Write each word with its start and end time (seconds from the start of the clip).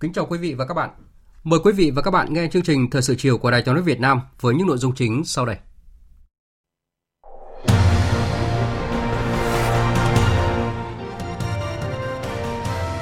Kính 0.00 0.12
chào 0.12 0.26
quý 0.26 0.38
vị 0.38 0.54
và 0.54 0.66
các 0.66 0.74
bạn. 0.74 0.90
Mời 1.44 1.60
quý 1.64 1.72
vị 1.72 1.90
và 1.90 2.02
các 2.02 2.10
bạn 2.10 2.32
nghe 2.32 2.48
chương 2.52 2.62
trình 2.62 2.90
Thời 2.90 3.02
sự 3.02 3.14
chiều 3.18 3.38
của 3.38 3.50
Đài 3.50 3.62
Tiếng 3.62 3.74
nói 3.74 3.82
Việt 3.82 4.00
Nam 4.00 4.20
với 4.40 4.54
những 4.54 4.66
nội 4.66 4.78
dung 4.78 4.94
chính 4.94 5.24
sau 5.24 5.46
đây. 5.46 5.56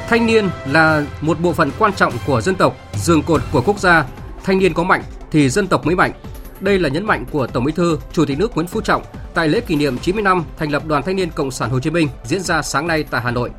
Thanh 0.09 0.27
niên 0.27 0.49
là 0.67 1.07
một 1.21 1.41
bộ 1.41 1.53
phận 1.53 1.71
quan 1.79 1.93
trọng 1.93 2.13
của 2.27 2.41
dân 2.41 2.55
tộc, 2.55 2.77
giường 2.95 3.23
cột 3.23 3.43
của 3.53 3.63
quốc 3.67 3.79
gia. 3.79 4.07
Thanh 4.45 4.59
niên 4.59 4.75
có 4.75 4.85
mạnh 4.85 5.03
thì 5.31 5.49
dân 5.49 5.67
tộc 5.67 5.87
mới 5.87 5.95
mạnh. 5.95 6.13
Đây 6.61 6.79
là 6.79 6.89
nhấn 6.89 7.07
mạnh 7.07 7.25
của 7.31 7.47
Tổng 7.47 7.65
Bí 7.65 7.73
thư, 7.73 7.99
Chủ 8.13 8.25
tịch 8.25 8.39
nước 8.39 8.55
Nguyễn 8.55 8.67
Phú 8.67 8.81
Trọng 8.81 9.03
tại 9.35 9.49
lễ 9.49 9.61
kỷ 9.61 9.77
niệm 9.77 9.99
90 9.99 10.23
năm 10.23 10.45
thành 10.57 10.73
lập 10.73 10.87
Đoàn 10.87 11.03
Thanh 11.03 11.17
niên 11.17 11.31
Cộng 11.31 11.51
sản 11.51 11.71
Hồ 11.71 11.81
Chí 11.81 11.91
Minh 11.91 12.09
diễn 12.25 12.41
ra 12.41 12.63
sáng 12.63 12.87
nay 12.87 13.05
tại 13.11 13.21
Hà 13.21 13.31
Nội. 13.31 13.51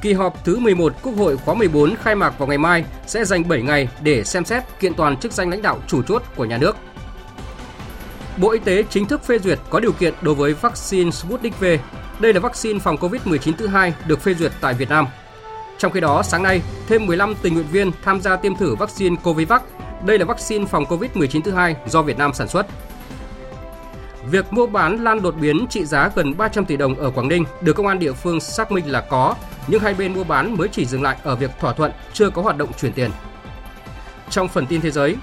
Kỳ 0.00 0.12
họp 0.12 0.44
thứ 0.44 0.58
11 0.58 0.92
Quốc 1.02 1.12
hội 1.16 1.36
khóa 1.36 1.54
14 1.54 1.94
khai 2.02 2.14
mạc 2.14 2.38
vào 2.38 2.48
ngày 2.48 2.58
mai 2.58 2.84
sẽ 3.06 3.24
dành 3.24 3.48
7 3.48 3.62
ngày 3.62 3.88
để 4.02 4.24
xem 4.24 4.44
xét 4.44 4.62
kiện 4.80 4.94
toàn 4.94 5.16
chức 5.16 5.32
danh 5.32 5.50
lãnh 5.50 5.62
đạo 5.62 5.78
chủ 5.86 6.02
chốt 6.02 6.22
của 6.36 6.44
nhà 6.44 6.58
nước. 6.58 6.76
Bộ 8.36 8.50
Y 8.50 8.58
tế 8.58 8.82
chính 8.90 9.06
thức 9.06 9.24
phê 9.24 9.38
duyệt 9.38 9.58
có 9.70 9.80
điều 9.80 9.92
kiện 9.92 10.14
đối 10.22 10.34
với 10.34 10.54
vaccine 10.54 11.10
Sputnik 11.10 11.60
V. 11.60 11.64
Đây 12.20 12.32
là 12.32 12.40
vaccine 12.40 12.78
phòng 12.78 12.96
COVID-19 12.96 13.52
thứ 13.58 13.66
hai 13.66 13.94
được 14.06 14.20
phê 14.20 14.34
duyệt 14.34 14.52
tại 14.60 14.74
Việt 14.74 14.88
Nam. 14.88 15.06
Trong 15.78 15.92
khi 15.92 16.00
đó, 16.00 16.22
sáng 16.22 16.42
nay, 16.42 16.62
thêm 16.88 17.06
15 17.06 17.34
tình 17.42 17.54
nguyện 17.54 17.66
viên 17.72 17.90
tham 18.04 18.20
gia 18.20 18.36
tiêm 18.36 18.56
thử 18.56 18.74
vaccine 18.74 19.16
Covivac. 19.22 19.62
Đây 20.04 20.18
là 20.18 20.24
vaccine 20.24 20.66
phòng 20.66 20.84
COVID-19 20.84 21.40
thứ 21.40 21.50
hai 21.52 21.76
do 21.86 22.02
Việt 22.02 22.18
Nam 22.18 22.34
sản 22.34 22.48
xuất. 22.48 22.66
Việc 24.30 24.52
mua 24.52 24.66
bán 24.66 25.04
lan 25.04 25.22
đột 25.22 25.34
biến 25.40 25.66
trị 25.70 25.84
giá 25.84 26.10
gần 26.14 26.36
300 26.36 26.64
tỷ 26.64 26.76
đồng 26.76 26.94
ở 26.94 27.10
Quảng 27.10 27.28
Ninh 27.28 27.44
được 27.60 27.72
công 27.72 27.86
an 27.86 27.98
địa 27.98 28.12
phương 28.12 28.40
xác 28.40 28.72
minh 28.72 28.90
là 28.90 29.00
có, 29.00 29.34
nhưng 29.66 29.80
hai 29.80 29.94
bên 29.94 30.14
mua 30.14 30.24
bán 30.24 30.56
mới 30.56 30.68
chỉ 30.68 30.86
dừng 30.86 31.02
lại 31.02 31.16
ở 31.22 31.36
việc 31.36 31.50
thỏa 31.60 31.72
thuận, 31.72 31.92
chưa 32.12 32.30
có 32.30 32.42
hoạt 32.42 32.56
động 32.56 32.72
chuyển 32.80 32.92
tiền. 32.92 33.10
Trong 34.30 34.48
phần 34.48 34.66
tin 34.66 34.80
thế 34.80 34.90
giới, 34.90 35.16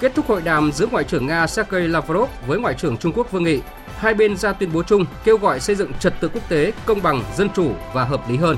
kết 0.00 0.12
thúc 0.14 0.26
hội 0.28 0.42
đàm 0.42 0.72
giữa 0.72 0.86
Ngoại 0.86 1.04
trưởng 1.04 1.26
Nga 1.26 1.46
Sergei 1.46 1.88
Lavrov 1.88 2.30
với 2.46 2.60
Ngoại 2.60 2.74
trưởng 2.74 2.96
Trung 2.96 3.12
Quốc 3.12 3.32
Vương 3.32 3.44
Nghị, 3.44 3.60
hai 3.96 4.14
bên 4.14 4.36
ra 4.36 4.52
tuyên 4.52 4.72
bố 4.72 4.82
chung 4.82 5.04
kêu 5.24 5.38
gọi 5.38 5.60
xây 5.60 5.76
dựng 5.76 5.92
trật 6.00 6.20
tự 6.20 6.28
quốc 6.28 6.48
tế 6.48 6.72
công 6.86 7.02
bằng, 7.02 7.22
dân 7.36 7.48
chủ 7.54 7.72
và 7.94 8.04
hợp 8.04 8.30
lý 8.30 8.36
hơn. 8.36 8.56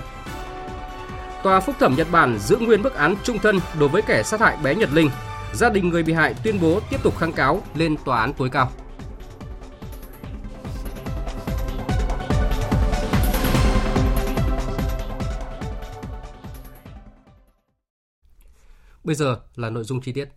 Tòa 1.43 1.61
phúc 1.61 1.77
thẩm 1.81 1.95
Nhật 1.97 2.07
Bản 2.11 2.39
giữ 2.39 2.57
nguyên 2.57 2.83
bức 2.83 2.95
án 2.95 3.15
trung 3.23 3.39
thân 3.39 3.61
đối 3.79 3.89
với 3.89 4.03
kẻ 4.03 4.23
sát 4.23 4.41
hại 4.41 4.57
bé 4.63 4.75
Nhật 4.75 4.93
Linh. 4.93 5.11
Gia 5.53 5.69
đình 5.69 5.89
người 5.89 6.03
bị 6.03 6.13
hại 6.13 6.35
tuyên 6.43 6.61
bố 6.61 6.81
tiếp 6.91 7.03
tục 7.03 7.19
kháng 7.19 7.33
cáo 7.33 7.63
lên 7.75 7.97
tòa 8.05 8.21
án 8.21 8.33
tối 8.33 8.49
cao. 8.49 8.71
Bây 19.11 19.15
giờ 19.15 19.37
là 19.57 19.71
nội 19.71 19.85
dung 19.85 20.01
chi 20.01 20.13
tiết. 20.13 20.29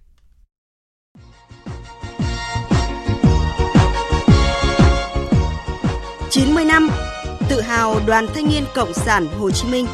chín 6.29 6.55
mươi 6.55 6.65
năm 6.65 6.89
tự 7.49 7.61
hào 7.61 7.99
Đoàn 8.07 8.25
Thanh 8.33 8.47
niên 8.49 8.63
Cộng 8.75 8.93
sản 8.93 9.27
Hồ 9.27 9.51
Chí 9.51 9.71
Minh. 9.71 9.85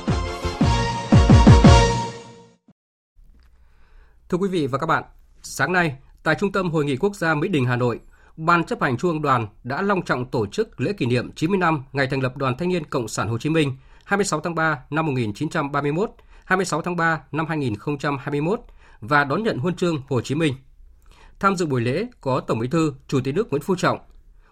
Thưa 4.29 4.37
quý 4.37 4.49
vị 4.49 4.67
và 4.67 4.77
các 4.77 4.85
bạn, 4.85 5.03
sáng 5.41 5.73
nay 5.73 5.95
tại 6.23 6.35
Trung 6.39 6.51
tâm 6.51 6.71
Hội 6.71 6.85
nghị 6.85 6.97
Quốc 6.97 7.15
gia 7.15 7.35
Mỹ 7.35 7.47
Đình 7.47 7.65
Hà 7.65 7.75
Nội, 7.75 7.99
Ban 8.37 8.63
chấp 8.63 8.81
hành 8.81 8.97
Trung 8.97 9.11
ương 9.11 9.21
Đoàn 9.21 9.47
đã 9.63 9.81
long 9.81 10.01
trọng 10.01 10.25
tổ 10.25 10.45
chức 10.47 10.81
lễ 10.81 10.93
kỷ 10.93 11.05
niệm 11.05 11.31
90 11.35 11.57
năm 11.57 11.83
ngày 11.93 12.07
thành 12.07 12.21
lập 12.21 12.37
Đoàn 12.37 12.57
Thanh 12.57 12.69
niên 12.69 12.85
Cộng 12.85 13.07
sản 13.07 13.27
Hồ 13.27 13.37
Chí 13.37 13.49
Minh 13.49 13.77
26 14.03 14.39
tháng 14.39 14.55
3 14.55 14.79
năm 14.89 15.05
1931, 15.05 16.09
26 16.49 16.81
tháng 16.81 16.95
3 16.95 17.21
năm 17.31 17.45
2021 17.45 18.61
và 19.01 19.23
đón 19.23 19.43
nhận 19.43 19.57
huân 19.57 19.75
chương 19.75 20.01
Hồ 20.07 20.21
Chí 20.21 20.35
Minh. 20.35 20.53
Tham 21.39 21.55
dự 21.55 21.65
buổi 21.65 21.81
lễ 21.81 22.07
có 22.21 22.39
Tổng 22.39 22.59
Bí 22.59 22.67
thư, 22.67 22.93
Chủ 23.07 23.19
tịch 23.23 23.35
nước 23.35 23.49
Nguyễn 23.49 23.61
Phú 23.61 23.75
Trọng, 23.75 23.99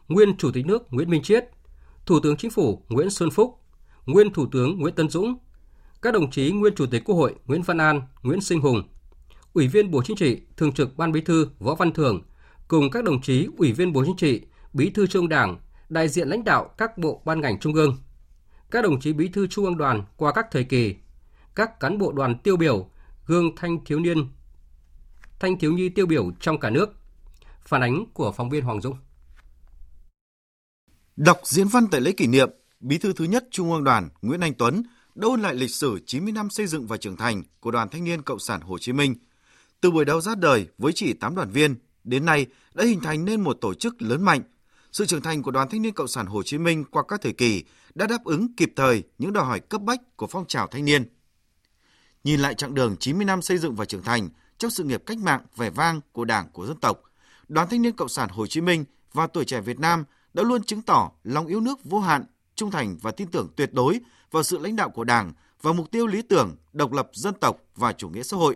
nguyên 0.08 0.38
Chủ 0.38 0.52
tịch 0.52 0.66
nước 0.66 0.94
Nguyễn 0.94 1.10
Minh 1.10 1.24
Chiết, 1.24 1.46
Thủ 2.06 2.20
tướng 2.20 2.38
Chính 2.38 2.52
phủ 2.52 2.86
Nguyễn 2.90 3.10
Xuân 3.10 3.32
Phúc, 3.32 3.62
nguyên 4.06 4.34
Thủ 4.34 4.46
tướng 4.52 4.80
Nguyễn 4.80 4.96
Tân 4.96 5.10
Dũng, 5.10 5.38
các 6.02 6.14
đồng 6.14 6.32
chí 6.32 6.52
nguyên 6.52 6.76
Chủ 6.76 6.86
tịch 6.86 7.04
Quốc 7.06 7.16
hội 7.16 7.36
Nguyễn 7.46 7.62
Văn 7.62 7.78
An, 7.78 8.02
Nguyễn 8.22 8.42
Sinh 8.42 8.62
Hùng, 8.62 8.84
Ủy 9.54 9.68
viên 9.68 9.92
Bộ 9.92 10.02
Chính 10.06 10.18
trị, 10.18 10.42
Thường 10.58 10.72
trực 10.72 10.98
Ban 10.98 11.12
Bí 11.12 11.22
thư 11.22 11.50
Võ 11.60 11.76
Văn 11.76 11.94
Thưởng 11.94 12.22
cùng 12.68 12.90
các 12.92 13.04
đồng 13.04 13.22
chí 13.22 13.48
Ủy 13.58 13.72
viên 13.72 13.94
Bộ 13.94 14.04
Chính 14.06 14.18
trị, 14.18 14.42
Bí 14.74 14.90
thư 14.90 15.08
Trung 15.08 15.30
Đảng, 15.30 15.58
đại 15.90 16.08
diện 16.08 16.30
lãnh 16.30 16.44
đạo 16.44 16.70
các 16.78 16.98
bộ 16.98 17.22
ban 17.26 17.42
ngành 17.42 17.60
trung 17.60 17.74
ương, 17.74 17.98
các 18.72 18.84
đồng 18.84 19.00
chí 19.00 19.14
Bí 19.14 19.28
thư 19.28 19.48
Trung 19.48 19.66
ương 19.66 19.78
Đoàn 19.78 20.04
qua 20.18 20.32
các 20.32 20.46
thời 20.52 20.64
kỳ, 20.64 20.96
các 21.58 21.80
cán 21.80 21.98
bộ 21.98 22.12
đoàn 22.12 22.38
tiêu 22.44 22.58
biểu, 22.58 22.90
gương 23.26 23.56
thanh 23.56 23.86
thiếu 23.86 24.00
niên 24.00 24.28
thanh 25.40 25.60
thiếu 25.60 25.74
nhi 25.74 25.90
tiêu 25.90 26.06
biểu 26.06 26.32
trong 26.40 26.60
cả 26.60 26.70
nước. 26.70 26.90
Phản 27.66 27.82
ánh 27.82 28.06
của 28.14 28.32
phóng 28.32 28.50
viên 28.50 28.64
Hoàng 28.64 28.82
Dung. 28.82 28.98
Đọc 31.16 31.40
diễn 31.44 31.68
văn 31.68 31.88
tại 31.92 32.02
lễ 32.02 32.12
kỷ 32.12 32.28
niệm, 32.28 32.50
Bí 32.80 32.98
thư 32.98 33.14
thứ 33.14 33.26
nhất 33.26 33.46
Trung 33.52 33.72
ương 33.72 33.84
Đoàn 33.84 34.10
Nguyễn 34.22 34.40
Anh 34.40 34.54
Tuấn 34.54 34.84
đã 35.16 35.28
ôn 35.28 35.42
lại 35.42 35.56
lịch 35.56 35.72
sử 35.72 36.00
90 36.06 36.32
năm 36.32 36.50
xây 36.50 36.68
dựng 36.68 36.88
và 36.88 36.98
trưởng 36.98 37.18
thành 37.18 37.44
của 37.60 37.72
Đoàn 37.72 37.90
Thanh 37.90 38.04
niên 38.04 38.22
Cộng 38.22 38.40
sản 38.40 38.62
Hồ 38.62 38.78
Chí 38.78 38.94
Minh. 38.94 39.16
Từ 39.82 39.92
buổi 39.92 40.06
đầu 40.06 40.22
ra 40.22 40.36
đời 40.36 40.68
với 40.78 40.94
chỉ 40.94 41.14
8 41.14 41.36
đoàn 41.36 41.52
viên, 41.52 41.76
đến 42.04 42.26
nay 42.26 42.46
đã 42.74 42.84
hình 42.86 43.00
thành 43.00 43.26
nên 43.26 43.42
một 43.42 43.58
tổ 43.62 43.74
chức 43.74 44.02
lớn 44.02 44.22
mạnh. 44.22 44.42
Sự 44.92 45.06
trưởng 45.06 45.22
thành 45.22 45.44
của 45.44 45.52
Đoàn 45.52 45.70
Thanh 45.70 45.82
niên 45.82 45.94
Cộng 45.94 46.08
sản 46.08 46.26
Hồ 46.26 46.44
Chí 46.44 46.58
Minh 46.58 46.84
qua 46.92 47.04
các 47.08 47.22
thời 47.22 47.34
kỳ 47.34 47.64
đã 47.96 48.08
đáp 48.08 48.24
ứng 48.24 48.56
kịp 48.56 48.74
thời 48.76 49.04
những 49.18 49.34
đòi 49.34 49.46
hỏi 49.46 49.60
cấp 49.60 49.82
bách 49.82 50.18
của 50.18 50.28
phong 50.28 50.46
trào 50.48 50.68
thanh 50.68 50.86
niên. 50.86 51.17
Nhìn 52.28 52.40
lại 52.40 52.56
chặng 52.56 52.74
đường 52.74 52.96
90 52.98 53.26
năm 53.26 53.42
xây 53.42 53.58
dựng 53.58 53.76
và 53.76 53.86
trưởng 53.86 54.04
thành, 54.04 54.30
trong 54.58 54.72
sự 54.72 54.84
nghiệp 54.84 55.04
cách 55.06 55.18
mạng 55.18 55.42
vẻ 55.56 55.70
vang 55.70 56.02
của 56.12 56.26
Đảng 56.26 56.50
của 56.54 56.66
dân 56.66 56.78
tộc, 56.78 57.02
Đoàn 57.48 57.68
Thanh 57.70 57.82
niên 57.82 57.96
Cộng 57.96 58.10
sản 58.10 58.30
Hồ 58.30 58.48
Chí 58.48 58.62
Minh 58.62 58.86
và 59.14 59.28
tuổi 59.28 59.46
trẻ 59.46 59.62
Việt 59.62 59.80
Nam 59.80 60.04
đã 60.34 60.44
luôn 60.44 60.64
chứng 60.64 60.82
tỏ 60.82 61.12
lòng 61.24 61.48
yêu 61.48 61.60
nước 61.60 61.84
vô 61.84 62.00
hạn, 62.00 62.24
trung 62.56 62.72
thành 62.72 62.98
và 63.02 63.12
tin 63.12 63.28
tưởng 63.28 63.48
tuyệt 63.56 63.74
đối 63.74 64.00
vào 64.32 64.44
sự 64.44 64.58
lãnh 64.58 64.76
đạo 64.76 64.90
của 64.90 65.04
Đảng 65.04 65.34
và 65.62 65.74
mục 65.74 65.92
tiêu 65.92 66.08
lý 66.08 66.22
tưởng 66.22 66.56
độc 66.74 66.94
lập 66.94 67.10
dân 67.14 67.34
tộc 67.34 67.58
và 67.76 67.94
chủ 67.94 68.10
nghĩa 68.10 68.24
xã 68.24 68.38
hội. 68.38 68.56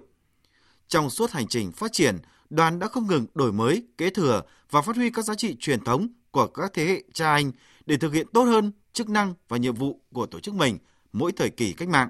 Trong 0.87 1.09
suốt 1.09 1.31
hành 1.31 1.47
trình 1.47 1.71
phát 1.71 1.91
triển, 1.93 2.17
đoàn 2.49 2.79
đã 2.79 2.87
không 2.87 3.07
ngừng 3.07 3.25
đổi 3.33 3.51
mới, 3.51 3.83
kế 3.97 4.09
thừa 4.09 4.41
và 4.71 4.81
phát 4.81 4.95
huy 4.95 5.09
các 5.09 5.25
giá 5.25 5.35
trị 5.35 5.55
truyền 5.59 5.83
thống 5.83 6.07
của 6.31 6.47
các 6.47 6.71
thế 6.73 6.85
hệ 6.85 7.03
cha 7.13 7.33
anh 7.33 7.51
để 7.85 7.97
thực 7.97 8.13
hiện 8.13 8.27
tốt 8.33 8.43
hơn 8.43 8.71
chức 8.93 9.09
năng 9.09 9.33
và 9.47 9.57
nhiệm 9.57 9.75
vụ 9.75 10.01
của 10.13 10.25
tổ 10.25 10.39
chức 10.39 10.53
mình 10.53 10.77
mỗi 11.13 11.31
thời 11.31 11.49
kỳ 11.49 11.73
cách 11.73 11.89
mạng. 11.89 12.09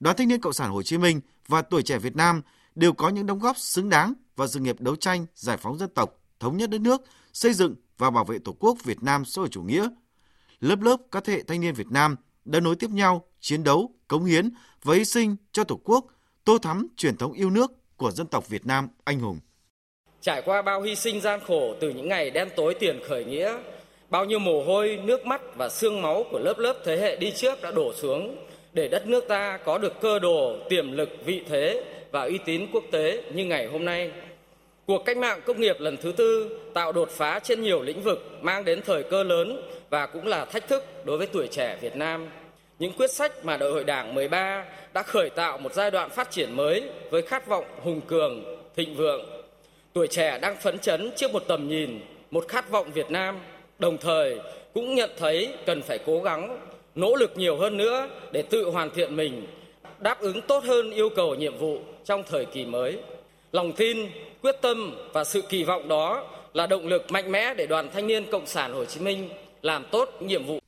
Đoàn 0.00 0.16
Thanh 0.16 0.28
niên 0.28 0.40
Cộng 0.40 0.52
sản 0.52 0.70
Hồ 0.70 0.82
Chí 0.82 0.98
Minh 0.98 1.20
và 1.48 1.62
tuổi 1.62 1.82
trẻ 1.82 1.98
Việt 1.98 2.16
Nam 2.16 2.42
đều 2.74 2.92
có 2.92 3.08
những 3.08 3.26
đóng 3.26 3.38
góp 3.38 3.56
xứng 3.58 3.88
đáng 3.88 4.14
vào 4.36 4.48
sự 4.48 4.60
nghiệp 4.60 4.80
đấu 4.80 4.96
tranh 4.96 5.26
giải 5.34 5.56
phóng 5.56 5.78
dân 5.78 5.88
tộc, 5.94 6.20
thống 6.40 6.56
nhất 6.56 6.70
đất 6.70 6.80
nước, 6.80 7.02
xây 7.32 7.52
dựng 7.52 7.74
và 7.98 8.10
bảo 8.10 8.24
vệ 8.24 8.38
Tổ 8.44 8.52
quốc 8.52 8.78
Việt 8.84 9.02
Nam 9.02 9.24
xã 9.24 9.40
hội 9.40 9.48
chủ 9.48 9.62
nghĩa. 9.62 9.88
Lớp 10.60 10.80
lớp 10.80 10.96
các 11.10 11.24
thế 11.24 11.32
hệ 11.32 11.42
thanh 11.42 11.60
niên 11.60 11.74
Việt 11.74 11.90
Nam 11.90 12.16
đã 12.44 12.60
nối 12.60 12.76
tiếp 12.76 12.90
nhau 12.90 13.24
chiến 13.40 13.64
đấu, 13.64 13.94
cống 14.08 14.24
hiến 14.24 14.50
và 14.82 14.94
hy 14.94 15.04
sinh 15.04 15.36
cho 15.52 15.64
Tổ 15.64 15.80
quốc, 15.84 16.06
tô 16.44 16.58
thắm 16.58 16.86
truyền 16.96 17.16
thống 17.16 17.32
yêu 17.32 17.50
nước 17.50 17.70
của 17.96 18.10
dân 18.10 18.26
tộc 18.26 18.48
Việt 18.48 18.66
Nam 18.66 18.88
anh 19.04 19.20
hùng. 19.20 19.38
Trải 20.20 20.42
qua 20.44 20.62
bao 20.62 20.82
hy 20.82 20.96
sinh 20.96 21.20
gian 21.20 21.40
khổ 21.46 21.74
từ 21.80 21.90
những 21.90 22.08
ngày 22.08 22.30
đen 22.30 22.48
tối 22.56 22.74
tiền 22.80 23.00
khởi 23.08 23.24
nghĩa, 23.24 23.58
bao 24.10 24.24
nhiêu 24.24 24.38
mồ 24.38 24.64
hôi, 24.64 24.98
nước 25.04 25.26
mắt 25.26 25.40
và 25.56 25.68
xương 25.68 26.02
máu 26.02 26.24
của 26.30 26.38
lớp 26.38 26.58
lớp 26.58 26.82
thế 26.84 26.96
hệ 26.96 27.16
đi 27.16 27.32
trước 27.36 27.62
đã 27.62 27.70
đổ 27.70 27.92
xuống 27.94 28.36
để 28.74 28.88
đất 28.88 29.06
nước 29.06 29.28
ta 29.28 29.58
có 29.64 29.78
được 29.78 30.00
cơ 30.00 30.18
đồ, 30.18 30.56
tiềm 30.68 30.92
lực, 30.92 31.08
vị 31.24 31.42
thế 31.48 31.84
và 32.10 32.22
uy 32.22 32.38
tín 32.38 32.66
quốc 32.72 32.84
tế 32.90 33.22
như 33.34 33.44
ngày 33.44 33.66
hôm 33.66 33.84
nay. 33.84 34.10
Cuộc 34.86 35.04
cách 35.04 35.16
mạng 35.16 35.40
công 35.44 35.60
nghiệp 35.60 35.76
lần 35.80 35.96
thứ 35.96 36.12
tư 36.12 36.58
tạo 36.74 36.92
đột 36.92 37.10
phá 37.10 37.38
trên 37.38 37.62
nhiều 37.62 37.82
lĩnh 37.82 38.02
vực, 38.02 38.38
mang 38.40 38.64
đến 38.64 38.80
thời 38.82 39.02
cơ 39.02 39.22
lớn 39.22 39.62
và 39.90 40.06
cũng 40.06 40.26
là 40.26 40.44
thách 40.44 40.68
thức 40.68 40.84
đối 41.04 41.18
với 41.18 41.26
tuổi 41.26 41.48
trẻ 41.50 41.76
Việt 41.80 41.96
Nam. 41.96 42.28
Những 42.78 42.92
quyết 42.92 43.10
sách 43.10 43.44
mà 43.44 43.56
Đại 43.56 43.70
hội 43.70 43.84
Đảng 43.84 44.14
13 44.14 44.64
đã 44.94 45.02
khởi 45.02 45.30
tạo 45.30 45.58
một 45.58 45.74
giai 45.74 45.90
đoạn 45.90 46.10
phát 46.10 46.30
triển 46.30 46.56
mới 46.56 46.90
với 47.10 47.22
khát 47.22 47.46
vọng 47.46 47.64
hùng 47.82 48.00
cường, 48.00 48.44
thịnh 48.76 48.94
vượng. 48.94 49.24
Tuổi 49.92 50.06
trẻ 50.06 50.38
đang 50.38 50.56
phấn 50.56 50.78
chấn 50.78 51.10
trước 51.16 51.32
một 51.32 51.42
tầm 51.48 51.68
nhìn, 51.68 52.00
một 52.30 52.48
khát 52.48 52.70
vọng 52.70 52.90
Việt 52.92 53.10
Nam, 53.10 53.38
đồng 53.78 53.98
thời 53.98 54.38
cũng 54.74 54.94
nhận 54.94 55.10
thấy 55.18 55.54
cần 55.66 55.82
phải 55.82 55.98
cố 56.06 56.20
gắng, 56.20 56.58
nỗ 56.94 57.14
lực 57.14 57.32
nhiều 57.36 57.58
hơn 57.58 57.76
nữa 57.76 58.08
để 58.32 58.42
tự 58.42 58.70
hoàn 58.70 58.90
thiện 58.90 59.16
mình, 59.16 59.46
đáp 60.00 60.20
ứng 60.20 60.40
tốt 60.48 60.64
hơn 60.64 60.90
yêu 60.90 61.08
cầu 61.16 61.34
nhiệm 61.34 61.58
vụ 61.58 61.78
trong 62.04 62.22
thời 62.30 62.44
kỳ 62.44 62.64
mới. 62.64 62.98
Lòng 63.52 63.72
tin, 63.76 63.98
quyết 64.42 64.56
tâm 64.62 64.94
và 65.12 65.24
sự 65.24 65.42
kỳ 65.48 65.64
vọng 65.64 65.88
đó 65.88 66.30
là 66.54 66.66
động 66.66 66.86
lực 66.86 67.10
mạnh 67.10 67.32
mẽ 67.32 67.54
để 67.54 67.66
Đoàn 67.66 67.90
Thanh 67.92 68.06
niên 68.06 68.30
Cộng 68.32 68.46
sản 68.46 68.72
Hồ 68.72 68.84
Chí 68.84 69.00
Minh 69.00 69.28
làm 69.62 69.84
tốt 69.92 70.08
nhiệm 70.20 70.46
vụ. 70.46 70.58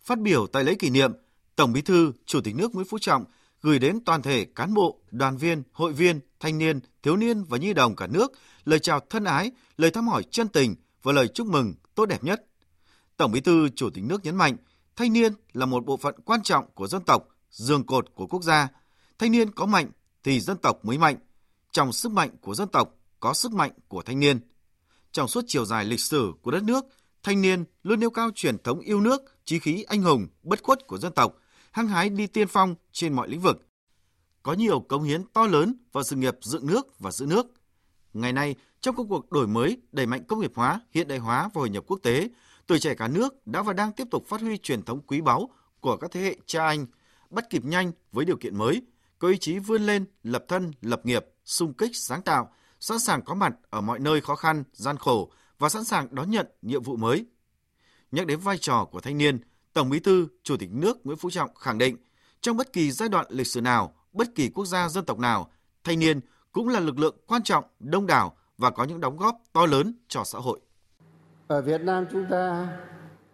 Phát 0.00 0.18
biểu 0.18 0.46
tại 0.46 0.64
lễ 0.64 0.74
kỷ 0.78 0.90
niệm, 0.90 1.12
Tổng 1.56 1.72
Bí 1.72 1.82
thư, 1.82 2.12
Chủ 2.26 2.40
tịch 2.40 2.54
nước 2.56 2.74
Nguyễn 2.74 2.86
Phú 2.86 2.98
Trọng 2.98 3.24
gửi 3.62 3.78
đến 3.78 3.98
toàn 4.04 4.22
thể 4.22 4.46
cán 4.54 4.74
bộ, 4.74 4.98
đoàn 5.10 5.36
viên, 5.36 5.62
hội 5.72 5.92
viên, 5.92 6.20
thanh 6.40 6.58
niên, 6.58 6.80
thiếu 7.02 7.16
niên 7.16 7.44
và 7.44 7.58
nhi 7.58 7.74
đồng 7.74 7.96
cả 7.96 8.06
nước 8.06 8.32
lời 8.64 8.78
chào 8.78 9.00
thân 9.10 9.24
ái, 9.24 9.50
lời 9.76 9.90
thăm 9.90 10.08
hỏi 10.08 10.22
chân 10.30 10.48
tình 10.48 10.74
và 11.02 11.12
lời 11.12 11.28
chúc 11.28 11.46
mừng 11.46 11.74
tốt 11.94 12.06
đẹp 12.06 12.24
nhất. 12.24 12.44
Tổng 13.16 13.32
Bí 13.32 13.40
thư, 13.40 13.68
Chủ 13.76 13.90
tịch 13.90 14.04
nước 14.04 14.24
nhấn 14.24 14.36
mạnh, 14.36 14.56
thanh 14.96 15.12
niên 15.12 15.32
là 15.52 15.66
một 15.66 15.86
bộ 15.86 15.96
phận 15.96 16.14
quan 16.24 16.42
trọng 16.42 16.66
của 16.74 16.86
dân 16.86 17.02
tộc, 17.04 17.28
giường 17.50 17.86
cột 17.86 18.14
của 18.14 18.26
quốc 18.26 18.42
gia. 18.42 18.68
Thanh 19.18 19.32
niên 19.32 19.50
có 19.50 19.66
mạnh 19.66 19.90
thì 20.24 20.40
dân 20.40 20.56
tộc 20.56 20.84
mới 20.84 20.98
mạnh. 20.98 21.16
Trong 21.72 21.92
sức 21.92 22.12
mạnh 22.12 22.30
của 22.40 22.54
dân 22.54 22.68
tộc 22.68 22.94
có 23.20 23.34
sức 23.34 23.52
mạnh 23.52 23.70
của 23.88 24.02
thanh 24.02 24.20
niên. 24.20 24.40
Trong 25.12 25.28
suốt 25.28 25.44
chiều 25.46 25.64
dài 25.64 25.84
lịch 25.84 26.00
sử 26.00 26.32
của 26.42 26.50
đất 26.50 26.62
nước, 26.62 26.84
thanh 27.22 27.42
niên 27.42 27.64
luôn 27.82 28.00
nêu 28.00 28.10
cao 28.10 28.30
truyền 28.34 28.58
thống 28.58 28.80
yêu 28.80 29.00
nước, 29.00 29.22
chí 29.44 29.58
khí 29.58 29.82
anh 29.82 30.02
hùng, 30.02 30.28
bất 30.42 30.62
khuất 30.62 30.86
của 30.86 30.98
dân 30.98 31.12
tộc, 31.12 31.36
hăng 31.70 31.88
hái 31.88 32.08
đi 32.08 32.26
tiên 32.26 32.48
phong 32.48 32.74
trên 32.92 33.12
mọi 33.12 33.28
lĩnh 33.28 33.40
vực. 33.40 33.66
Có 34.42 34.52
nhiều 34.52 34.80
công 34.80 35.02
hiến 35.02 35.22
to 35.32 35.46
lớn 35.46 35.74
vào 35.92 36.04
sự 36.04 36.16
nghiệp 36.16 36.36
dựng 36.40 36.66
nước 36.66 36.98
và 36.98 37.10
giữ 37.10 37.26
nước. 37.26 37.46
Ngày 38.12 38.32
nay, 38.32 38.54
trong 38.80 38.96
công 38.96 39.08
cuộc 39.08 39.30
đổi 39.30 39.46
mới, 39.46 39.78
đẩy 39.92 40.06
mạnh 40.06 40.24
công 40.24 40.40
nghiệp 40.40 40.52
hóa, 40.54 40.80
hiện 40.90 41.08
đại 41.08 41.18
hóa 41.18 41.42
và 41.42 41.60
hội 41.60 41.70
nhập 41.70 41.84
quốc 41.86 41.98
tế, 42.02 42.28
tuổi 42.66 42.78
trẻ 42.78 42.94
cả 42.94 43.08
nước 43.08 43.46
đã 43.46 43.62
và 43.62 43.72
đang 43.72 43.92
tiếp 43.92 44.08
tục 44.10 44.26
phát 44.28 44.40
huy 44.40 44.58
truyền 44.58 44.82
thống 44.82 45.00
quý 45.06 45.20
báu 45.20 45.50
của 45.80 45.96
các 45.96 46.10
thế 46.10 46.20
hệ 46.20 46.36
cha 46.46 46.66
anh, 46.66 46.86
bắt 47.30 47.50
kịp 47.50 47.64
nhanh 47.64 47.92
với 48.12 48.24
điều 48.24 48.36
kiện 48.36 48.58
mới, 48.58 48.82
có 49.18 49.28
ý 49.28 49.38
chí 49.38 49.58
vươn 49.58 49.86
lên, 49.86 50.04
lập 50.22 50.44
thân, 50.48 50.72
lập 50.80 51.06
nghiệp, 51.06 51.24
sung 51.44 51.74
kích, 51.74 51.90
sáng 51.94 52.22
tạo, 52.22 52.52
sẵn 52.80 52.98
sàng 52.98 53.22
có 53.22 53.34
mặt 53.34 53.54
ở 53.70 53.80
mọi 53.80 53.98
nơi 53.98 54.20
khó 54.20 54.36
khăn, 54.36 54.64
gian 54.72 54.96
khổ 54.96 55.30
và 55.58 55.68
sẵn 55.68 55.84
sàng 55.84 56.14
đón 56.14 56.30
nhận 56.30 56.46
nhiệm 56.62 56.82
vụ 56.82 56.96
mới. 56.96 57.26
Nhắc 58.12 58.26
đến 58.26 58.40
vai 58.40 58.58
trò 58.58 58.84
của 58.84 59.00
thanh 59.00 59.18
niên, 59.18 59.38
Tổng 59.72 59.90
Bí 59.90 60.00
thư, 60.00 60.28
Chủ 60.42 60.56
tịch 60.56 60.70
nước 60.72 61.06
Nguyễn 61.06 61.18
Phú 61.18 61.30
Trọng 61.30 61.54
khẳng 61.54 61.78
định, 61.78 61.96
trong 62.40 62.56
bất 62.56 62.72
kỳ 62.72 62.90
giai 62.90 63.08
đoạn 63.08 63.26
lịch 63.28 63.46
sử 63.46 63.60
nào, 63.60 63.94
bất 64.12 64.34
kỳ 64.34 64.48
quốc 64.48 64.64
gia 64.64 64.88
dân 64.88 65.04
tộc 65.04 65.18
nào, 65.18 65.50
thanh 65.84 65.98
niên 65.98 66.20
cũng 66.52 66.68
là 66.68 66.80
lực 66.80 66.98
lượng 66.98 67.16
quan 67.26 67.42
trọng, 67.42 67.64
đông 67.78 68.06
đảo 68.06 68.36
và 68.58 68.70
có 68.70 68.84
những 68.84 69.00
đóng 69.00 69.16
góp 69.16 69.36
to 69.52 69.66
lớn 69.66 69.98
cho 70.08 70.24
xã 70.24 70.38
hội. 70.38 70.60
Ở 71.48 71.60
Việt 71.60 71.80
Nam 71.80 72.06
chúng 72.12 72.24
ta 72.30 72.68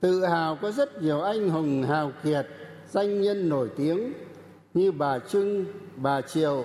tự 0.01 0.25
hào 0.25 0.57
có 0.57 0.71
rất 0.71 1.03
nhiều 1.03 1.21
anh 1.21 1.49
hùng 1.49 1.83
hào 1.83 2.13
kiệt, 2.25 2.47
danh 2.91 3.21
nhân 3.21 3.49
nổi 3.49 3.71
tiếng 3.77 4.13
như 4.75 4.93
bà 4.93 5.19
Trưng, 5.19 5.65
bà 5.97 6.21
Triệu, 6.21 6.65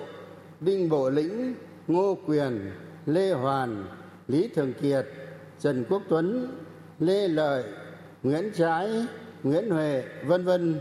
Đinh 0.60 0.88
Bộ 0.88 1.10
Lĩnh, 1.10 1.54
Ngô 1.86 2.18
Quyền, 2.26 2.70
Lê 3.06 3.32
Hoàn, 3.32 3.84
Lý 4.28 4.48
Thường 4.48 4.72
Kiệt, 4.82 5.06
Trần 5.60 5.84
Quốc 5.88 6.02
Tuấn, 6.08 6.48
Lê 6.98 7.28
Lợi, 7.28 7.64
Nguyễn 8.22 8.52
Trãi, 8.54 9.06
Nguyễn 9.42 9.70
Huệ, 9.70 10.04
vân 10.26 10.44
vân 10.44 10.80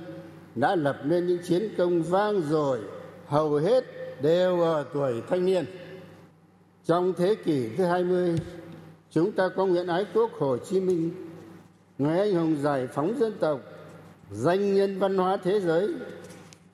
đã 0.55 0.75
lập 0.75 0.97
nên 1.03 1.27
những 1.27 1.43
chiến 1.43 1.69
công 1.77 2.03
vang 2.03 2.41
dội, 2.41 2.79
hầu 3.27 3.55
hết 3.55 3.83
đều 4.21 4.61
ở 4.61 4.85
tuổi 4.93 5.21
thanh 5.29 5.45
niên. 5.45 5.65
Trong 6.85 7.13
thế 7.17 7.35
kỷ 7.35 7.69
thứ 7.77 7.85
20, 7.85 8.35
chúng 9.11 9.31
ta 9.31 9.49
có 9.55 9.65
nguyện 9.65 9.87
Ái 9.87 10.05
Quốc 10.13 10.31
Hồ 10.39 10.57
Chí 10.57 10.79
Minh, 10.79 11.11
người 11.97 12.19
anh 12.19 12.35
hùng 12.35 12.55
giải 12.61 12.87
phóng 12.87 13.19
dân 13.19 13.33
tộc, 13.39 13.59
danh 14.31 14.75
nhân 14.75 14.99
văn 14.99 15.17
hóa 15.17 15.37
thế 15.37 15.59
giới, 15.59 15.93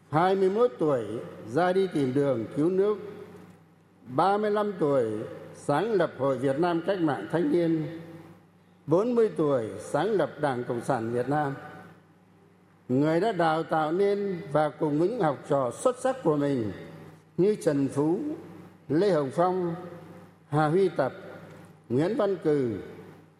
21 0.09 0.71
tuổi 0.79 1.03
ra 1.47 1.73
đi 1.73 1.87
tìm 1.93 2.13
đường 2.13 2.45
cứu 2.55 2.69
nước, 2.69 2.97
35 4.07 4.73
tuổi 4.79 5.05
sáng 5.55 5.91
lập 5.91 6.11
Hội 6.17 6.37
Việt 6.37 6.59
Nam 6.59 6.81
Cách 6.87 7.01
mạng 7.01 7.27
Thanh 7.31 7.51
niên, 7.51 7.99
40 8.85 9.29
tuổi 9.37 9.69
sáng 9.79 10.07
lập 10.11 10.31
Đảng 10.41 10.63
Cộng 10.63 10.81
sản 10.81 11.13
Việt 11.13 11.29
Nam. 11.29 11.53
Người 12.89 13.19
đã 13.19 13.31
đào 13.31 13.63
tạo 13.63 13.91
nên 13.91 14.41
và 14.51 14.69
cùng 14.69 14.99
những 14.99 15.19
học 15.19 15.37
trò 15.49 15.71
xuất 15.71 15.95
sắc 15.99 16.23
của 16.23 16.35
mình 16.35 16.71
như 17.37 17.55
Trần 17.55 17.87
Phú, 17.87 18.19
Lê 18.89 19.11
Hồng 19.11 19.31
Phong, 19.35 19.75
Hà 20.49 20.67
Huy 20.67 20.89
Tập, 20.89 21.13
Nguyễn 21.89 22.17
Văn 22.17 22.37
Cử, 22.43 22.77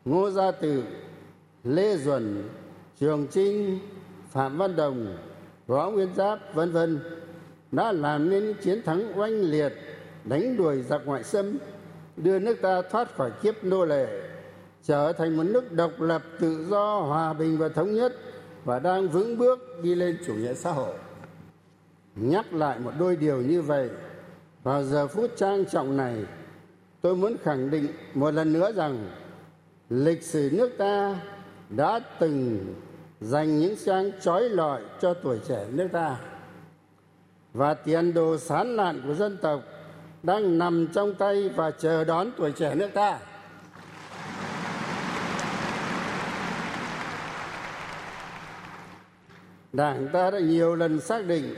Ngô 0.06 0.32
Gia 0.32 0.52
Tự, 0.52 0.84
Lê 1.64 1.98
Duẩn, 1.98 2.50
Trường 3.00 3.28
Trinh, 3.32 3.80
Phạm 4.32 4.58
Văn 4.58 4.76
Đồng, 4.76 5.18
Võ 5.68 5.90
Nguyên 5.90 6.16
Giáp, 6.16 6.40
vân 6.54 6.72
vân 6.72 7.00
đã 7.72 7.92
làm 7.92 8.30
nên 8.30 8.46
những 8.46 8.56
chiến 8.62 8.82
thắng 8.84 9.20
oanh 9.20 9.42
liệt 9.42 9.74
đánh 10.24 10.58
đuổi 10.58 10.82
giặc 10.82 11.02
ngoại 11.06 11.24
xâm, 11.24 11.58
đưa 12.18 12.40
nước 12.40 12.58
ta 12.62 12.82
thoát 12.82 13.16
khỏi 13.16 13.32
kiếp 13.42 13.64
nô 13.64 13.86
lệ, 13.86 14.08
trở 14.84 15.14
thành 15.14 15.38
một 15.38 15.44
nước 15.44 15.72
độc 15.72 16.02
lập, 16.02 16.22
tự 16.40 16.66
do, 16.70 17.00
hòa 17.00 17.34
bình 17.34 17.58
và 17.58 17.70
thống 17.70 17.94
nhất 17.94 18.14
và 18.66 18.80
đang 18.80 19.10
vững 19.10 19.38
bước 19.38 19.60
đi 19.84 19.96
lên 19.96 20.18
chủ 20.28 20.34
nghĩa 20.34 20.54
xã 20.54 20.72
hội. 20.72 20.94
Nhắc 22.16 22.54
lại 22.54 22.80
một 22.80 22.92
đôi 23.00 23.16
điều 23.16 23.42
như 23.42 23.62
vậy, 23.62 23.90
vào 24.64 24.84
giờ 24.84 25.08
phút 25.08 25.32
trang 25.36 25.66
trọng 25.66 25.98
này, 25.98 26.26
tôi 27.04 27.16
muốn 27.16 27.38
khẳng 27.44 27.72
định 27.72 27.88
một 28.14 28.32
lần 28.32 28.54
nữa 28.54 28.72
rằng 28.72 29.10
lịch 29.90 30.24
sử 30.24 30.50
nước 30.54 30.72
ta 30.78 31.16
đã 31.70 32.00
từng 32.20 32.74
dành 33.22 33.60
những 33.60 33.76
sáng 33.76 34.12
trói 34.22 34.50
lọi 34.50 34.82
cho 35.02 35.14
tuổi 35.14 35.40
trẻ 35.48 35.66
nước 35.72 35.88
ta. 35.92 36.18
Và 37.54 37.74
tiền 37.74 38.14
đồ 38.14 38.38
sán 38.38 38.76
lạn 38.76 39.02
của 39.08 39.14
dân 39.14 39.38
tộc 39.42 39.62
đang 40.24 40.58
nằm 40.58 40.88
trong 40.94 41.16
tay 41.16 41.50
và 41.50 41.72
chờ 41.72 42.04
đón 42.04 42.32
tuổi 42.38 42.52
trẻ 42.52 42.76
nước 42.76 42.90
ta. 42.94 43.20
Đảng 49.74 50.08
ta 50.14 50.32
đã 50.32 50.40
nhiều 50.40 50.76
lần 50.76 51.00
xác 51.00 51.26
định 51.26 51.56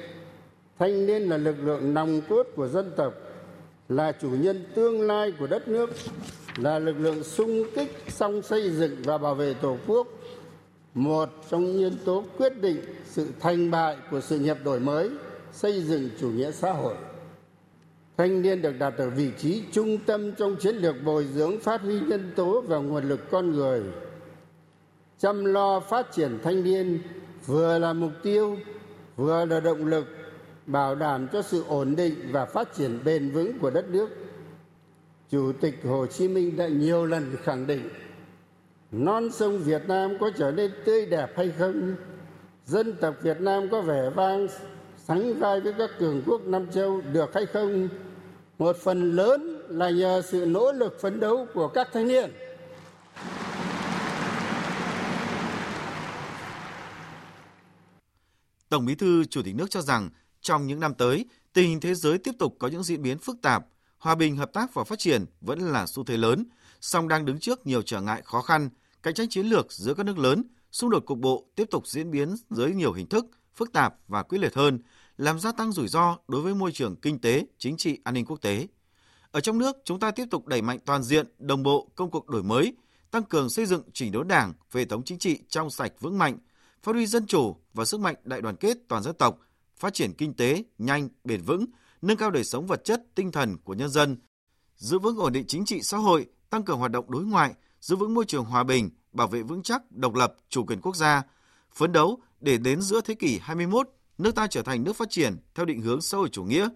thanh 0.80 1.06
niên 1.06 1.22
là 1.22 1.38
lực 1.38 1.56
lượng 1.64 1.94
nòng 1.94 2.22
cốt 2.30 2.48
của 2.56 2.68
dân 2.68 2.92
tộc 2.98 3.14
là 3.89 4.12
chủ 4.12 4.30
nhân 4.30 4.63
tương 4.75 5.01
lai 5.01 5.34
của 5.39 5.48
đất 5.48 5.68
nước, 5.68 5.89
là 6.58 6.80
lực 6.80 7.00
lượng 7.00 7.24
sung 7.24 7.63
kích 7.75 8.04
song 8.08 8.42
xây 8.42 8.70
dựng 8.70 8.96
và 9.04 9.18
bảo 9.18 9.36
vệ 9.36 9.54
tổ 9.54 9.77
quốc, 9.88 10.08
một 10.94 11.30
trong 11.50 11.65
những 11.65 11.82
nhân 11.82 11.98
tố 12.06 12.24
quyết 12.38 12.62
định 12.62 12.82
sự 13.06 13.27
thành 13.39 13.72
bại 13.72 13.98
của 14.12 14.22
sự 14.22 14.39
nghiệp 14.39 14.58
đổi 14.63 14.80
mới, 14.80 15.10
xây 15.51 15.82
dựng 15.82 16.10
chủ 16.20 16.30
nghĩa 16.30 16.51
xã 16.51 16.72
hội. 16.72 16.96
Thanh 18.18 18.42
niên 18.42 18.62
được 18.62 18.74
đặt 18.80 18.94
ở 18.98 19.10
vị 19.10 19.32
trí 19.38 19.63
trung 19.72 19.98
tâm 20.06 20.32
trong 20.32 20.56
chiến 20.56 20.75
lược 20.75 20.96
bồi 21.06 21.25
dưỡng 21.25 21.60
phát 21.60 21.82
huy 21.82 22.00
nhân 22.00 22.32
tố 22.36 22.62
và 22.62 22.77
nguồn 22.77 23.10
lực 23.10 23.32
con 23.32 23.51
người. 23.51 23.82
Chăm 25.20 25.46
lo 25.46 25.80
phát 25.80 26.12
triển 26.12 26.39
thanh 26.44 26.63
niên 26.63 27.00
vừa 27.46 27.80
là 27.80 27.94
mục 27.94 28.12
tiêu, 28.24 28.58
vừa 29.15 29.46
là 29.46 29.60
động 29.60 29.86
lực 29.86 30.06
bảo 30.66 30.96
đảm 30.96 31.28
cho 31.34 31.42
sự 31.42 31.64
ổn 31.68 31.96
định 31.96 32.16
và 32.32 32.46
phát 32.46 32.76
triển 32.76 33.00
bền 33.04 33.32
vững 33.32 33.60
của 33.60 33.70
đất 33.70 33.90
nước. 33.90 34.10
Chủ 35.30 35.52
tịch 35.62 35.80
hồ 35.84 36.06
chí 36.06 36.28
minh 36.28 36.58
đã 36.58 36.68
nhiều 36.68 37.06
lần 37.06 37.36
khẳng 37.44 37.68
định, 37.68 37.90
non 38.92 39.32
sông 39.32 39.60
việt 39.60 39.82
nam 39.88 40.18
có 40.20 40.32
trở 40.38 40.52
nên 40.52 40.72
tươi 40.86 41.06
đẹp 41.06 41.28
hay 41.38 41.52
không? 41.60 41.96
Dân 42.66 42.96
tộc 43.02 43.16
việt 43.22 43.42
nam 43.42 43.70
có 43.72 43.82
vẻ 43.82 44.10
vang, 44.16 44.48
sánh 44.98 45.40
vai 45.40 45.62
với 45.62 45.74
các 45.78 45.90
cường 46.00 46.22
quốc 46.26 46.42
nam 46.46 46.72
châu 46.72 47.02
được 47.02 47.34
hay 47.34 47.46
không? 47.46 47.90
Một 48.58 48.76
phần 48.84 49.16
lớn 49.16 49.62
là 49.70 49.90
nhờ 49.90 50.22
sự 50.22 50.46
nỗ 50.46 50.72
lực 50.72 51.02
phấn 51.02 51.20
đấu 51.20 51.48
của 51.54 51.68
các 51.68 51.88
thanh 51.94 52.08
niên. 52.08 52.32
Tổng 58.70 58.86
Bí 58.86 58.96
thư, 58.96 59.26
Chủ 59.26 59.42
tịch 59.44 59.56
nước 59.56 59.70
cho 59.70 59.82
rằng 59.82 60.10
trong 60.46 60.68
những 60.68 60.80
năm 60.80 60.94
tới, 60.94 61.25
tình 61.54 61.70
hình 61.70 61.80
thế 61.80 61.96
giới 61.96 62.18
tiếp 62.18 62.32
tục 62.40 62.56
có 62.60 62.68
những 62.68 62.84
diễn 62.84 63.02
biến 63.02 63.18
phức 63.18 63.42
tạp, 63.42 63.66
hòa 63.98 64.16
bình, 64.16 64.36
hợp 64.36 64.54
tác 64.54 64.74
và 64.74 64.84
phát 64.84 65.00
triển 65.00 65.25
vẫn 65.42 65.60
là 65.60 65.86
xu 65.86 66.04
thế 66.04 66.18
lớn, 66.18 66.46
song 66.82 67.08
đang 67.08 67.25
đứng 67.25 67.40
trước 67.40 67.68
nhiều 67.68 67.82
trở 67.82 68.02
ngại 68.02 68.22
khó 68.25 68.42
khăn, 68.42 68.70
cạnh 69.04 69.14
tranh 69.14 69.30
chiến 69.30 69.46
lược 69.46 69.72
giữa 69.72 69.94
các 69.94 70.06
nước 70.06 70.18
lớn, 70.18 70.44
xung 70.72 70.90
đột 70.90 71.06
cục 71.06 71.18
bộ 71.18 71.46
tiếp 71.56 71.66
tục 71.72 71.88
diễn 71.88 72.12
biến 72.12 72.36
dưới 72.50 72.72
nhiều 72.72 72.94
hình 72.94 73.08
thức, 73.08 73.25
phức 73.56 73.74
tạp 73.74 73.96
và 74.08 74.24
quyết 74.24 74.38
liệt 74.38 74.56
hơn, 74.56 74.80
làm 75.18 75.40
gia 75.40 75.52
tăng 75.52 75.72
rủi 75.72 75.88
ro 75.88 76.18
đối 76.28 76.42
với 76.42 76.56
môi 76.56 76.72
trường 76.72 76.96
kinh 76.96 77.20
tế, 77.20 77.46
chính 77.58 77.78
trị, 77.78 78.00
an 78.04 78.14
ninh 78.14 78.25
quốc 78.25 78.42
tế. 78.42 78.68
Ở 79.32 79.40
trong 79.40 79.58
nước, 79.58 79.78
chúng 79.86 80.00
ta 80.00 80.12
tiếp 80.12 80.25
tục 80.32 80.48
đẩy 80.48 80.62
mạnh 80.62 80.80
toàn 80.86 81.04
diện, 81.04 81.28
đồng 81.40 81.64
bộ 81.64 81.90
công 81.96 82.12
cuộc 82.12 82.30
đổi 82.30 82.44
mới, 82.44 82.74
tăng 83.12 83.24
cường 83.24 83.50
xây 83.50 83.66
dựng 83.66 83.84
chỉnh 83.94 84.12
đốn 84.12 84.28
Đảng 84.28 84.54
về 84.72 84.86
thống 84.86 85.04
chính 85.04 85.20
trị 85.20 85.40
trong 85.50 85.70
sạch 85.70 85.92
vững 86.00 86.18
mạnh, 86.18 86.38
phát 86.84 86.92
huy 86.96 87.06
dân 87.06 87.28
chủ 87.28 87.56
và 87.74 87.86
sức 87.86 88.00
mạnh 88.00 88.16
đại 88.24 88.42
đoàn 88.42 88.56
kết 88.56 88.78
toàn 88.88 89.04
dân 89.04 89.16
tộc, 89.16 89.40
phát 89.77 89.94
triển 89.94 90.13
kinh 90.13 90.34
tế 90.34 90.63
nhanh, 90.77 91.10
bền 91.24 91.41
vững, 91.41 91.65
nâng 92.01 92.17
cao 92.17 92.32
đời 92.32 92.44
sống 92.44 92.67
vật 92.67 92.82
chất, 92.84 93.03
tinh 93.15 93.32
thần 93.32 93.58
của 93.58 93.74
nhân 93.74 93.89
dân, 93.89 94.17
giữ 94.75 95.00
vững 95.00 95.17
ổn 95.17 95.34
định 95.34 95.46
chính 95.48 95.65
trị 95.65 95.82
xã 95.82 95.98
hội, 95.98 96.25
tăng 96.50 96.63
cường 96.63 96.79
hoạt 96.79 96.91
động 96.91 97.12
đối 97.12 97.24
ngoại, 97.24 97.53
giữ 97.82 97.96
vững 97.96 98.13
môi 98.13 98.25
trường 98.25 98.46
hòa 98.46 98.63
bình, 98.63 98.89
bảo 99.12 99.27
vệ 99.27 99.41
vững 99.41 99.63
chắc 99.63 99.91
độc 99.91 100.15
lập, 100.15 100.36
chủ 100.50 100.65
quyền 100.65 100.82
quốc 100.82 100.96
gia, 100.96 101.24
phấn 101.72 101.91
đấu 101.91 102.20
để 102.39 102.58
đến 102.58 102.82
giữa 102.82 103.01
thế 103.01 103.13
kỷ 103.13 103.39
21, 103.41 103.89
nước 104.17 104.36
ta 104.36 104.48
trở 104.48 104.62
thành 104.62 104.84
nước 104.84 104.96
phát 104.96 105.10
triển 105.10 105.38
theo 105.55 105.65
định 105.65 105.82
hướng 105.82 106.01
xã 106.01 106.17
hội 106.17 106.29
chủ 106.29 106.44
nghĩa. 106.44 106.70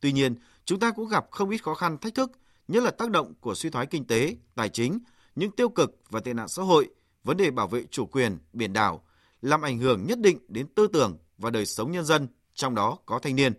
Tuy 0.00 0.12
nhiên, 0.12 0.34
chúng 0.64 0.80
ta 0.80 0.90
cũng 0.90 1.08
gặp 1.08 1.26
không 1.30 1.50
ít 1.50 1.62
khó 1.62 1.74
khăn 1.74 1.98
thách 1.98 2.14
thức, 2.14 2.32
nhất 2.68 2.82
là 2.82 2.90
tác 2.90 3.10
động 3.10 3.34
của 3.40 3.54
suy 3.54 3.70
thoái 3.70 3.86
kinh 3.86 4.06
tế, 4.06 4.36
tài 4.54 4.68
chính, 4.68 4.98
những 5.34 5.50
tiêu 5.50 5.68
cực 5.68 6.00
và 6.10 6.20
tệ 6.20 6.34
nạn 6.34 6.48
xã 6.48 6.62
hội, 6.62 6.88
vấn 7.24 7.36
đề 7.36 7.50
bảo 7.50 7.68
vệ 7.68 7.84
chủ 7.90 8.06
quyền, 8.06 8.38
biển 8.52 8.72
đảo, 8.72 9.04
làm 9.42 9.62
ảnh 9.62 9.78
hưởng 9.78 10.06
nhất 10.06 10.18
định 10.18 10.38
đến 10.48 10.66
tư 10.74 10.86
tưởng 10.92 11.18
và 11.38 11.50
đời 11.50 11.66
sống 11.66 11.92
nhân 11.92 12.04
dân, 12.04 12.28
trong 12.54 12.74
đó 12.74 12.98
có 13.06 13.18
thanh 13.18 13.36
niên. 13.36 13.52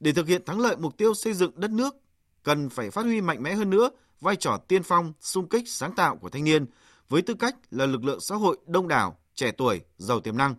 Để 0.00 0.12
thực 0.12 0.28
hiện 0.28 0.44
thắng 0.44 0.60
lợi 0.60 0.76
mục 0.76 0.96
tiêu 0.96 1.14
xây 1.14 1.34
dựng 1.34 1.60
đất 1.60 1.70
nước, 1.70 1.96
cần 2.42 2.68
phải 2.68 2.90
phát 2.90 3.02
huy 3.02 3.20
mạnh 3.20 3.42
mẽ 3.42 3.54
hơn 3.54 3.70
nữa 3.70 3.90
vai 4.20 4.36
trò 4.36 4.56
tiên 4.68 4.82
phong, 4.82 5.12
sung 5.20 5.48
kích, 5.48 5.68
sáng 5.68 5.94
tạo 5.94 6.16
của 6.16 6.28
thanh 6.28 6.44
niên 6.44 6.66
với 7.08 7.22
tư 7.22 7.34
cách 7.34 7.56
là 7.70 7.86
lực 7.86 8.04
lượng 8.04 8.20
xã 8.20 8.34
hội 8.34 8.58
đông 8.66 8.88
đảo, 8.88 9.18
trẻ 9.34 9.50
tuổi, 9.50 9.80
giàu 9.96 10.20
tiềm 10.20 10.36
năng. 10.36 10.54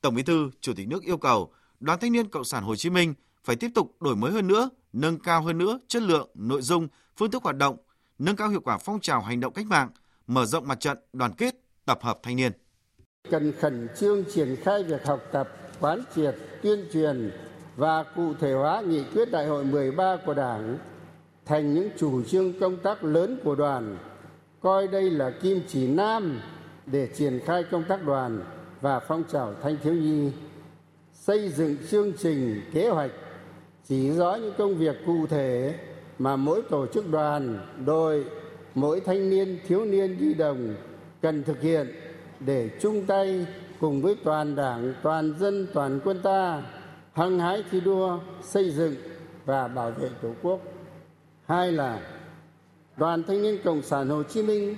Tổng 0.00 0.14
Bí 0.14 0.22
thư, 0.22 0.50
Chủ 0.60 0.72
tịch 0.76 0.88
nước 0.88 1.02
yêu 1.02 1.16
cầu 1.16 1.52
Đoàn 1.80 1.98
Thanh 2.00 2.12
niên 2.12 2.28
Cộng 2.28 2.44
sản 2.44 2.64
Hồ 2.64 2.76
Chí 2.76 2.90
Minh 2.90 3.14
phải 3.44 3.56
tiếp 3.56 3.70
tục 3.74 3.96
đổi 4.00 4.16
mới 4.16 4.32
hơn 4.32 4.46
nữa, 4.46 4.70
nâng 4.92 5.18
cao 5.18 5.42
hơn 5.42 5.58
nữa 5.58 5.78
chất 5.88 6.02
lượng, 6.02 6.30
nội 6.34 6.62
dung, 6.62 6.88
phương 7.16 7.30
thức 7.30 7.42
hoạt 7.42 7.56
động, 7.56 7.76
nâng 8.18 8.36
cao 8.36 8.48
hiệu 8.48 8.60
quả 8.60 8.78
phong 8.78 9.00
trào 9.00 9.20
hành 9.22 9.40
động 9.40 9.52
cách 9.52 9.66
mạng, 9.66 9.90
mở 10.26 10.46
rộng 10.46 10.68
mặt 10.68 10.80
trận 10.80 10.98
đoàn 11.12 11.32
kết, 11.32 11.54
tập 11.84 11.98
hợp 12.02 12.18
thanh 12.22 12.36
niên. 12.36 12.52
Cần 13.30 13.52
khẩn 13.60 13.88
trương 14.00 14.24
triển 14.34 14.56
khai 14.62 14.82
việc 14.82 15.06
học 15.06 15.20
tập, 15.32 15.48
quán 15.80 16.02
triệt, 16.14 16.34
tuyên 16.62 16.84
truyền 16.92 17.30
và 17.76 18.02
cụ 18.02 18.34
thể 18.40 18.52
hóa 18.52 18.82
nghị 18.88 19.02
quyết 19.14 19.30
đại 19.30 19.46
hội 19.46 19.64
13 19.64 20.16
của 20.26 20.34
Đảng 20.34 20.78
thành 21.46 21.74
những 21.74 21.88
chủ 21.98 22.22
trương 22.22 22.60
công 22.60 22.76
tác 22.76 23.04
lớn 23.04 23.38
của 23.44 23.54
đoàn, 23.54 23.96
coi 24.60 24.88
đây 24.88 25.10
là 25.10 25.30
kim 25.30 25.60
chỉ 25.68 25.86
nam 25.86 26.40
để 26.86 27.08
triển 27.14 27.40
khai 27.46 27.64
công 27.70 27.84
tác 27.88 28.04
đoàn 28.04 28.40
và 28.80 29.00
phong 29.00 29.24
trào 29.32 29.54
thanh 29.62 29.76
thiếu 29.82 29.94
nhi, 29.94 30.30
xây 31.12 31.48
dựng 31.48 31.76
chương 31.90 32.12
trình, 32.12 32.60
kế 32.72 32.88
hoạch 32.88 33.10
chỉ 33.88 34.10
rõ 34.10 34.34
những 34.34 34.54
công 34.58 34.74
việc 34.74 34.96
cụ 35.06 35.26
thể 35.26 35.74
mà 36.18 36.36
mỗi 36.36 36.62
tổ 36.62 36.86
chức 36.86 37.10
đoàn, 37.10 37.58
đội, 37.84 38.24
mỗi 38.74 39.00
thanh 39.00 39.30
niên, 39.30 39.58
thiếu 39.68 39.84
niên 39.84 40.16
di 40.20 40.34
đồng 40.34 40.74
cần 41.22 41.42
thực 41.42 41.60
hiện 41.60 41.94
để 42.40 42.70
chung 42.80 43.06
tay 43.06 43.46
cùng 43.84 44.02
với 44.02 44.16
toàn 44.24 44.56
đảng, 44.56 44.94
toàn 45.02 45.34
dân, 45.38 45.66
toàn 45.74 46.00
quân 46.04 46.20
ta 46.22 46.62
hăng 47.12 47.38
hái 47.38 47.64
thi 47.70 47.80
đua 47.80 48.18
xây 48.42 48.70
dựng 48.70 48.94
và 49.44 49.68
bảo 49.68 49.90
vệ 49.90 50.08
tổ 50.22 50.28
quốc. 50.42 50.60
Hai 51.46 51.72
là 51.72 52.00
đoàn 52.96 53.22
thanh 53.22 53.42
niên 53.42 53.58
cộng 53.64 53.82
sản 53.82 54.08
hồ 54.08 54.22
chí 54.22 54.42
minh 54.42 54.76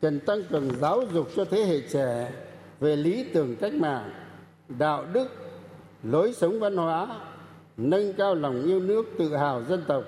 cần 0.00 0.20
tăng 0.20 0.44
cường 0.50 0.70
giáo 0.80 1.02
dục 1.12 1.28
cho 1.36 1.44
thế 1.44 1.64
hệ 1.64 1.80
trẻ 1.80 2.32
về 2.80 2.96
lý 2.96 3.24
tưởng 3.34 3.56
cách 3.56 3.74
mạng 3.74 4.10
đạo 4.68 5.04
đức 5.12 5.28
lối 6.02 6.32
sống 6.32 6.60
văn 6.60 6.76
hóa 6.76 7.20
nâng 7.76 8.12
cao 8.12 8.34
lòng 8.34 8.62
yêu 8.62 8.80
nước 8.80 9.06
tự 9.18 9.36
hào 9.36 9.62
dân 9.64 9.84
tộc 9.88 10.04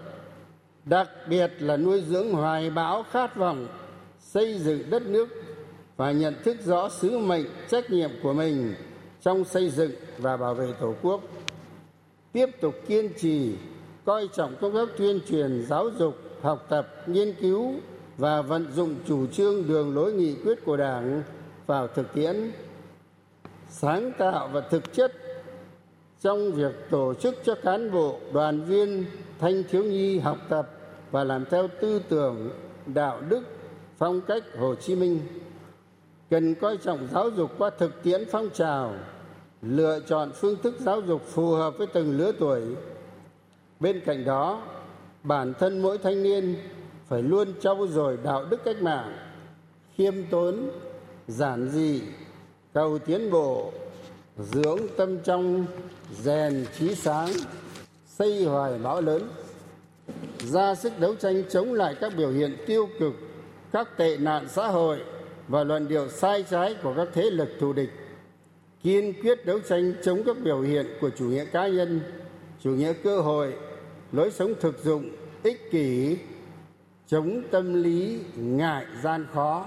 đặc 0.84 1.08
biệt 1.28 1.50
là 1.58 1.76
nuôi 1.76 2.00
dưỡng 2.00 2.32
hoài 2.32 2.70
bão 2.70 3.02
khát 3.02 3.36
vọng 3.36 3.66
xây 4.18 4.58
dựng 4.58 4.90
đất 4.90 5.02
nước 5.06 5.28
và 5.96 6.12
nhận 6.12 6.34
thức 6.44 6.56
rõ 6.64 6.88
sứ 6.88 7.18
mệnh, 7.18 7.46
trách 7.68 7.90
nhiệm 7.90 8.10
của 8.22 8.32
mình 8.32 8.74
trong 9.22 9.44
xây 9.44 9.70
dựng 9.70 9.90
và 10.18 10.36
bảo 10.36 10.54
vệ 10.54 10.72
tổ 10.80 10.94
quốc. 11.02 11.20
Tiếp 12.32 12.50
tục 12.60 12.74
kiên 12.86 13.12
trì, 13.18 13.54
coi 14.04 14.28
trọng 14.36 14.56
công 14.60 14.74
tác 14.74 14.88
tuyên 14.98 15.20
truyền, 15.28 15.66
giáo 15.68 15.90
dục, 15.98 16.14
học 16.42 16.66
tập, 16.68 16.88
nghiên 17.06 17.34
cứu 17.40 17.74
và 18.18 18.42
vận 18.42 18.72
dụng 18.72 18.94
chủ 19.06 19.26
trương 19.26 19.68
đường 19.68 19.94
lối 19.94 20.12
nghị 20.12 20.34
quyết 20.34 20.64
của 20.64 20.76
đảng 20.76 21.22
vào 21.66 21.88
thực 21.88 22.14
tiễn, 22.14 22.50
sáng 23.68 24.12
tạo 24.18 24.48
và 24.52 24.60
thực 24.60 24.92
chất 24.92 25.12
trong 26.20 26.52
việc 26.52 26.72
tổ 26.90 27.14
chức 27.14 27.34
cho 27.44 27.54
cán 27.54 27.92
bộ, 27.92 28.18
đoàn 28.32 28.64
viên, 28.64 29.04
thanh 29.38 29.62
thiếu 29.70 29.84
nhi 29.84 30.18
học 30.18 30.38
tập 30.48 30.70
và 31.10 31.24
làm 31.24 31.44
theo 31.50 31.68
tư 31.80 32.02
tưởng, 32.08 32.50
đạo 32.86 33.20
đức, 33.28 33.42
phong 33.98 34.20
cách 34.20 34.42
hồ 34.58 34.74
chí 34.74 34.94
minh 34.94 35.20
cần 36.34 36.54
coi 36.54 36.76
trọng 36.76 37.08
giáo 37.12 37.30
dục 37.30 37.50
qua 37.58 37.70
thực 37.78 38.02
tiễn 38.02 38.24
phong 38.30 38.50
trào, 38.54 38.94
lựa 39.62 40.00
chọn 40.06 40.32
phương 40.34 40.56
thức 40.62 40.74
giáo 40.78 41.00
dục 41.00 41.22
phù 41.26 41.50
hợp 41.50 41.78
với 41.78 41.86
từng 41.86 42.18
lứa 42.18 42.32
tuổi. 42.38 42.62
Bên 43.80 44.00
cạnh 44.06 44.24
đó, 44.24 44.62
bản 45.22 45.54
thân 45.58 45.82
mỗi 45.82 45.98
thanh 45.98 46.22
niên 46.22 46.56
phải 47.08 47.22
luôn 47.22 47.48
trau 47.60 47.86
dồi 47.86 48.18
đạo 48.24 48.44
đức 48.44 48.64
cách 48.64 48.82
mạng, 48.82 49.16
khiêm 49.96 50.14
tốn, 50.30 50.70
giản 51.28 51.68
dị 51.68 52.02
cầu 52.72 52.98
tiến 52.98 53.30
bộ, 53.30 53.72
dưỡng 54.38 54.80
tâm 54.96 55.18
trong, 55.18 55.66
rèn 56.22 56.66
trí 56.78 56.94
sáng, 56.94 57.30
xây 58.06 58.44
hoài 58.44 58.78
bão 58.78 59.00
lớn, 59.00 59.28
ra 60.38 60.74
sức 60.74 60.92
đấu 60.98 61.14
tranh 61.14 61.42
chống 61.50 61.72
lại 61.72 61.94
các 62.00 62.12
biểu 62.16 62.30
hiện 62.30 62.56
tiêu 62.66 62.88
cực, 62.98 63.12
các 63.72 63.96
tệ 63.96 64.16
nạn 64.16 64.46
xã 64.48 64.68
hội 64.68 65.00
và 65.48 65.64
luận 65.64 65.88
điệu 65.88 66.08
sai 66.08 66.44
trái 66.50 66.76
của 66.82 66.94
các 66.96 67.08
thế 67.14 67.22
lực 67.22 67.48
thù 67.60 67.72
địch, 67.72 67.90
kiên 68.82 69.12
quyết 69.22 69.46
đấu 69.46 69.60
tranh 69.68 69.94
chống 70.04 70.22
các 70.26 70.36
biểu 70.44 70.60
hiện 70.60 70.86
của 71.00 71.10
chủ 71.18 71.24
nghĩa 71.24 71.44
cá 71.44 71.68
nhân, 71.68 72.00
chủ 72.62 72.70
nghĩa 72.70 72.92
cơ 72.92 73.20
hội, 73.20 73.54
lối 74.12 74.30
sống 74.30 74.54
thực 74.60 74.84
dụng, 74.84 75.10
ích 75.42 75.70
kỷ, 75.70 76.16
chống 77.06 77.42
tâm 77.50 77.82
lý 77.82 78.20
ngại 78.36 78.86
gian 79.02 79.26
khó, 79.34 79.66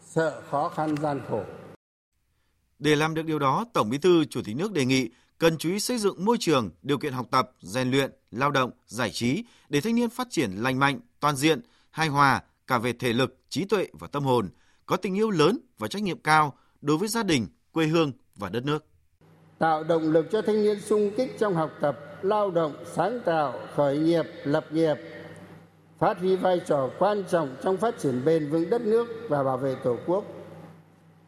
sợ 0.00 0.42
khó 0.50 0.68
khăn 0.68 0.96
gian 1.02 1.20
khổ. 1.28 1.42
Để 2.78 2.96
làm 2.96 3.14
được 3.14 3.22
điều 3.26 3.38
đó, 3.38 3.64
tổng 3.72 3.90
bí 3.90 3.98
thư, 3.98 4.24
chủ 4.24 4.40
tịch 4.44 4.56
nước 4.56 4.72
đề 4.72 4.84
nghị 4.84 5.10
cần 5.38 5.58
chú 5.58 5.68
ý 5.68 5.80
xây 5.80 5.98
dựng 5.98 6.24
môi 6.24 6.36
trường, 6.40 6.70
điều 6.82 6.98
kiện 6.98 7.12
học 7.12 7.26
tập, 7.30 7.50
rèn 7.60 7.90
luyện, 7.90 8.10
lao 8.30 8.50
động, 8.50 8.70
giải 8.86 9.10
trí 9.10 9.44
để 9.68 9.80
thanh 9.80 9.94
niên 9.94 10.10
phát 10.10 10.26
triển 10.30 10.50
lành 10.52 10.78
mạnh, 10.78 11.00
toàn 11.20 11.36
diện, 11.36 11.60
hài 11.90 12.08
hòa 12.08 12.42
cả 12.66 12.78
về 12.78 12.92
thể 12.92 13.12
lực, 13.12 13.36
trí 13.48 13.64
tuệ 13.64 13.86
và 13.92 14.06
tâm 14.06 14.24
hồn 14.24 14.48
có 14.88 14.96
tình 14.96 15.14
yêu 15.14 15.30
lớn 15.30 15.58
và 15.78 15.88
trách 15.88 16.02
nhiệm 16.02 16.18
cao 16.18 16.52
đối 16.80 16.98
với 16.98 17.08
gia 17.08 17.22
đình, 17.22 17.46
quê 17.72 17.86
hương 17.86 18.12
và 18.36 18.48
đất 18.48 18.64
nước. 18.64 18.84
Tạo 19.58 19.84
động 19.84 20.02
lực 20.02 20.26
cho 20.32 20.42
thanh 20.42 20.62
niên 20.62 20.80
sung 20.80 21.10
kích 21.16 21.38
trong 21.38 21.54
học 21.54 21.70
tập, 21.80 21.98
lao 22.22 22.50
động, 22.50 22.72
sáng 22.92 23.20
tạo, 23.24 23.54
khởi 23.76 23.98
nghiệp, 23.98 24.24
lập 24.44 24.66
nghiệp. 24.70 24.94
Phát 25.98 26.18
huy 26.18 26.36
vai 26.36 26.60
trò 26.66 26.90
quan 26.98 27.24
trọng 27.30 27.56
trong 27.62 27.76
phát 27.76 27.98
triển 27.98 28.24
bền 28.24 28.50
vững 28.50 28.70
đất 28.70 28.80
nước 28.80 29.06
và 29.28 29.42
bảo 29.42 29.56
vệ 29.56 29.74
tổ 29.84 29.96
quốc. 30.06 30.24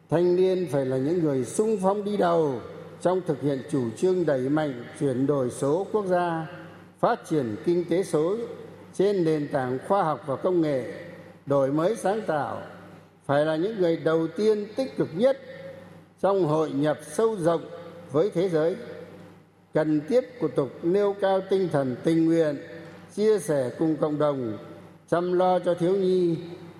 Thanh 0.09 0.35
niên 0.35 0.67
phải 0.71 0.85
là 0.85 0.97
những 0.97 1.23
người 1.23 1.45
sung 1.45 1.77
phong 1.81 2.03
đi 2.03 2.17
đầu 2.17 2.61
trong 3.01 3.21
thực 3.27 3.41
hiện 3.41 3.61
chủ 3.71 3.89
trương 3.97 4.25
đẩy 4.25 4.49
mạnh 4.49 4.83
chuyển 4.99 5.27
đổi 5.27 5.49
số 5.49 5.87
quốc 5.91 6.05
gia, 6.05 6.47
phát 6.99 7.19
triển 7.29 7.55
kinh 7.65 7.85
tế 7.89 8.03
số 8.03 8.37
trên 8.93 9.23
nền 9.23 9.47
tảng 9.51 9.79
khoa 9.87 10.03
học 10.03 10.23
và 10.25 10.35
công 10.35 10.61
nghệ, 10.61 11.05
đổi 11.45 11.71
mới 11.71 11.95
sáng 11.95 12.21
tạo 12.27 12.61
phải 13.31 13.45
là 13.45 13.55
những 13.55 13.79
người 13.79 13.97
đầu 13.97 14.27
tiên 14.27 14.67
tích 14.75 14.97
cực 14.97 15.07
nhất 15.15 15.37
trong 16.21 16.43
hội 16.43 16.71
nhập 16.71 16.99
sâu 17.11 17.35
rộng 17.35 17.61
với 18.11 18.29
thế 18.29 18.49
giới. 18.49 18.75
Cần 19.73 20.01
tiếp 20.09 20.25
tục 20.55 20.69
nêu 20.83 21.15
cao 21.21 21.41
tinh 21.49 21.69
thần 21.71 21.95
tình 22.03 22.25
nguyện, 22.25 22.57
chia 23.15 23.39
sẻ 23.39 23.71
cùng 23.79 23.95
cộng 23.95 24.19
đồng, 24.19 24.57
chăm 25.09 25.33
lo 25.33 25.59
cho 25.59 25.73
thiếu 25.73 25.95
nhi, 25.95 26.37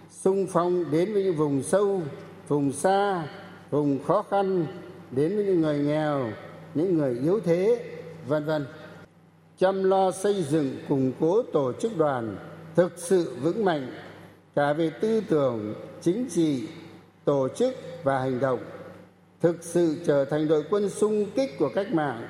sung 0.10 0.48
phong 0.52 0.92
đến 0.92 1.14
với 1.14 1.24
những 1.24 1.36
vùng 1.36 1.64
sâu, 1.64 2.02
vùng 2.48 2.72
xa, 2.72 3.28
vùng 3.70 4.04
khó 4.04 4.24
khăn, 4.30 4.66
đến 5.12 5.36
với 5.36 5.46
những 5.46 5.62
người 5.62 5.80
nghèo, 5.80 6.32
những 6.74 6.98
người 6.98 7.20
yếu 7.24 7.40
thế, 7.40 7.86
vân 8.28 8.46
vân. 8.46 8.66
Chăm 9.58 9.84
lo 9.84 10.12
xây 10.12 10.44
dựng, 10.44 10.78
củng 10.90 11.12
cố 11.20 11.44
tổ 11.44 11.74
chức 11.74 11.98
đoàn 11.98 12.38
thực 12.76 12.94
sự 12.98 13.36
vững 13.42 13.66
mạnh 13.66 13.94
cả 14.56 14.74
về 14.74 14.90
tư 14.90 15.22
tưởng 15.30 15.74
chính 16.02 16.26
trị, 16.30 16.68
tổ 17.26 17.48
chức 17.56 17.74
và 18.04 18.20
hành 18.20 18.40
động. 18.40 18.60
Thực 19.42 19.64
sự 19.64 19.96
trở 20.06 20.26
thành 20.26 20.48
đội 20.48 20.64
quân 20.70 20.90
sung 20.90 21.26
kích 21.36 21.50
của 21.60 21.70
cách 21.76 21.94
mạng, 21.94 22.28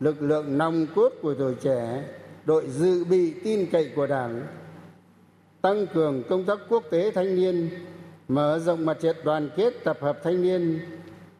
lực 0.00 0.22
lượng 0.22 0.58
nòng 0.58 0.86
cốt 0.94 1.12
của 1.22 1.34
tuổi 1.34 1.54
trẻ, 1.54 2.04
đội 2.44 2.66
dự 2.68 3.04
bị 3.04 3.34
tin 3.44 3.66
cậy 3.72 3.90
của 3.96 4.06
đảng, 4.06 4.46
tăng 5.62 5.86
cường 5.86 6.22
công 6.28 6.44
tác 6.44 6.58
quốc 6.68 6.84
tế 6.90 7.10
thanh 7.10 7.36
niên, 7.36 7.70
mở 8.28 8.58
rộng 8.58 8.86
mặt 8.86 8.96
trận 9.00 9.16
đoàn 9.24 9.50
kết 9.56 9.74
tập 9.84 9.98
hợp 10.00 10.18
thanh 10.24 10.42
niên, 10.42 10.80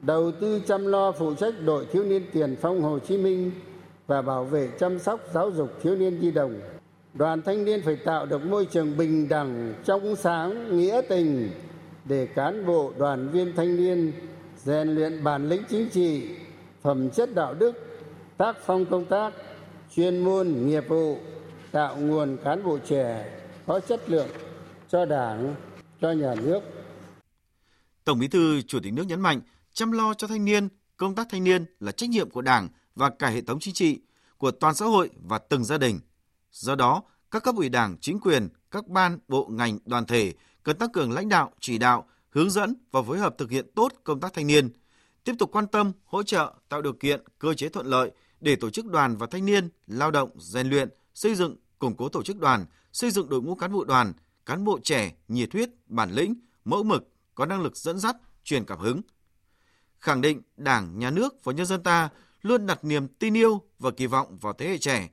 đầu 0.01 0.33
tư 0.41 0.61
chăm 0.67 0.87
lo 0.87 1.13
phụ 1.13 1.35
trách 1.35 1.55
đội 1.65 1.87
thiếu 1.93 2.05
niên 2.05 2.23
tiền 2.33 2.57
phong 2.61 2.83
hồ 2.83 2.99
chí 2.99 3.19
minh 3.19 3.51
và 4.07 4.23
bảo 4.23 4.45
vệ 4.45 4.69
chăm 4.79 4.99
sóc 4.99 5.21
giáo 5.35 5.51
dục 5.51 5.71
thiếu 5.83 5.97
niên 5.97 6.21
di 6.21 6.31
đồng. 6.31 6.61
Đoàn 7.15 7.43
thanh 7.43 7.65
niên 7.65 7.83
phải 7.83 7.97
tạo 7.97 8.27
được 8.27 8.45
môi 8.45 8.65
trường 8.65 8.97
bình 8.97 9.29
đẳng, 9.29 9.75
trong 9.85 10.17
sáng, 10.17 10.77
nghĩa 10.77 11.01
tình 11.09 11.51
để 12.05 12.27
cán 12.27 12.67
bộ, 12.67 12.93
đoàn 12.99 13.29
viên 13.29 13.57
thanh 13.57 13.77
niên 13.77 14.13
rèn 14.65 14.89
luyện 14.89 15.25
bản 15.25 15.49
lĩnh 15.49 15.63
chính 15.71 15.91
trị, 15.91 16.29
phẩm 16.83 17.11
chất 17.11 17.35
đạo 17.35 17.55
đức, 17.55 17.73
tác 18.37 18.57
phong 18.67 18.87
công 18.87 19.05
tác, 19.05 19.33
chuyên 19.95 20.19
môn, 20.19 20.67
nghiệp 20.67 20.85
vụ, 20.89 21.19
tạo 21.71 21.97
nguồn 21.97 22.37
cán 22.45 22.65
bộ 22.65 22.79
trẻ 22.79 23.39
có 23.67 23.81
chất 23.81 24.11
lượng 24.11 24.29
cho 24.89 25.05
đảng, 25.05 25.55
cho 26.01 26.13
nhà 26.13 26.35
nước. 26.35 26.61
Tổng 28.05 28.19
bí 28.19 28.29
thư, 28.29 28.63
chủ 28.63 28.81
tịch 28.83 28.93
nước 28.93 29.07
nhấn 29.07 29.21
mạnh, 29.21 29.41
chăm 29.73 29.93
lo 29.93 30.15
cho 30.15 30.27
thanh 30.27 30.45
niên, 30.45 30.69
công 30.97 31.15
tác 31.15 31.27
thanh 31.31 31.45
niên 31.45 31.65
là 31.81 31.93
trách 31.93 32.11
nhiệm 32.11 32.31
của 32.31 32.43
đảng 32.43 32.69
và 32.95 33.11
cả 33.11 33.29
hệ 33.29 33.41
thống 33.41 33.61
chính 33.61 33.75
trị, 33.75 34.01
của 34.39 34.51
toàn 34.51 34.75
xã 34.75 34.87
hội 34.87 35.11
và 35.23 35.39
từng 35.39 35.65
gia 35.65 35.79
đình. 35.79 36.01
Do 36.51 36.75
đó, 36.75 37.03
các 37.31 37.43
cấp 37.43 37.55
ủy 37.57 37.69
đảng, 37.69 37.97
chính 38.01 38.21
quyền, 38.21 38.49
các 38.71 38.89
ban, 38.89 39.19
bộ, 39.29 39.49
ngành, 39.51 39.79
đoàn 39.85 40.07
thể 40.07 40.35
cần 40.65 40.79
tăng 40.79 40.93
cường 40.93 41.13
lãnh 41.13 41.29
đạo, 41.29 41.53
chỉ 41.61 41.79
đạo, 41.79 42.07
hướng 42.31 42.51
dẫn 42.51 42.75
và 42.93 43.03
phối 43.03 43.19
hợp 43.19 43.35
thực 43.39 43.51
hiện 43.51 43.67
tốt 43.75 43.93
công 44.05 44.21
tác 44.21 44.33
thanh 44.33 44.47
niên. 44.47 44.71
Tiếp 45.25 45.35
tục 45.39 45.51
quan 45.53 45.67
tâm, 45.67 45.93
hỗ 46.05 46.23
trợ, 46.23 46.55
tạo 46.69 46.83
điều 46.83 46.93
kiện, 46.93 47.21
cơ 47.39 47.55
chế 47.55 47.69
thuận 47.69 47.87
lợi 47.87 48.11
để 48.41 48.57
tổ 48.57 48.71
chức 48.71 48.87
đoàn 48.87 49.17
và 49.17 49.27
thanh 49.31 49.47
niên, 49.47 49.69
lao 49.87 50.11
động, 50.11 50.31
rèn 50.39 50.69
luyện, 50.69 50.89
xây 51.15 51.35
dựng, 51.35 51.57
củng 51.79 51.97
cố 51.97 52.09
tổ 52.09 52.23
chức 52.23 52.39
đoàn, 52.39 52.67
xây 52.93 53.11
dựng 53.11 53.29
đội 53.29 53.43
ngũ 53.43 53.55
cán 53.55 53.73
bộ 53.73 53.85
đoàn, 53.85 54.13
cán 54.47 54.65
bộ 54.65 54.79
trẻ, 54.83 55.15
nhiệt 55.29 55.53
huyết, 55.53 55.71
bản 55.87 56.11
lĩnh, 56.11 56.35
mẫu 56.65 56.83
mực, 56.83 57.09
có 57.35 57.47
năng 57.47 57.63
lực 57.63 57.77
dẫn 57.77 57.99
dắt, 57.99 58.17
truyền 58.45 58.65
cảm 58.65 58.79
hứng. 58.79 59.01
Khẳng 60.01 60.21
định 60.21 60.43
đảng, 60.57 60.99
nhà 60.99 61.11
nước 61.11 61.45
và 61.45 61.53
nhân 61.53 61.67
dân 61.67 61.83
ta 61.83 62.09
luôn 62.43 62.67
đặt 62.67 62.85
niềm 62.85 63.09
tin 63.09 63.37
yêu 63.37 63.63
và 63.79 63.91
kỳ 63.91 64.07
vọng 64.07 64.39
vào 64.39 64.53
thế 64.53 64.69
hệ 64.69 64.79
trẻ. 64.79 65.11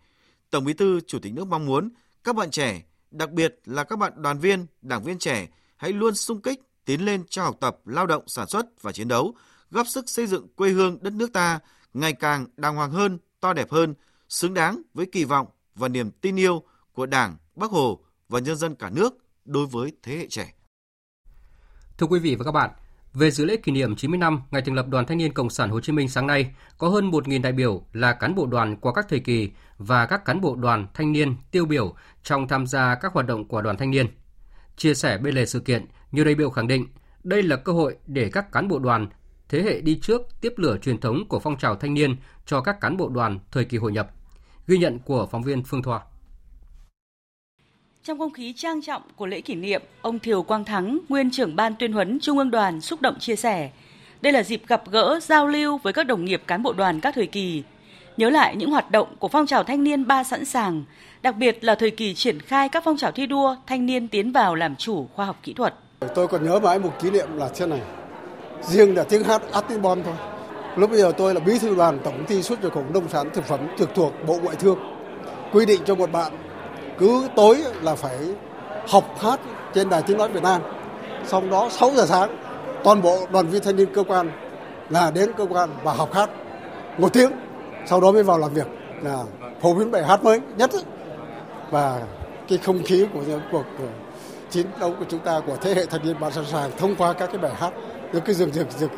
Tổng 0.49 0.65
bí 0.65 0.73
thư 0.73 0.99
chủ 1.07 1.19
tịch 1.19 1.33
nước 1.33 1.47
mong 1.47 1.65
muốn 1.65 1.89
các 2.23 2.35
bạn 2.35 2.51
trẻ 2.51 2.83
đặc 3.11 3.31
biệt 3.31 3.59
là 3.65 3.83
các 3.83 3.99
bạn 3.99 4.13
đoàn 4.15 4.39
viên 4.39 4.65
đảng 4.81 5.03
viên 5.03 5.19
trẻ 5.19 5.47
hãy 5.77 5.93
luôn 5.93 6.15
sung 6.15 6.41
kích 6.41 6.59
tiến 6.85 7.05
lên 7.05 7.23
cho 7.29 7.43
học 7.43 7.57
tập 7.59 7.77
lao 7.85 8.07
động 8.07 8.23
sản 8.27 8.47
xuất 8.47 8.81
và 8.81 8.91
chiến 8.91 9.07
đấu 9.07 9.35
góp 9.71 9.87
sức 9.87 10.09
xây 10.09 10.27
dựng 10.27 10.47
quê 10.55 10.69
hương 10.69 10.97
đất 11.01 11.13
nước 11.13 11.33
ta 11.33 11.59
ngày 11.93 12.13
càng 12.13 12.45
đàng 12.57 12.75
hoàng 12.75 12.91
hơn, 12.91 13.19
to 13.39 13.53
đẹp 13.53 13.71
hơn, 13.71 13.93
xứng 14.29 14.53
đáng 14.53 14.81
với 14.93 15.05
kỳ 15.05 15.23
vọng 15.23 15.47
và 15.75 15.87
niềm 15.87 16.11
tin 16.11 16.35
yêu 16.35 16.63
của 16.93 17.05
Đảng, 17.05 17.37
Bắc 17.55 17.71
Hồ 17.71 18.03
và 18.29 18.39
nhân 18.39 18.55
dân 18.55 18.75
cả 18.75 18.89
nước 18.89 19.13
đối 19.45 19.65
với 19.65 19.91
thế 20.03 20.17
hệ 20.17 20.27
trẻ. 20.27 20.53
Thưa 21.97 22.07
quý 22.07 22.19
vị 22.19 22.35
và 22.35 22.45
các 22.45 22.51
bạn, 22.51 22.71
về 23.13 23.31
dự 23.31 23.45
lễ 23.45 23.55
kỷ 23.55 23.71
niệm 23.71 23.95
90 23.95 24.17
năm 24.17 24.41
ngày 24.51 24.61
thành 24.61 24.75
lập 24.75 24.87
Đoàn 24.89 25.05
Thanh 25.05 25.17
niên 25.17 25.33
Cộng 25.33 25.49
sản 25.49 25.69
Hồ 25.69 25.79
Chí 25.79 25.93
Minh 25.93 26.09
sáng 26.09 26.27
nay, 26.27 26.51
có 26.77 26.89
hơn 26.89 27.11
1.000 27.11 27.41
đại 27.41 27.51
biểu 27.51 27.81
là 27.93 28.13
cán 28.13 28.35
bộ 28.35 28.45
đoàn 28.45 28.77
qua 28.77 28.93
các 28.93 29.05
thời 29.09 29.19
kỳ 29.19 29.51
và 29.77 30.05
các 30.05 30.25
cán 30.25 30.41
bộ 30.41 30.55
đoàn 30.55 30.87
thanh 30.93 31.11
niên 31.11 31.35
tiêu 31.51 31.65
biểu 31.65 31.95
trong 32.23 32.47
tham 32.47 32.67
gia 32.67 32.95
các 32.95 33.13
hoạt 33.13 33.27
động 33.27 33.47
của 33.47 33.61
đoàn 33.61 33.77
thanh 33.77 33.91
niên. 33.91 34.07
Chia 34.77 34.93
sẻ 34.93 35.17
bên 35.17 35.35
lề 35.35 35.45
sự 35.45 35.59
kiện, 35.59 35.85
nhiều 36.11 36.25
đại 36.25 36.35
biểu 36.35 36.49
khẳng 36.49 36.67
định 36.67 36.87
đây 37.23 37.43
là 37.43 37.55
cơ 37.55 37.71
hội 37.71 37.95
để 38.07 38.29
các 38.29 38.51
cán 38.51 38.67
bộ 38.67 38.79
đoàn 38.79 39.07
thế 39.49 39.61
hệ 39.61 39.81
đi 39.81 39.99
trước 40.01 40.21
tiếp 40.41 40.53
lửa 40.57 40.77
truyền 40.81 40.97
thống 40.97 41.27
của 41.27 41.39
phong 41.39 41.57
trào 41.57 41.75
thanh 41.75 41.93
niên 41.93 42.15
cho 42.45 42.61
các 42.61 42.81
cán 42.81 42.97
bộ 42.97 43.09
đoàn 43.09 43.39
thời 43.51 43.65
kỳ 43.65 43.77
hội 43.77 43.91
nhập. 43.91 44.11
Ghi 44.67 44.77
nhận 44.77 44.99
của 44.99 45.27
phóng 45.31 45.43
viên 45.43 45.63
Phương 45.63 45.83
Thoa. 45.83 46.01
Trong 48.03 48.19
không 48.19 48.33
khí 48.33 48.53
trang 48.53 48.81
trọng 48.81 49.01
của 49.15 49.25
lễ 49.25 49.41
kỷ 49.41 49.55
niệm, 49.55 49.81
ông 50.01 50.19
Thiều 50.19 50.43
Quang 50.43 50.65
Thắng, 50.65 50.99
nguyên 51.09 51.31
trưởng 51.31 51.55
ban 51.55 51.75
tuyên 51.79 51.93
huấn 51.93 52.19
Trung 52.21 52.37
ương 52.37 52.51
đoàn 52.51 52.81
xúc 52.81 53.01
động 53.01 53.19
chia 53.19 53.35
sẻ. 53.35 53.69
Đây 54.21 54.33
là 54.33 54.43
dịp 54.43 54.61
gặp 54.67 54.83
gỡ, 54.91 55.19
giao 55.23 55.47
lưu 55.47 55.77
với 55.77 55.93
các 55.93 56.03
đồng 56.03 56.25
nghiệp 56.25 56.41
cán 56.47 56.63
bộ 56.63 56.73
đoàn 56.73 56.99
các 56.99 57.15
thời 57.15 57.27
kỳ, 57.27 57.63
nhớ 58.17 58.29
lại 58.29 58.55
những 58.55 58.71
hoạt 58.71 58.91
động 58.91 59.07
của 59.19 59.27
phong 59.27 59.47
trào 59.47 59.63
thanh 59.63 59.83
niên 59.83 60.07
ba 60.07 60.23
sẵn 60.23 60.45
sàng, 60.45 60.83
đặc 61.21 61.35
biệt 61.37 61.63
là 61.63 61.75
thời 61.75 61.91
kỳ 61.91 62.13
triển 62.13 62.39
khai 62.39 62.69
các 62.69 62.83
phong 62.83 62.97
trào 62.97 63.11
thi 63.11 63.25
đua 63.25 63.55
thanh 63.67 63.85
niên 63.85 64.07
tiến 64.07 64.31
vào 64.31 64.55
làm 64.55 64.75
chủ 64.75 65.07
khoa 65.13 65.25
học 65.25 65.39
kỹ 65.43 65.53
thuật. 65.53 65.73
Tôi 66.15 66.27
còn 66.27 66.45
nhớ 66.45 66.59
mãi 66.59 66.79
một 66.79 66.93
kỷ 67.01 67.11
niệm 67.11 67.27
là 67.37 67.49
thế 67.55 67.65
này 67.65 67.81
riêng 68.61 68.95
là 68.95 69.03
tiếng 69.03 69.23
hát 69.23 69.41
Atibon 69.51 70.03
thôi. 70.03 70.15
Lúc 70.75 70.89
bây 70.89 70.99
giờ 70.99 71.11
tôi 71.17 71.33
là 71.33 71.39
bí 71.39 71.59
thư 71.59 71.75
đoàn 71.75 71.99
tổng 72.03 72.25
ty 72.27 72.41
xuất 72.41 72.63
nhập 72.63 72.73
khẩu 72.73 72.85
nông 72.93 73.09
sản 73.09 73.29
thực 73.33 73.45
phẩm 73.45 73.59
trực 73.79 73.95
thuộc 73.95 74.13
Bộ 74.27 74.39
Ngoại 74.43 74.55
thương. 74.55 74.79
Quy 75.51 75.65
định 75.65 75.81
cho 75.85 75.95
một 75.95 76.11
bạn 76.11 76.31
cứ 77.01 77.27
tối 77.35 77.57
là 77.81 77.95
phải 77.95 78.17
học 78.89 79.21
hát 79.21 79.39
trên 79.73 79.89
đài 79.89 80.01
tiếng 80.01 80.17
nói 80.17 80.29
Việt 80.29 80.43
Nam. 80.43 80.61
Sau 81.25 81.43
đó 81.51 81.69
6 81.69 81.91
giờ 81.95 82.05
sáng 82.05 82.37
toàn 82.83 83.01
bộ 83.01 83.27
đoàn 83.31 83.47
viên 83.47 83.63
thanh 83.63 83.75
niên 83.75 83.93
cơ 83.93 84.03
quan 84.03 84.31
là 84.89 85.11
đến 85.11 85.31
cơ 85.37 85.45
quan 85.45 85.69
và 85.83 85.93
học 85.93 86.13
hát 86.13 86.29
một 86.97 87.13
tiếng 87.13 87.31
sau 87.85 88.01
đó 88.01 88.11
mới 88.11 88.23
vào 88.23 88.37
làm 88.37 88.53
việc 88.53 88.67
là 89.01 89.23
phổ 89.61 89.73
biến 89.73 89.91
bài 89.91 90.03
hát 90.03 90.23
mới 90.23 90.39
nhất 90.57 90.71
và 91.71 92.01
cái 92.47 92.57
không 92.57 92.83
khí 92.83 93.05
của 93.13 93.21
cuộc 93.51 93.65
chiến 94.49 94.65
đấu 94.79 94.95
của 94.99 95.05
chúng 95.09 95.19
ta 95.19 95.39
của 95.47 95.55
thế 95.61 95.73
hệ 95.73 95.85
thanh 95.85 96.05
niên 96.05 96.19
bạn 96.19 96.31
sẵn 96.31 96.45
sàng 96.45 96.71
thông 96.77 96.95
qua 96.95 97.13
các 97.13 97.27
cái 97.27 97.37
bài 97.37 97.51
hát 97.55 97.73
những 98.13 98.23
cái 98.25 98.35
dường 98.35 98.51
rực 98.51 98.71
rực 98.71 98.91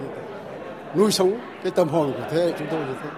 nuôi 0.96 1.12
sống 1.12 1.40
cái 1.64 1.72
tâm 1.76 1.90
hồn 1.90 2.14
của 2.14 2.28
thế 2.32 2.38
hệ 2.46 2.52
chúng 2.60 2.68
tôi 2.72 2.80
như 2.80 2.94
thế. 3.04 3.10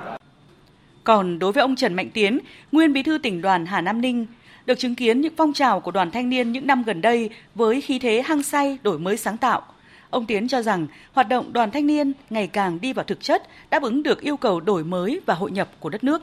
Còn 1.03 1.39
đối 1.39 1.51
với 1.51 1.61
ông 1.61 1.75
Trần 1.75 1.93
Mạnh 1.93 2.09
Tiến, 2.13 2.39
nguyên 2.71 2.93
bí 2.93 3.03
thư 3.03 3.17
tỉnh 3.17 3.41
đoàn 3.41 3.65
Hà 3.65 3.81
Nam 3.81 4.01
Ninh, 4.01 4.25
được 4.65 4.79
chứng 4.79 4.95
kiến 4.95 5.21
những 5.21 5.33
phong 5.37 5.53
trào 5.53 5.79
của 5.79 5.91
đoàn 5.91 6.11
thanh 6.11 6.29
niên 6.29 6.51
những 6.51 6.67
năm 6.67 6.83
gần 6.83 7.01
đây 7.01 7.29
với 7.55 7.81
khí 7.81 7.99
thế 7.99 8.21
hăng 8.21 8.43
say, 8.43 8.77
đổi 8.83 8.99
mới 8.99 9.17
sáng 9.17 9.37
tạo. 9.37 9.61
Ông 10.09 10.25
Tiến 10.25 10.47
cho 10.47 10.61
rằng 10.61 10.87
hoạt 11.13 11.29
động 11.29 11.53
đoàn 11.53 11.71
thanh 11.71 11.87
niên 11.87 12.13
ngày 12.29 12.47
càng 12.47 12.81
đi 12.81 12.93
vào 12.93 13.05
thực 13.05 13.21
chất, 13.21 13.43
đáp 13.69 13.83
ứng 13.83 14.03
được 14.03 14.21
yêu 14.21 14.37
cầu 14.37 14.59
đổi 14.59 14.83
mới 14.83 15.21
và 15.25 15.33
hội 15.33 15.51
nhập 15.51 15.69
của 15.79 15.89
đất 15.89 16.03
nước. 16.03 16.21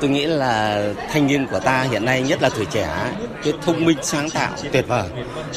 Tôi 0.00 0.10
nghĩ 0.10 0.26
là 0.26 0.84
thanh 1.10 1.26
niên 1.26 1.46
của 1.50 1.60
ta 1.60 1.82
hiện 1.82 2.04
nay 2.04 2.22
nhất 2.22 2.42
là 2.42 2.48
tuổi 2.48 2.64
trẻ 2.64 3.12
cái 3.44 3.52
thông 3.62 3.84
minh 3.84 3.98
sáng 4.02 4.30
tạo 4.30 4.52
tuyệt 4.72 4.84
vời 4.88 5.08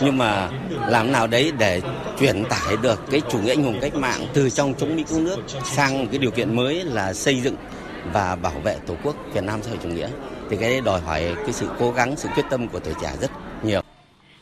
nhưng 0.01 0.17
mà 0.17 0.49
làm 0.87 1.11
nào 1.11 1.27
đấy 1.27 1.51
để 1.59 1.81
truyền 2.19 2.43
tải 2.49 2.77
được 2.81 3.03
cái 3.11 3.21
chủ 3.29 3.39
nghĩa 3.39 3.51
anh 3.51 3.63
hùng 3.63 3.79
cách 3.81 3.95
mạng 3.95 4.21
từ 4.33 4.49
trong 4.49 4.73
chống 4.77 4.95
Mỹ 4.95 5.03
cứu 5.09 5.19
nước 5.19 5.37
sang 5.63 5.99
một 5.99 6.05
cái 6.11 6.19
điều 6.19 6.31
kiện 6.31 6.55
mới 6.55 6.83
là 6.83 7.13
xây 7.13 7.41
dựng 7.41 7.55
và 8.13 8.35
bảo 8.35 8.59
vệ 8.63 8.75
tổ 8.87 8.95
quốc 9.03 9.15
Việt 9.33 9.43
Nam 9.43 9.59
xã 9.63 9.69
hội 9.69 9.79
chủ 9.83 9.89
nghĩa 9.89 10.09
thì 10.49 10.57
cái 10.57 10.69
đấy 10.69 10.81
đòi 10.81 11.01
hỏi 11.01 11.35
cái 11.37 11.53
sự 11.53 11.69
cố 11.79 11.91
gắng 11.91 12.15
sự 12.17 12.29
quyết 12.35 12.45
tâm 12.49 12.67
của 12.67 12.79
tuổi 12.79 12.93
trẻ 13.01 13.13
rất 13.21 13.31
nhiều. 13.63 13.81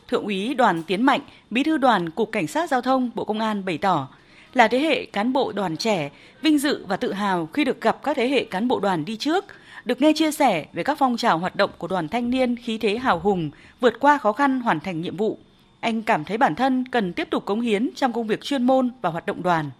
Thượng 0.08 0.24
úy 0.24 0.54
Đoàn 0.54 0.82
Tiến 0.82 1.02
Mạnh, 1.02 1.20
Bí 1.50 1.62
thư 1.62 1.76
Đoàn 1.76 2.10
Cục 2.10 2.32
Cảnh 2.32 2.46
sát 2.46 2.70
Giao 2.70 2.80
thông 2.80 3.10
Bộ 3.14 3.24
Công 3.24 3.40
an 3.40 3.64
bày 3.64 3.78
tỏ 3.78 4.08
là 4.54 4.68
thế 4.68 4.78
hệ 4.78 5.04
cán 5.04 5.32
bộ 5.32 5.52
đoàn 5.52 5.76
trẻ 5.76 6.10
vinh 6.42 6.58
dự 6.58 6.84
và 6.88 6.96
tự 6.96 7.12
hào 7.12 7.48
khi 7.52 7.64
được 7.64 7.80
gặp 7.80 8.02
các 8.02 8.16
thế 8.16 8.28
hệ 8.28 8.44
cán 8.44 8.68
bộ 8.68 8.80
đoàn 8.80 9.04
đi 9.04 9.16
trước– 9.16 9.44
được 9.86 10.00
nghe 10.00 10.12
chia 10.12 10.30
sẻ 10.30 10.64
về 10.72 10.82
các 10.82 10.98
phong 10.98 11.16
trào 11.16 11.38
hoạt 11.38 11.56
động 11.56 11.70
của 11.78 11.86
đoàn 11.86 12.08
thanh 12.08 12.30
niên 12.30 12.56
khí 12.56 12.78
thế 12.78 12.98
hào 12.98 13.18
hùng, 13.18 13.50
vượt 13.80 13.94
qua 14.00 14.18
khó 14.18 14.32
khăn 14.32 14.60
hoàn 14.60 14.80
thành 14.80 15.00
nhiệm 15.00 15.16
vụ. 15.16 15.38
Anh 15.80 16.02
cảm 16.02 16.24
thấy 16.24 16.38
bản 16.38 16.54
thân 16.54 16.88
cần 16.88 17.12
tiếp 17.12 17.28
tục 17.30 17.44
cống 17.44 17.60
hiến 17.60 17.90
trong 17.96 18.12
công 18.12 18.26
việc 18.26 18.42
chuyên 18.42 18.62
môn 18.62 18.90
và 19.02 19.10
hoạt 19.10 19.26
động 19.26 19.42
đoàn. 19.42 19.70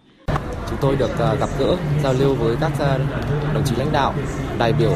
Chúng 0.69 0.79
tôi 0.81 0.95
được 0.95 1.19
à, 1.19 1.35
gặp 1.39 1.49
gỡ, 1.59 1.75
giao 2.03 2.13
lưu 2.13 2.35
với 2.35 2.55
các 2.61 2.71
à, 2.79 2.97
đồng 3.53 3.63
chí 3.65 3.75
lãnh 3.75 3.91
đạo, 3.93 4.13
đại 4.59 4.73
biểu 4.73 4.91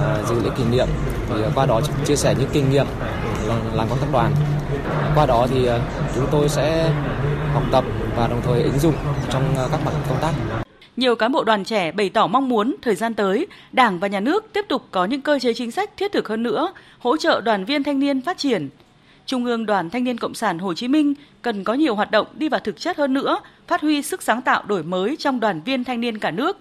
à, 0.00 0.16
dự 0.28 0.34
lễ 0.44 0.50
kỷ 0.56 0.64
niệm 0.64 0.86
thì 1.28 1.42
à, 1.42 1.50
qua 1.54 1.66
đó 1.66 1.80
chia 2.04 2.16
sẻ 2.16 2.34
những 2.38 2.48
kinh 2.52 2.70
nghiệm 2.70 2.86
làm 3.74 3.88
công 3.88 3.98
tác 3.98 4.06
đoàn. 4.12 4.32
Qua 5.14 5.26
đó 5.26 5.46
thì 5.50 5.66
à, 5.66 5.78
chúng 6.14 6.26
tôi 6.30 6.48
sẽ 6.48 6.92
học 7.52 7.62
tập 7.72 7.84
và 8.16 8.26
đồng 8.26 8.42
thời 8.42 8.62
ứng 8.62 8.78
dụng 8.78 8.94
trong 9.30 9.56
à, 9.56 9.64
các 9.70 9.80
mặt 9.84 9.92
công 10.08 10.18
tác 10.20 10.32
nhiều 10.96 11.16
cán 11.16 11.32
bộ 11.32 11.44
đoàn 11.44 11.64
trẻ 11.64 11.92
bày 11.92 12.08
tỏ 12.08 12.26
mong 12.26 12.48
muốn 12.48 12.76
thời 12.82 12.94
gian 12.94 13.14
tới, 13.14 13.46
Đảng 13.72 13.98
và 13.98 14.08
Nhà 14.08 14.20
nước 14.20 14.52
tiếp 14.52 14.64
tục 14.68 14.82
có 14.90 15.04
những 15.04 15.20
cơ 15.20 15.38
chế 15.38 15.54
chính 15.54 15.70
sách 15.70 15.90
thiết 15.96 16.12
thực 16.12 16.28
hơn 16.28 16.42
nữa, 16.42 16.72
hỗ 16.98 17.16
trợ 17.16 17.40
đoàn 17.40 17.64
viên 17.64 17.82
thanh 17.82 18.00
niên 18.00 18.20
phát 18.20 18.38
triển. 18.38 18.68
Trung 19.26 19.44
ương 19.44 19.66
Đoàn 19.66 19.90
Thanh 19.90 20.04
niên 20.04 20.18
Cộng 20.18 20.34
sản 20.34 20.58
Hồ 20.58 20.74
Chí 20.74 20.88
Minh 20.88 21.14
cần 21.42 21.64
có 21.64 21.74
nhiều 21.74 21.94
hoạt 21.94 22.10
động 22.10 22.26
đi 22.34 22.48
vào 22.48 22.60
thực 22.60 22.80
chất 22.80 22.96
hơn 22.96 23.14
nữa, 23.14 23.38
phát 23.66 23.80
huy 23.80 24.02
sức 24.02 24.22
sáng 24.22 24.42
tạo 24.42 24.62
đổi 24.66 24.82
mới 24.82 25.16
trong 25.16 25.40
đoàn 25.40 25.60
viên 25.64 25.84
thanh 25.84 26.00
niên 26.00 26.18
cả 26.18 26.30
nước. 26.30 26.58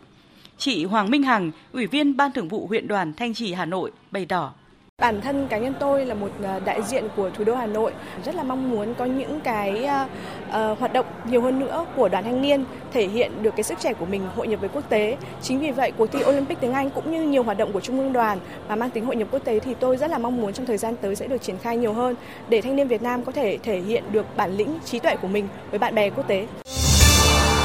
Chị 0.59 0.85
Hoàng 0.85 1.09
Minh 1.09 1.23
Hằng, 1.23 1.51
Ủy 1.73 1.87
viên 1.87 2.17
Ban 2.17 2.31
Thường 2.31 2.47
vụ 2.47 2.67
huyện 2.67 2.87
đoàn 2.87 3.13
Thanh 3.13 3.33
Trì 3.33 3.53
Hà 3.53 3.65
Nội 3.65 3.91
bày 4.11 4.25
tỏ. 4.25 4.53
Bản 5.01 5.21
thân 5.21 5.47
cá 5.47 5.57
nhân 5.57 5.73
tôi 5.79 6.05
là 6.05 6.13
một 6.13 6.31
à, 6.43 6.59
đại 6.65 6.81
diện 6.81 7.07
của 7.15 7.29
thủ 7.29 7.43
đô 7.43 7.55
Hà 7.55 7.67
Nội, 7.67 7.91
rất 8.25 8.35
là 8.35 8.43
mong 8.43 8.71
muốn 8.71 8.93
có 8.93 9.05
những 9.05 9.39
cái 9.39 9.85
uh, 9.85 10.79
hoạt 10.79 10.93
động 10.93 11.05
nhiều 11.29 11.41
hơn 11.41 11.59
nữa 11.59 11.85
của 11.95 12.09
đoàn 12.09 12.23
thanh 12.23 12.41
niên 12.41 12.65
thể 12.93 13.07
hiện 13.07 13.31
được 13.41 13.55
cái 13.55 13.63
sức 13.63 13.79
trẻ 13.79 13.93
của 13.93 14.05
mình 14.05 14.21
hội 14.35 14.47
nhập 14.47 14.59
với 14.59 14.69
quốc 14.69 14.89
tế. 14.89 15.17
Chính 15.41 15.59
vì 15.59 15.71
vậy 15.71 15.91
cuộc 15.97 16.11
thi 16.11 16.19
Olympic 16.25 16.59
tiếng 16.59 16.73
Anh 16.73 16.89
cũng 16.89 17.11
như 17.11 17.23
nhiều 17.23 17.43
hoạt 17.43 17.57
động 17.57 17.71
của 17.71 17.81
Trung 17.81 17.99
ương 17.99 18.13
đoàn 18.13 18.39
mà 18.69 18.75
mang 18.75 18.89
tính 18.89 19.05
hội 19.05 19.15
nhập 19.15 19.27
quốc 19.31 19.43
tế 19.43 19.59
thì 19.59 19.73
tôi 19.79 19.97
rất 19.97 20.11
là 20.11 20.17
mong 20.17 20.41
muốn 20.41 20.53
trong 20.53 20.65
thời 20.65 20.77
gian 20.77 20.95
tới 21.01 21.15
sẽ 21.15 21.27
được 21.27 21.41
triển 21.41 21.57
khai 21.57 21.77
nhiều 21.77 21.93
hơn 21.93 22.15
để 22.49 22.61
thanh 22.61 22.75
niên 22.75 22.87
Việt 22.87 23.01
Nam 23.01 23.23
có 23.23 23.31
thể 23.31 23.57
thể 23.63 23.79
hiện 23.79 24.03
được 24.11 24.25
bản 24.37 24.57
lĩnh 24.57 24.79
trí 24.85 24.99
tuệ 24.99 25.15
của 25.15 25.27
mình 25.27 25.47
với 25.69 25.79
bạn 25.79 25.95
bè 25.95 26.09
quốc 26.09 26.27
tế. 26.27 26.47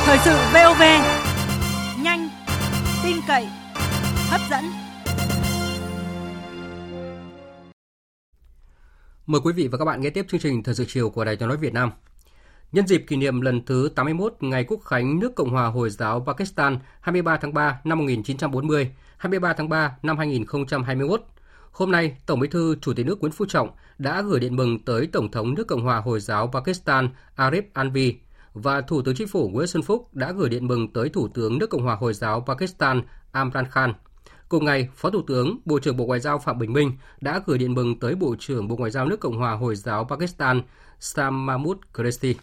Thời 0.04 0.18
sự 0.24 0.37
VOV 0.52 0.83
nhanh, 2.02 2.28
tin 3.04 3.16
cậy, 3.28 3.48
hấp 4.30 4.40
dẫn. 4.50 4.64
Mời 9.26 9.40
quý 9.44 9.52
vị 9.52 9.68
và 9.68 9.78
các 9.78 9.84
bạn 9.84 10.00
nghe 10.00 10.10
tiếp 10.10 10.26
chương 10.28 10.40
trình 10.40 10.62
Thời 10.62 10.74
sự 10.74 10.84
chiều 10.88 11.10
của 11.10 11.24
Đài 11.24 11.36
Tiếng 11.36 11.48
nói 11.48 11.56
Việt 11.56 11.72
Nam. 11.72 11.90
Nhân 12.72 12.86
dịp 12.86 13.04
kỷ 13.06 13.16
niệm 13.16 13.40
lần 13.40 13.64
thứ 13.64 13.90
81 13.94 14.34
ngày 14.40 14.64
Quốc 14.64 14.80
khánh 14.84 15.20
nước 15.20 15.34
Cộng 15.34 15.50
hòa 15.50 15.66
Hồi 15.66 15.90
giáo 15.90 16.24
Pakistan 16.26 16.78
23 17.00 17.36
tháng 17.36 17.54
3 17.54 17.80
năm 17.84 17.98
1940, 17.98 18.90
23 19.16 19.52
tháng 19.52 19.68
3 19.68 19.96
năm 20.02 20.18
2021, 20.18 21.22
Hôm 21.72 21.90
nay, 21.90 22.16
Tổng 22.26 22.40
Bí 22.40 22.48
thư 22.48 22.76
Chủ 22.80 22.92
tịch 22.94 23.06
nước 23.06 23.20
Nguyễn 23.20 23.32
Phú 23.32 23.46
Trọng 23.48 23.70
đã 23.98 24.22
gửi 24.22 24.40
điện 24.40 24.56
mừng 24.56 24.78
tới 24.84 25.06
Tổng 25.12 25.30
thống 25.30 25.54
nước 25.54 25.66
Cộng 25.66 25.82
hòa 25.82 25.98
Hồi 26.00 26.20
giáo 26.20 26.50
Pakistan 26.52 27.08
Arif 27.36 27.62
Alvi 27.72 28.16
và 28.54 28.80
Thủ 28.80 29.02
tướng 29.02 29.14
Chính 29.14 29.28
phủ 29.28 29.48
Nguyễn 29.48 29.66
Xuân 29.66 29.82
Phúc 29.82 30.14
đã 30.14 30.32
gửi 30.32 30.48
điện 30.48 30.66
mừng 30.66 30.92
tới 30.92 31.08
Thủ 31.08 31.28
tướng 31.28 31.58
nước 31.58 31.70
Cộng 31.70 31.82
hòa 31.82 31.94
Hồi 31.94 32.14
giáo 32.14 32.44
Pakistan 32.46 33.02
Imran 33.34 33.66
Khan. 33.70 33.92
Cùng 34.48 34.64
ngày, 34.64 34.88
Phó 34.96 35.10
Thủ 35.10 35.22
tướng, 35.26 35.58
Bộ 35.64 35.78
trưởng 35.78 35.96
Bộ 35.96 36.06
Ngoại 36.06 36.20
giao 36.20 36.38
Phạm 36.38 36.58
Bình 36.58 36.72
Minh 36.72 36.92
đã 37.20 37.40
gửi 37.46 37.58
điện 37.58 37.74
mừng 37.74 37.98
tới 37.98 38.14
Bộ 38.14 38.36
trưởng 38.38 38.68
Bộ 38.68 38.76
Ngoại 38.76 38.90
giao 38.90 39.06
nước 39.06 39.20
Cộng 39.20 39.38
hòa 39.38 39.52
Hồi 39.52 39.76
giáo 39.76 40.04
Pakistan 40.04 40.62
Sam 41.00 41.46
Mahmood 41.46 41.76
Qureshi. 41.96 42.34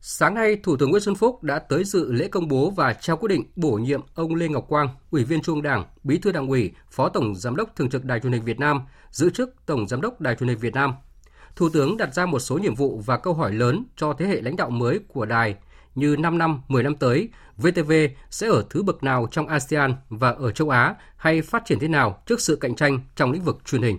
Sáng 0.00 0.34
nay, 0.34 0.56
Thủ 0.62 0.76
tướng 0.76 0.90
Nguyễn 0.90 1.02
Xuân 1.02 1.14
Phúc 1.14 1.42
đã 1.42 1.58
tới 1.58 1.84
dự 1.84 2.12
lễ 2.12 2.28
công 2.28 2.48
bố 2.48 2.70
và 2.70 2.92
trao 2.92 3.16
quyết 3.16 3.28
định 3.28 3.44
bổ 3.56 3.72
nhiệm 3.72 4.00
ông 4.14 4.34
Lê 4.34 4.48
Ngọc 4.48 4.64
Quang, 4.68 4.88
Ủy 5.10 5.24
viên 5.24 5.42
Trung 5.42 5.62
Đảng, 5.62 5.84
Bí 6.04 6.18
thư 6.18 6.32
Đảng 6.32 6.48
ủy, 6.48 6.72
Phó 6.90 7.08
Tổng 7.08 7.34
Giám 7.34 7.56
đốc 7.56 7.76
Thường 7.76 7.90
trực 7.90 8.04
Đài 8.04 8.20
truyền 8.20 8.32
hình 8.32 8.44
Việt 8.44 8.58
Nam, 8.58 8.80
giữ 9.10 9.30
chức 9.30 9.54
Tổng 9.66 9.88
Giám 9.88 10.00
đốc 10.00 10.20
Đài 10.20 10.36
truyền 10.36 10.48
hình 10.48 10.58
Việt 10.58 10.74
Nam. 10.74 10.94
Thủ 11.56 11.68
tướng 11.68 11.96
đặt 11.96 12.14
ra 12.14 12.26
một 12.26 12.38
số 12.38 12.58
nhiệm 12.58 12.74
vụ 12.74 13.02
và 13.06 13.18
câu 13.18 13.34
hỏi 13.34 13.52
lớn 13.52 13.84
cho 13.96 14.12
thế 14.12 14.26
hệ 14.26 14.40
lãnh 14.40 14.56
đạo 14.56 14.70
mới 14.70 15.00
của 15.08 15.26
đài 15.26 15.56
như 15.94 16.16
5 16.16 16.38
năm, 16.38 16.62
10 16.68 16.82
năm 16.82 16.96
tới, 16.96 17.28
VTV 17.56 17.92
sẽ 18.30 18.46
ở 18.46 18.64
thứ 18.70 18.82
bậc 18.82 19.02
nào 19.02 19.28
trong 19.30 19.48
ASEAN 19.48 19.94
và 20.08 20.30
ở 20.30 20.52
châu 20.52 20.70
Á 20.70 20.94
hay 21.16 21.42
phát 21.42 21.64
triển 21.64 21.78
thế 21.78 21.88
nào 21.88 22.22
trước 22.26 22.40
sự 22.40 22.56
cạnh 22.56 22.74
tranh 22.74 23.00
trong 23.16 23.32
lĩnh 23.32 23.42
vực 23.42 23.58
truyền 23.64 23.82
hình. 23.82 23.98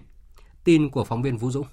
Tin 0.64 0.90
của 0.90 1.04
phóng 1.04 1.22
viên 1.22 1.38
Vũ 1.38 1.52
Dũng. 1.52 1.68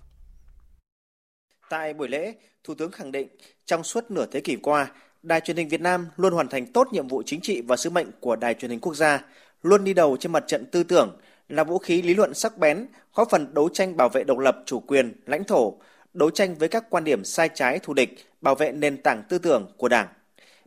Tại 1.71 1.95
buổi 1.95 2.09
lễ, 2.09 2.35
Thủ 2.65 2.75
tướng 2.75 2.91
khẳng 2.91 3.13
định 3.13 3.29
trong 3.67 3.85
suốt 3.85 4.11
nửa 4.11 4.27
thế 4.27 4.41
kỷ 4.41 4.57
qua, 4.57 4.87
Đài 5.23 5.41
truyền 5.41 5.57
hình 5.57 5.69
Việt 5.69 5.81
Nam 5.81 6.07
luôn 6.17 6.33
hoàn 6.33 6.49
thành 6.49 6.73
tốt 6.73 6.89
nhiệm 6.93 7.09
vụ 7.09 7.23
chính 7.27 7.41
trị 7.41 7.61
và 7.61 7.77
sứ 7.77 7.91
mệnh 7.91 8.07
của 8.21 8.37
Đài 8.37 8.55
truyền 8.55 8.71
hình 8.71 8.81
quốc 8.81 8.95
gia, 8.95 9.25
luôn 9.63 9.85
đi 9.85 9.95
đầu 9.95 10.17
trên 10.21 10.33
mặt 10.33 10.45
trận 10.47 10.67
tư 10.73 10.83
tưởng, 10.83 11.17
là 11.49 11.65
vũ 11.65 11.79
khí 11.79 12.03
lý 12.03 12.15
luận 12.15 12.35
sắc 12.35 12.59
bén, 12.59 12.87
góp 13.15 13.31
phần 13.31 13.55
đấu 13.55 13.69
tranh 13.69 13.97
bảo 13.97 14.09
vệ 14.09 14.25
độc 14.25 14.39
lập, 14.39 14.63
chủ 14.67 14.81
quyền, 14.81 15.13
lãnh 15.27 15.45
thổ, 15.45 15.75
đấu 16.15 16.31
tranh 16.31 16.55
với 16.55 16.69
các 16.69 16.91
quan 16.91 17.05
điểm 17.05 17.25
sai 17.25 17.49
trái 17.55 17.79
thù 17.79 17.95
địch, 17.95 18.27
bảo 18.41 18.55
vệ 18.55 18.73
nền 18.73 19.03
tảng 19.03 19.23
tư 19.29 19.39
tưởng 19.39 19.73
của 19.77 19.89
Đảng. 19.89 20.09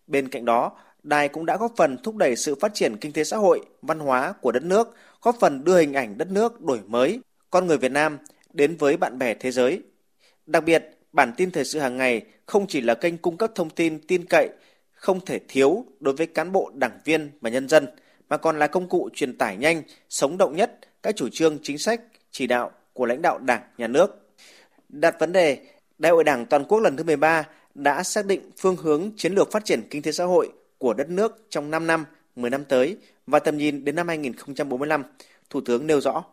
Bên 0.08 0.30
cạnh 0.30 0.46
đó, 0.46 0.72
Đài 1.04 1.30
cũng 1.30 1.46
đã 1.46 1.58
góp 1.58 1.74
phần 1.78 1.98
thúc 2.04 2.16
đẩy 2.16 2.36
sự 2.36 2.56
phát 2.56 2.74
triển 2.74 2.98
kinh 2.98 3.14
tế 3.14 3.24
xã 3.24 3.38
hội, 3.38 3.62
văn 3.82 4.00
hóa 4.00 4.34
của 4.42 4.52
đất 4.52 4.64
nước, 4.64 4.96
góp 5.22 5.36
phần 5.40 5.64
đưa 5.64 5.80
hình 5.80 5.94
ảnh 5.94 6.18
đất 6.18 6.32
nước 6.32 6.62
đổi 6.62 6.80
mới, 6.88 7.20
con 7.50 7.68
người 7.68 7.78
Việt 7.78 7.92
Nam 7.92 8.18
đến 8.54 8.76
với 8.76 8.98
bạn 8.98 9.18
bè 9.18 9.34
thế 9.34 9.52
giới. 9.52 9.82
Đặc 10.46 10.64
biệt, 10.64 10.98
bản 11.14 11.34
tin 11.38 11.52
thời 11.52 11.66
sự 11.66 11.80
hàng 11.80 11.98
ngày 11.98 12.22
không 12.46 12.68
chỉ 12.68 12.82
là 12.82 12.96
kênh 12.96 13.18
cung 13.18 13.38
cấp 13.38 13.52
thông 13.56 13.70
tin 13.70 14.00
tin 14.08 14.26
cậy, 14.30 14.50
không 14.92 15.26
thể 15.26 15.40
thiếu 15.48 15.86
đối 16.00 16.14
với 16.14 16.28
cán 16.28 16.52
bộ, 16.52 16.72
đảng 16.76 17.00
viên 17.06 17.32
và 17.42 17.50
nhân 17.50 17.70
dân, 17.70 17.88
mà 18.32 18.38
còn 18.38 18.60
là 18.60 18.68
công 18.68 18.90
cụ 18.90 19.10
truyền 19.14 19.38
tải 19.38 19.58
nhanh, 19.58 19.84
sống 20.10 20.38
động 20.38 20.56
nhất 20.56 20.80
các 21.04 21.16
chủ 21.16 21.30
trương 21.30 21.58
chính 21.64 21.78
sách, 21.78 22.02
chỉ 22.32 22.48
đạo 22.48 22.72
của 22.94 23.06
lãnh 23.06 23.22
đạo 23.22 23.40
Đảng, 23.40 23.62
Nhà 23.78 23.88
nước. 23.88 24.30
Đặt 24.90 25.16
vấn 25.20 25.32
đề, 25.32 25.58
Đại 25.98 26.12
hội 26.12 26.24
Đảng 26.24 26.46
toàn 26.46 26.66
quốc 26.66 26.80
lần 26.80 26.98
thứ 26.98 27.04
13 27.04 27.44
đã 27.76 28.04
xác 28.04 28.26
định 28.26 28.42
phương 28.58 28.76
hướng 28.76 29.12
chiến 29.18 29.34
lược 29.34 29.52
phát 29.52 29.66
triển 29.66 29.82
kinh 29.90 30.02
tế 30.02 30.12
xã 30.12 30.26
hội 30.26 30.50
của 30.78 30.94
đất 30.94 31.10
nước 31.10 31.46
trong 31.50 31.72
5 31.72 31.88
năm, 31.88 32.06
10 32.36 32.50
năm 32.50 32.66
tới 32.66 32.98
và 33.28 33.40
tầm 33.40 33.58
nhìn 33.58 33.86
đến 33.86 33.96
năm 33.96 34.08
2045. 34.08 35.04
Thủ 35.50 35.62
tướng 35.62 35.88
nêu 35.88 36.02
rõ. 36.02 36.24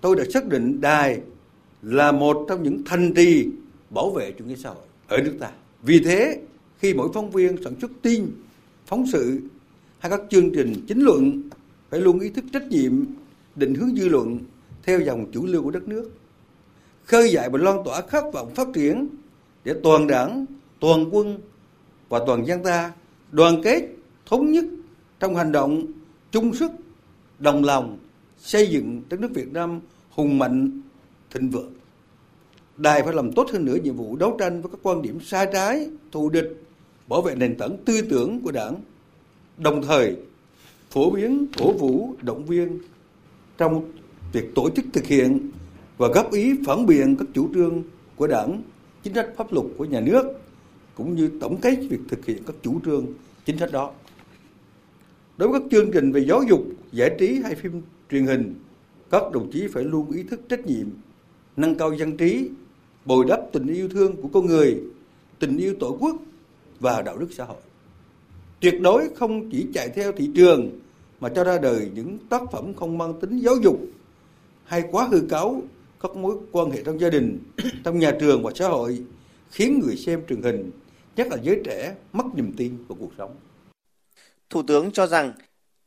Tôi 0.00 0.16
đã 0.16 0.24
xác 0.34 0.46
định 0.46 0.80
đài 0.80 1.20
là 1.82 2.12
một 2.12 2.46
trong 2.48 2.62
những 2.62 2.82
thành 2.86 3.14
trì 3.14 3.46
bảo 3.90 4.10
vệ 4.10 4.32
chủ 4.38 4.44
nghĩa 4.44 4.56
xã 4.56 4.68
hội 4.68 4.86
ở 5.08 5.18
nước 5.18 5.36
ta. 5.40 5.50
Vì 5.82 6.00
thế, 6.04 6.38
khi 6.78 6.94
mỗi 6.94 7.08
phóng 7.14 7.30
viên 7.30 7.64
sản 7.64 7.74
xuất 7.80 7.90
tin, 8.02 8.26
phóng 8.86 9.06
sự 9.12 9.40
hay 10.04 10.10
các 10.10 10.20
chương 10.30 10.50
trình 10.54 10.84
chính 10.86 11.00
luận 11.00 11.42
phải 11.90 12.00
luôn 12.00 12.20
ý 12.20 12.30
thức 12.30 12.44
trách 12.52 12.68
nhiệm, 12.68 13.04
định 13.56 13.74
hướng 13.74 13.96
dư 13.96 14.08
luận 14.08 14.38
theo 14.82 15.00
dòng 15.00 15.26
chủ 15.32 15.46
lưu 15.46 15.62
của 15.62 15.70
đất 15.70 15.88
nước. 15.88 16.10
Khơi 17.04 17.30
dậy 17.30 17.48
và 17.52 17.58
loan 17.58 17.76
tỏa 17.84 18.00
khát 18.00 18.24
vọng 18.32 18.54
phát 18.54 18.68
triển 18.74 19.08
để 19.64 19.74
toàn 19.82 20.06
đảng, 20.06 20.46
toàn 20.80 21.08
quân 21.10 21.38
và 22.08 22.20
toàn 22.26 22.46
dân 22.46 22.64
ta 22.64 22.92
đoàn 23.32 23.60
kết, 23.64 23.82
thống 24.26 24.52
nhất 24.52 24.64
trong 25.20 25.36
hành 25.36 25.52
động, 25.52 25.86
chung 26.30 26.54
sức, 26.54 26.70
đồng 27.38 27.64
lòng 27.64 27.98
xây 28.38 28.66
dựng 28.66 29.02
đất 29.08 29.20
nước 29.20 29.30
Việt 29.34 29.52
Nam 29.52 29.80
hùng 30.10 30.38
mạnh, 30.38 30.80
thịnh 31.30 31.50
vượng. 31.50 31.72
Đài 32.76 33.02
phải 33.02 33.14
làm 33.14 33.32
tốt 33.32 33.50
hơn 33.52 33.64
nữa 33.64 33.76
nhiệm 33.82 33.96
vụ 33.96 34.16
đấu 34.16 34.36
tranh 34.38 34.62
với 34.62 34.70
các 34.70 34.80
quan 34.82 35.02
điểm 35.02 35.18
sai 35.20 35.48
trái, 35.52 35.88
thù 36.12 36.28
địch, 36.28 36.62
bảo 37.08 37.22
vệ 37.22 37.34
nền 37.34 37.56
tảng 37.58 37.76
tư 37.84 38.00
tưởng 38.10 38.40
của 38.42 38.52
đảng, 38.52 38.74
đồng 39.58 39.82
thời 39.82 40.16
phổ 40.90 41.10
biến, 41.10 41.46
cổ 41.58 41.72
vũ, 41.72 42.14
động 42.22 42.46
viên 42.46 42.78
trong 43.58 43.92
việc 44.32 44.54
tổ 44.54 44.70
chức 44.70 44.84
thực 44.92 45.04
hiện 45.04 45.50
và 45.96 46.08
góp 46.08 46.32
ý 46.32 46.52
phản 46.66 46.86
biện 46.86 47.16
các 47.16 47.28
chủ 47.34 47.48
trương 47.54 47.82
của 48.16 48.26
đảng, 48.26 48.62
chính 49.02 49.14
sách 49.14 49.28
pháp 49.36 49.52
luật 49.52 49.66
của 49.78 49.84
nhà 49.84 50.00
nước, 50.00 50.22
cũng 50.94 51.14
như 51.14 51.30
tổng 51.40 51.56
kết 51.60 51.76
việc 51.90 52.00
thực 52.08 52.26
hiện 52.26 52.42
các 52.46 52.56
chủ 52.62 52.80
trương, 52.84 53.06
chính 53.44 53.58
sách 53.58 53.72
đó. 53.72 53.92
Đối 55.36 55.48
với 55.48 55.60
các 55.60 55.66
chương 55.70 55.90
trình 55.92 56.12
về 56.12 56.24
giáo 56.24 56.42
dục, 56.42 56.60
giải 56.92 57.16
trí 57.18 57.40
hay 57.44 57.54
phim 57.54 57.82
truyền 58.10 58.26
hình, 58.26 58.54
các 59.10 59.22
đồng 59.32 59.50
chí 59.52 59.68
phải 59.72 59.84
luôn 59.84 60.10
ý 60.10 60.22
thức 60.22 60.40
trách 60.48 60.66
nhiệm, 60.66 60.86
nâng 61.56 61.74
cao 61.74 61.94
dân 61.94 62.16
trí, 62.16 62.48
bồi 63.04 63.24
đắp 63.28 63.40
tình 63.52 63.66
yêu 63.66 63.88
thương 63.88 64.16
của 64.22 64.28
con 64.28 64.46
người, 64.46 64.80
tình 65.38 65.56
yêu 65.56 65.74
tổ 65.80 65.96
quốc 66.00 66.16
và 66.80 67.02
đạo 67.02 67.18
đức 67.18 67.28
xã 67.32 67.44
hội. 67.44 67.60
Tuyệt 68.60 68.80
đối 68.80 69.08
không 69.16 69.50
chỉ 69.50 69.66
chạy 69.74 69.88
theo 69.88 70.12
thị 70.12 70.30
trường 70.34 70.80
mà 71.20 71.28
cho 71.28 71.44
ra 71.44 71.58
đời 71.58 71.90
những 71.94 72.18
tác 72.28 72.42
phẩm 72.52 72.74
không 72.74 72.98
mang 72.98 73.20
tính 73.20 73.38
giáo 73.38 73.56
dục 73.56 73.80
hay 74.64 74.84
quá 74.90 75.08
hư 75.10 75.20
cấu 75.28 75.62
các 76.00 76.16
mối 76.16 76.36
quan 76.52 76.70
hệ 76.70 76.82
trong 76.84 77.00
gia 77.00 77.10
đình, 77.10 77.38
trong 77.84 77.98
nhà 77.98 78.12
trường 78.20 78.42
và 78.42 78.52
xã 78.54 78.68
hội 78.68 78.98
khiến 79.50 79.80
người 79.84 79.96
xem 79.96 80.22
truyền 80.28 80.42
hình, 80.42 80.70
nhất 81.16 81.26
là 81.30 81.36
giới 81.42 81.60
trẻ, 81.64 81.94
mất 82.12 82.24
niềm 82.34 82.52
tin 82.56 82.76
vào 82.88 82.96
cuộc 83.00 83.10
sống. 83.18 83.36
Thủ 84.50 84.62
tướng 84.62 84.90
cho 84.90 85.06
rằng 85.06 85.32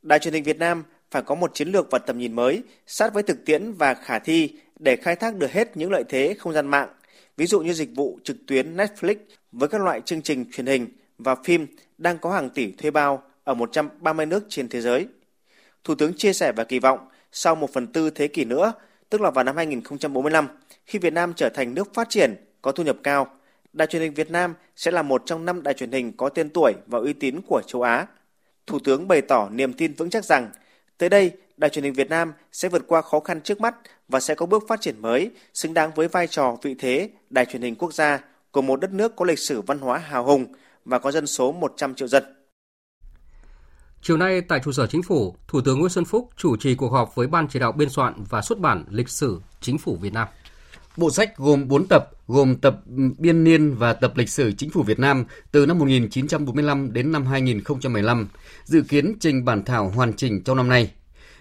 Đài 0.02 0.18
truyền 0.18 0.34
hình 0.34 0.44
Việt 0.44 0.58
Nam 0.58 0.84
phải 1.10 1.22
có 1.22 1.34
một 1.34 1.54
chiến 1.54 1.68
lược 1.68 1.90
và 1.90 1.98
tầm 1.98 2.18
nhìn 2.18 2.32
mới, 2.32 2.62
sát 2.86 3.14
với 3.14 3.22
thực 3.22 3.44
tiễn 3.44 3.72
và 3.72 3.94
khả 3.94 4.18
thi 4.18 4.56
để 4.78 4.96
khai 4.96 5.16
thác 5.16 5.36
được 5.36 5.52
hết 5.52 5.76
những 5.76 5.90
lợi 5.90 6.04
thế 6.08 6.34
không 6.38 6.52
gian 6.52 6.66
mạng, 6.66 6.88
ví 7.36 7.46
dụ 7.46 7.60
như 7.60 7.72
dịch 7.72 7.90
vụ 7.96 8.18
trực 8.24 8.36
tuyến 8.46 8.76
Netflix 8.76 9.16
với 9.52 9.68
các 9.68 9.80
loại 9.80 10.00
chương 10.00 10.22
trình 10.22 10.44
truyền 10.52 10.66
hình 10.66 10.88
và 11.18 11.34
phim 11.44 11.66
đang 11.98 12.18
có 12.18 12.30
hàng 12.30 12.50
tỷ 12.50 12.72
thuê 12.72 12.90
bao 12.90 13.22
ở 13.44 13.54
130 13.54 14.26
nước 14.26 14.44
trên 14.48 14.68
thế 14.68 14.80
giới. 14.80 15.06
Thủ 15.84 15.94
tướng 15.94 16.14
chia 16.16 16.32
sẻ 16.32 16.52
và 16.56 16.64
kỳ 16.64 16.78
vọng 16.78 16.98
sau 17.32 17.54
một 17.54 17.72
phần 17.72 17.86
tư 17.86 18.10
thế 18.10 18.28
kỷ 18.28 18.44
nữa, 18.44 18.72
tức 19.10 19.20
là 19.20 19.30
vào 19.30 19.44
năm 19.44 19.56
2045, 19.56 20.48
khi 20.86 20.98
Việt 20.98 21.12
Nam 21.12 21.32
trở 21.36 21.48
thành 21.48 21.74
nước 21.74 21.94
phát 21.94 22.08
triển, 22.10 22.34
có 22.62 22.72
thu 22.72 22.84
nhập 22.84 22.96
cao, 23.02 23.26
Đài 23.72 23.88
truyền 23.88 24.02
hình 24.02 24.14
Việt 24.14 24.30
Nam 24.30 24.54
sẽ 24.76 24.90
là 24.90 25.02
một 25.02 25.22
trong 25.26 25.44
năm 25.44 25.62
đài 25.62 25.74
truyền 25.74 25.92
hình 25.92 26.12
có 26.16 26.28
tên 26.28 26.50
tuổi 26.50 26.72
và 26.86 26.98
uy 26.98 27.12
tín 27.12 27.40
của 27.46 27.62
châu 27.66 27.82
Á. 27.82 28.06
Thủ 28.66 28.78
tướng 28.84 29.08
bày 29.08 29.20
tỏ 29.20 29.48
niềm 29.52 29.72
tin 29.72 29.92
vững 29.92 30.10
chắc 30.10 30.24
rằng, 30.24 30.50
tới 30.98 31.08
đây, 31.08 31.32
Đài 31.56 31.70
truyền 31.70 31.84
hình 31.84 31.92
Việt 31.92 32.10
Nam 32.10 32.32
sẽ 32.52 32.68
vượt 32.68 32.84
qua 32.86 33.02
khó 33.02 33.20
khăn 33.20 33.40
trước 33.40 33.60
mắt 33.60 33.74
và 34.08 34.20
sẽ 34.20 34.34
có 34.34 34.46
bước 34.46 34.64
phát 34.68 34.80
triển 34.80 35.02
mới, 35.02 35.30
xứng 35.54 35.74
đáng 35.74 35.90
với 35.94 36.08
vai 36.08 36.26
trò 36.26 36.56
vị 36.62 36.74
thế 36.78 37.10
đài 37.30 37.44
truyền 37.44 37.62
hình 37.62 37.74
quốc 37.74 37.94
gia 37.94 38.20
của 38.50 38.62
một 38.62 38.80
đất 38.80 38.92
nước 38.92 39.16
có 39.16 39.24
lịch 39.24 39.38
sử 39.38 39.60
văn 39.60 39.78
hóa 39.78 39.98
hào 39.98 40.24
hùng 40.24 40.46
và 40.88 40.98
có 40.98 41.12
dân 41.12 41.26
số 41.26 41.52
100 41.52 41.94
triệu 41.94 42.08
dân. 42.08 42.24
Chiều 44.02 44.16
nay 44.16 44.40
tại 44.40 44.60
trụ 44.64 44.72
sở 44.72 44.86
Chính 44.86 45.02
phủ, 45.02 45.36
Thủ 45.48 45.60
tướng 45.60 45.78
Nguyễn 45.78 45.90
Xuân 45.90 46.04
Phúc 46.04 46.30
chủ 46.36 46.56
trì 46.56 46.74
cuộc 46.74 46.88
họp 46.88 47.14
với 47.14 47.26
Ban 47.26 47.48
chỉ 47.48 47.58
đạo 47.58 47.72
biên 47.72 47.90
soạn 47.90 48.14
và 48.28 48.42
xuất 48.42 48.58
bản 48.58 48.84
lịch 48.90 49.08
sử 49.08 49.40
Chính 49.60 49.78
phủ 49.78 49.96
Việt 50.00 50.12
Nam. 50.12 50.28
Bộ 50.96 51.10
sách 51.10 51.36
gồm 51.36 51.68
4 51.68 51.86
tập, 51.88 52.10
gồm 52.26 52.56
tập 52.56 52.80
biên 53.18 53.44
niên 53.44 53.74
và 53.74 53.92
tập 53.92 54.12
lịch 54.16 54.28
sử 54.28 54.52
chính 54.52 54.70
phủ 54.70 54.82
Việt 54.82 54.98
Nam 54.98 55.24
từ 55.52 55.66
năm 55.66 55.78
1945 55.78 56.92
đến 56.92 57.12
năm 57.12 57.26
2015, 57.26 58.28
dự 58.64 58.82
kiến 58.88 59.16
trình 59.20 59.44
bản 59.44 59.64
thảo 59.64 59.88
hoàn 59.88 60.12
chỉnh 60.12 60.42
trong 60.44 60.56
năm 60.56 60.68
nay. 60.68 60.90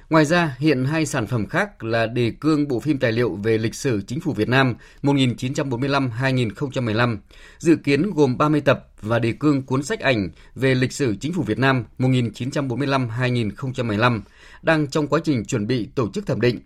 Ngoài 0.09 0.25
ra, 0.25 0.55
hiện 0.59 0.85
hai 0.85 1.05
sản 1.05 1.27
phẩm 1.27 1.45
khác 1.45 1.83
là 1.83 2.07
đề 2.07 2.31
cương 2.39 2.67
bộ 2.67 2.79
phim 2.79 2.99
tài 2.99 3.11
liệu 3.11 3.35
về 3.35 3.57
lịch 3.57 3.75
sử 3.75 4.01
chính 4.07 4.19
phủ 4.19 4.33
Việt 4.33 4.49
Nam 4.49 4.75
1945-2015, 5.03 7.17
dự 7.57 7.75
kiến 7.75 8.11
gồm 8.15 8.37
30 8.37 8.61
tập 8.61 8.87
và 9.01 9.19
đề 9.19 9.33
cương 9.39 9.61
cuốn 9.61 9.83
sách 9.83 9.99
ảnh 9.99 10.29
về 10.55 10.75
lịch 10.75 10.91
sử 10.91 11.15
chính 11.15 11.33
phủ 11.33 11.43
Việt 11.43 11.59
Nam 11.59 11.83
1945-2015, 11.99 14.21
đang 14.61 14.87
trong 14.87 15.07
quá 15.07 15.19
trình 15.23 15.45
chuẩn 15.45 15.67
bị 15.67 15.87
tổ 15.95 16.09
chức 16.13 16.27
thẩm 16.27 16.41
định. 16.41 16.59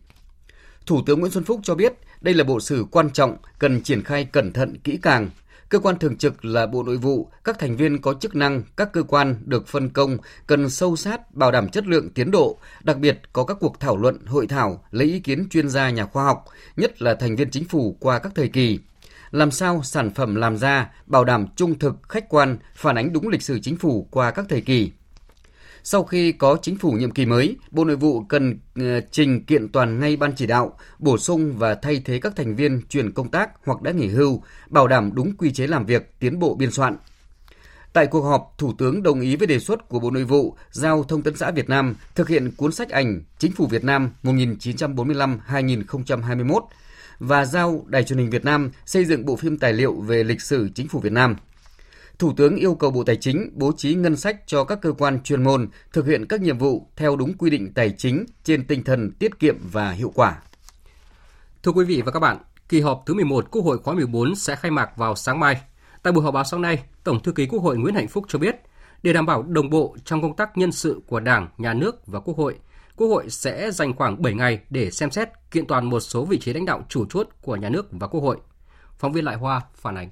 Thủ 0.85 1.01
tướng 1.05 1.19
Nguyễn 1.19 1.31
Xuân 1.31 1.43
Phúc 1.43 1.59
cho 1.63 1.75
biết 1.75 1.93
đây 2.21 2.33
là 2.33 2.43
bộ 2.43 2.59
sử 2.59 2.85
quan 2.91 3.09
trọng, 3.09 3.37
cần 3.59 3.81
triển 3.81 4.03
khai 4.03 4.25
cẩn 4.25 4.53
thận 4.53 4.77
kỹ 4.83 4.99
càng, 5.01 5.29
Cơ 5.71 5.79
quan 5.79 5.99
thường 5.99 6.17
trực 6.17 6.45
là 6.45 6.65
Bộ 6.65 6.83
Nội 6.83 6.97
vụ, 6.97 7.29
các 7.43 7.59
thành 7.59 7.75
viên 7.75 8.01
có 8.01 8.13
chức 8.13 8.35
năng, 8.35 8.63
các 8.77 8.91
cơ 8.93 9.03
quan 9.03 9.35
được 9.45 9.67
phân 9.67 9.89
công 9.89 10.17
cần 10.47 10.69
sâu 10.69 10.95
sát 10.95 11.35
bảo 11.35 11.51
đảm 11.51 11.69
chất 11.69 11.87
lượng 11.87 12.09
tiến 12.09 12.31
độ, 12.31 12.59
đặc 12.83 12.97
biệt 12.97 13.21
có 13.33 13.43
các 13.43 13.57
cuộc 13.59 13.79
thảo 13.79 13.97
luận, 13.97 14.25
hội 14.25 14.47
thảo 14.47 14.83
lấy 14.91 15.07
ý 15.07 15.19
kiến 15.19 15.47
chuyên 15.49 15.69
gia 15.69 15.89
nhà 15.89 16.05
khoa 16.05 16.23
học, 16.23 16.45
nhất 16.77 17.01
là 17.01 17.15
thành 17.15 17.35
viên 17.35 17.49
chính 17.49 17.65
phủ 17.65 17.97
qua 17.99 18.19
các 18.19 18.31
thời 18.35 18.47
kỳ. 18.47 18.79
Làm 19.31 19.51
sao 19.51 19.81
sản 19.83 20.13
phẩm 20.13 20.35
làm 20.35 20.57
ra 20.57 20.91
bảo 21.05 21.23
đảm 21.25 21.45
trung 21.55 21.79
thực, 21.79 21.95
khách 22.09 22.29
quan, 22.29 22.57
phản 22.75 22.95
ánh 22.95 23.13
đúng 23.13 23.27
lịch 23.27 23.41
sử 23.41 23.59
chính 23.59 23.77
phủ 23.77 24.07
qua 24.11 24.31
các 24.31 24.45
thời 24.49 24.61
kỳ. 24.61 24.91
Sau 25.83 26.03
khi 26.03 26.31
có 26.31 26.57
chính 26.61 26.77
phủ 26.77 26.91
nhiệm 26.91 27.11
kỳ 27.11 27.25
mới, 27.25 27.55
Bộ 27.71 27.85
Nội 27.85 27.95
vụ 27.95 28.21
cần 28.21 28.59
ờ, 28.75 29.01
trình 29.11 29.45
kiện 29.45 29.69
toàn 29.69 29.99
ngay 29.99 30.15
ban 30.15 30.33
chỉ 30.35 30.47
đạo, 30.47 30.77
bổ 30.99 31.17
sung 31.17 31.53
và 31.57 31.75
thay 31.75 32.01
thế 32.05 32.19
các 32.19 32.35
thành 32.35 32.55
viên 32.55 32.81
chuyển 32.89 33.11
công 33.11 33.31
tác 33.31 33.49
hoặc 33.65 33.81
đã 33.81 33.91
nghỉ 33.91 34.07
hưu, 34.07 34.43
bảo 34.69 34.87
đảm 34.87 35.11
đúng 35.13 35.37
quy 35.37 35.51
chế 35.51 35.67
làm 35.67 35.85
việc, 35.85 36.13
tiến 36.19 36.39
bộ 36.39 36.55
biên 36.55 36.71
soạn. 36.71 36.97
Tại 37.93 38.07
cuộc 38.07 38.21
họp, 38.21 38.53
Thủ 38.57 38.73
tướng 38.77 39.03
đồng 39.03 39.21
ý 39.21 39.35
với 39.35 39.47
đề 39.47 39.59
xuất 39.59 39.89
của 39.89 39.99
Bộ 39.99 40.11
Nội 40.11 40.23
vụ 40.23 40.55
giao 40.71 41.03
Thông 41.03 41.21
tấn 41.21 41.35
xã 41.35 41.51
Việt 41.51 41.69
Nam 41.69 41.95
thực 42.15 42.29
hiện 42.29 42.51
cuốn 42.57 42.71
sách 42.71 42.89
ảnh 42.89 43.21
Chính 43.37 43.51
phủ 43.51 43.67
Việt 43.67 43.83
Nam 43.83 44.09
1945-2021 44.23 46.61
và 47.19 47.45
giao 47.45 47.85
Đài 47.87 48.03
truyền 48.03 48.19
hình 48.19 48.29
Việt 48.29 48.45
Nam 48.45 48.71
xây 48.85 49.05
dựng 49.05 49.25
bộ 49.25 49.35
phim 49.35 49.57
tài 49.57 49.73
liệu 49.73 49.93
về 49.93 50.23
lịch 50.23 50.41
sử 50.41 50.69
Chính 50.75 50.87
phủ 50.87 50.99
Việt 50.99 51.11
Nam. 51.11 51.35
Thủ 52.21 52.33
tướng 52.37 52.55
yêu 52.55 52.75
cầu 52.75 52.91
Bộ 52.91 53.03
Tài 53.03 53.15
chính 53.15 53.49
bố 53.53 53.71
trí 53.77 53.93
ngân 53.93 54.17
sách 54.17 54.37
cho 54.45 54.63
các 54.63 54.81
cơ 54.81 54.91
quan 54.91 55.23
chuyên 55.23 55.43
môn 55.43 55.69
thực 55.93 56.05
hiện 56.05 56.25
các 56.27 56.41
nhiệm 56.41 56.57
vụ 56.57 56.87
theo 56.95 57.15
đúng 57.15 57.33
quy 57.37 57.49
định 57.49 57.73
tài 57.73 57.89
chính 57.97 58.25
trên 58.43 58.67
tinh 58.67 58.83
thần 58.83 59.11
tiết 59.11 59.39
kiệm 59.39 59.55
và 59.71 59.91
hiệu 59.91 60.11
quả. 60.15 60.41
Thưa 61.63 61.71
quý 61.71 61.85
vị 61.85 62.01
và 62.05 62.11
các 62.11 62.19
bạn, 62.19 62.37
kỳ 62.69 62.81
họp 62.81 63.03
thứ 63.05 63.13
11 63.13 63.51
Quốc 63.51 63.61
hội 63.61 63.77
khóa 63.77 63.93
14 63.93 64.35
sẽ 64.35 64.55
khai 64.55 64.71
mạc 64.71 64.97
vào 64.97 65.15
sáng 65.15 65.39
mai. 65.39 65.61
Tại 66.03 66.13
buổi 66.13 66.23
họp 66.23 66.33
báo 66.33 66.43
sáng 66.43 66.61
nay, 66.61 66.83
Tổng 67.03 67.23
thư 67.23 67.31
ký 67.31 67.45
Quốc 67.45 67.59
hội 67.59 67.77
Nguyễn 67.77 67.95
Hạnh 67.95 68.07
Phúc 68.07 68.25
cho 68.27 68.39
biết, 68.39 68.55
để 69.03 69.13
đảm 69.13 69.25
bảo 69.25 69.43
đồng 69.43 69.69
bộ 69.69 69.95
trong 70.05 70.21
công 70.21 70.35
tác 70.35 70.57
nhân 70.57 70.71
sự 70.71 71.01
của 71.07 71.19
Đảng, 71.19 71.47
Nhà 71.57 71.73
nước 71.73 72.07
và 72.07 72.19
Quốc 72.19 72.37
hội, 72.37 72.55
Quốc 72.95 73.07
hội 73.07 73.29
sẽ 73.29 73.71
dành 73.71 73.95
khoảng 73.95 74.21
7 74.21 74.33
ngày 74.33 74.59
để 74.69 74.91
xem 74.91 75.11
xét 75.11 75.29
kiện 75.51 75.67
toàn 75.67 75.89
một 75.89 75.99
số 75.99 76.25
vị 76.25 76.39
trí 76.39 76.53
lãnh 76.53 76.65
đạo 76.65 76.85
chủ 76.89 77.05
chốt 77.09 77.27
của 77.41 77.55
nhà 77.55 77.69
nước 77.69 77.87
và 77.91 78.07
Quốc 78.07 78.21
hội. 78.21 78.37
Phóng 78.97 79.11
viên 79.11 79.25
Lại 79.25 79.35
Hoa 79.35 79.61
phản 79.75 79.95
ánh. 79.95 80.09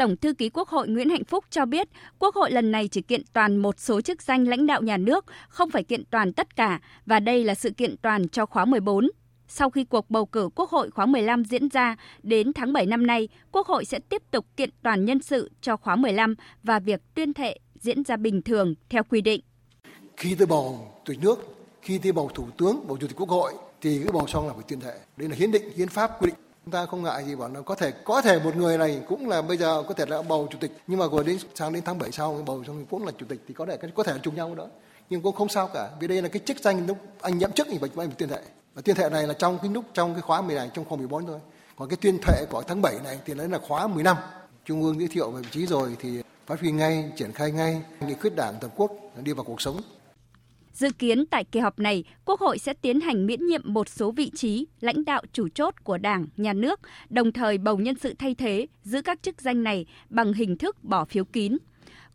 Tổng 0.00 0.16
thư 0.16 0.32
ký 0.32 0.48
Quốc 0.48 0.68
hội 0.68 0.88
Nguyễn 0.88 1.10
Hạnh 1.10 1.24
Phúc 1.24 1.44
cho 1.50 1.66
biết, 1.66 1.88
Quốc 2.18 2.34
hội 2.34 2.50
lần 2.50 2.70
này 2.70 2.88
chỉ 2.88 3.00
kiện 3.00 3.22
toàn 3.32 3.56
một 3.56 3.80
số 3.80 4.00
chức 4.00 4.22
danh 4.22 4.48
lãnh 4.48 4.66
đạo 4.66 4.82
nhà 4.82 4.96
nước, 4.96 5.24
không 5.48 5.70
phải 5.70 5.84
kiện 5.84 6.04
toàn 6.10 6.32
tất 6.32 6.56
cả 6.56 6.80
và 7.06 7.20
đây 7.20 7.44
là 7.44 7.54
sự 7.54 7.70
kiện 7.70 7.96
toàn 7.96 8.28
cho 8.28 8.46
khóa 8.46 8.64
14. 8.64 9.10
Sau 9.48 9.70
khi 9.70 9.84
cuộc 9.84 10.10
bầu 10.10 10.26
cử 10.26 10.48
Quốc 10.54 10.70
hội 10.70 10.90
khóa 10.90 11.06
15 11.06 11.44
diễn 11.44 11.68
ra 11.68 11.96
đến 12.22 12.52
tháng 12.52 12.72
7 12.72 12.86
năm 12.86 13.06
nay, 13.06 13.28
Quốc 13.52 13.66
hội 13.66 13.84
sẽ 13.84 13.98
tiếp 14.08 14.22
tục 14.30 14.46
kiện 14.56 14.70
toàn 14.82 15.04
nhân 15.04 15.22
sự 15.22 15.50
cho 15.60 15.76
khóa 15.76 15.96
15 15.96 16.34
và 16.62 16.78
việc 16.78 17.00
tuyên 17.14 17.32
thệ 17.32 17.58
diễn 17.80 18.04
ra 18.04 18.16
bình 18.16 18.42
thường 18.42 18.74
theo 18.88 19.04
quy 19.04 19.20
định. 19.20 19.40
Khi 20.16 20.34
tôi 20.34 20.46
bầu 20.46 20.94
chủ 21.04 21.12
tịch 21.12 21.22
nước, 21.22 21.56
khi 21.82 21.98
tôi 21.98 22.12
bầu 22.12 22.30
thủ 22.34 22.48
tướng, 22.58 22.86
bầu 22.88 22.96
chủ 23.00 23.06
tịch 23.06 23.16
Quốc 23.16 23.28
hội 23.28 23.52
thì 23.80 24.00
cứ 24.04 24.12
bầu 24.12 24.26
xong 24.26 24.46
là 24.46 24.52
phải 24.52 24.62
tuyên 24.68 24.80
thệ. 24.80 24.94
Đây 25.16 25.28
là 25.28 25.36
hiến 25.36 25.52
định, 25.52 25.70
hiến 25.76 25.88
pháp 25.88 26.10
quy 26.22 26.26
định 26.26 26.49
chúng 26.64 26.72
ta 26.72 26.86
không 26.86 27.02
ngại 27.02 27.24
gì 27.24 27.34
bảo 27.34 27.48
là 27.48 27.60
có 27.60 27.74
thể 27.74 27.90
có 28.04 28.22
thể 28.22 28.38
một 28.38 28.56
người 28.56 28.78
này 28.78 29.00
cũng 29.08 29.28
là 29.28 29.42
bây 29.42 29.56
giờ 29.56 29.82
có 29.88 29.94
thể 29.94 30.06
là 30.06 30.22
bầu 30.22 30.48
chủ 30.50 30.58
tịch. 30.60 30.72
Nhưng 30.86 30.98
mà 30.98 31.06
rồi 31.12 31.24
đến, 31.24 31.38
sang 31.54 31.72
đến 31.72 31.82
tháng 31.84 31.98
7 31.98 32.12
sau, 32.12 32.42
bầu 32.46 32.64
xong 32.66 32.86
cũng 32.90 33.06
là 33.06 33.12
chủ 33.18 33.26
tịch 33.28 33.40
thì 33.48 33.54
có 33.54 33.66
thể 33.66 33.76
có 33.94 34.02
thể 34.02 34.12
là 34.12 34.18
chung 34.22 34.34
nhau 34.34 34.54
đó. 34.54 34.66
Nhưng 35.10 35.22
cũng 35.22 35.34
không 35.34 35.48
sao 35.48 35.68
cả, 35.74 35.90
vì 36.00 36.08
đây 36.08 36.22
là 36.22 36.28
cái 36.28 36.40
chức 36.44 36.56
danh 36.60 36.86
lúc 36.86 36.98
anh 37.20 37.38
nhậm 37.38 37.52
chức 37.52 37.66
thì 37.70 37.78
phải 37.78 37.90
phải 37.94 38.06
tuyên 38.18 38.28
thệ. 38.28 38.42
Và 38.74 38.82
tuyên 38.82 38.96
thệ 38.96 39.10
này 39.10 39.26
là 39.26 39.34
trong 39.34 39.58
cái 39.58 39.70
lúc, 39.70 39.84
trong 39.94 40.14
cái 40.14 40.22
khóa 40.22 40.42
10 40.42 40.56
này, 40.56 40.70
trong 40.74 40.84
khóa 40.84 40.98
14 40.98 41.26
thôi. 41.26 41.38
Còn 41.76 41.88
cái 41.88 41.96
tuyên 41.96 42.18
thệ 42.22 42.44
của 42.50 42.62
tháng 42.62 42.82
7 42.82 42.94
này 43.04 43.18
thì 43.24 43.34
đấy 43.34 43.48
là 43.48 43.58
khóa 43.58 43.86
15 43.86 44.16
trung 44.64 44.82
ương 44.82 44.98
giới 44.98 45.08
thiệu 45.08 45.30
về 45.30 45.40
vị 45.42 45.48
trí 45.50 45.66
rồi 45.66 45.96
thì 46.00 46.22
phát 46.46 46.60
huy 46.60 46.72
ngay, 46.72 47.12
triển 47.16 47.32
khai 47.32 47.52
ngay 47.52 47.82
nghị 48.00 48.14
quyết 48.14 48.36
đảng 48.36 48.54
toàn 48.60 48.72
quốc 48.76 48.92
đi 49.22 49.32
vào 49.32 49.44
cuộc 49.44 49.60
sống. 49.60 49.80
Dự 50.80 50.90
kiến 50.90 51.26
tại 51.26 51.44
kỳ 51.44 51.60
họp 51.60 51.78
này, 51.78 52.04
Quốc 52.24 52.40
hội 52.40 52.58
sẽ 52.58 52.74
tiến 52.74 53.00
hành 53.00 53.26
miễn 53.26 53.46
nhiệm 53.46 53.60
một 53.64 53.88
số 53.88 54.10
vị 54.10 54.30
trí 54.34 54.66
lãnh 54.80 55.04
đạo 55.04 55.22
chủ 55.32 55.48
chốt 55.48 55.74
của 55.84 55.98
Đảng, 55.98 56.26
Nhà 56.36 56.52
nước, 56.52 56.80
đồng 57.08 57.32
thời 57.32 57.58
bầu 57.58 57.78
nhân 57.78 57.94
sự 58.00 58.14
thay 58.18 58.34
thế 58.34 58.66
giữ 58.82 59.02
các 59.02 59.22
chức 59.22 59.40
danh 59.40 59.62
này 59.62 59.86
bằng 60.08 60.32
hình 60.32 60.56
thức 60.56 60.84
bỏ 60.84 61.04
phiếu 61.04 61.24
kín. 61.24 61.56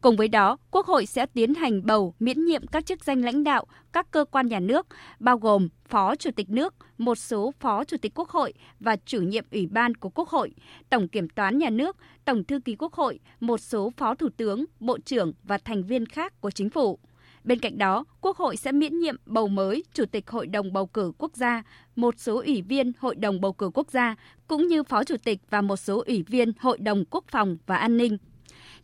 Cùng 0.01 0.15
với 0.15 0.27
đó, 0.27 0.57
Quốc 0.71 0.85
hội 0.85 1.05
sẽ 1.05 1.25
tiến 1.25 1.55
hành 1.55 1.85
bầu 1.85 2.13
miễn 2.19 2.45
nhiệm 2.45 2.67
các 2.67 2.85
chức 2.85 3.03
danh 3.03 3.21
lãnh 3.21 3.43
đạo 3.43 3.65
các 3.93 4.11
cơ 4.11 4.25
quan 4.31 4.47
nhà 4.47 4.59
nước, 4.59 4.87
bao 5.19 5.37
gồm 5.37 5.69
Phó 5.87 6.15
Chủ 6.15 6.31
tịch 6.35 6.49
nước, 6.49 6.73
một 6.97 7.15
số 7.15 7.53
Phó 7.59 7.83
Chủ 7.83 7.97
tịch 7.97 8.11
Quốc 8.15 8.29
hội 8.29 8.53
và 8.79 8.95
chủ 9.05 9.21
nhiệm 9.21 9.45
Ủy 9.51 9.67
ban 9.67 9.95
của 9.95 10.09
Quốc 10.09 10.29
hội, 10.29 10.51
Tổng 10.89 11.07
Kiểm 11.07 11.29
toán 11.29 11.57
Nhà 11.57 11.69
nước, 11.69 11.97
Tổng 12.25 12.43
Thư 12.43 12.59
ký 12.59 12.75
Quốc 12.75 12.93
hội, 12.93 13.19
một 13.39 13.57
số 13.57 13.91
Phó 13.97 14.15
Thủ 14.15 14.29
tướng, 14.37 14.65
Bộ 14.79 14.97
trưởng 15.05 15.33
và 15.43 15.57
thành 15.57 15.83
viên 15.83 16.05
khác 16.05 16.41
của 16.41 16.51
Chính 16.51 16.69
phủ. 16.69 16.99
Bên 17.45 17.59
cạnh 17.59 17.77
đó, 17.77 18.05
Quốc 18.21 18.37
hội 18.37 18.57
sẽ 18.57 18.71
miễn 18.71 18.99
nhiệm 18.99 19.15
bầu 19.25 19.47
mới 19.47 19.83
Chủ 19.93 20.05
tịch 20.05 20.29
Hội 20.29 20.47
đồng 20.47 20.73
bầu 20.73 20.85
cử 20.85 21.11
quốc 21.17 21.31
gia, 21.35 21.63
một 21.95 22.15
số 22.17 22.41
ủy 22.45 22.61
viên 22.61 22.91
Hội 22.99 23.15
đồng 23.15 23.41
bầu 23.41 23.53
cử 23.53 23.69
quốc 23.73 23.91
gia, 23.91 24.15
cũng 24.47 24.67
như 24.67 24.83
Phó 24.83 25.03
Chủ 25.03 25.15
tịch 25.23 25.39
và 25.49 25.61
một 25.61 25.77
số 25.77 26.03
ủy 26.07 26.23
viên 26.27 26.51
Hội 26.59 26.77
đồng 26.77 27.05
Quốc 27.05 27.23
phòng 27.27 27.57
và 27.65 27.77
An 27.77 27.97
ninh. 27.97 28.17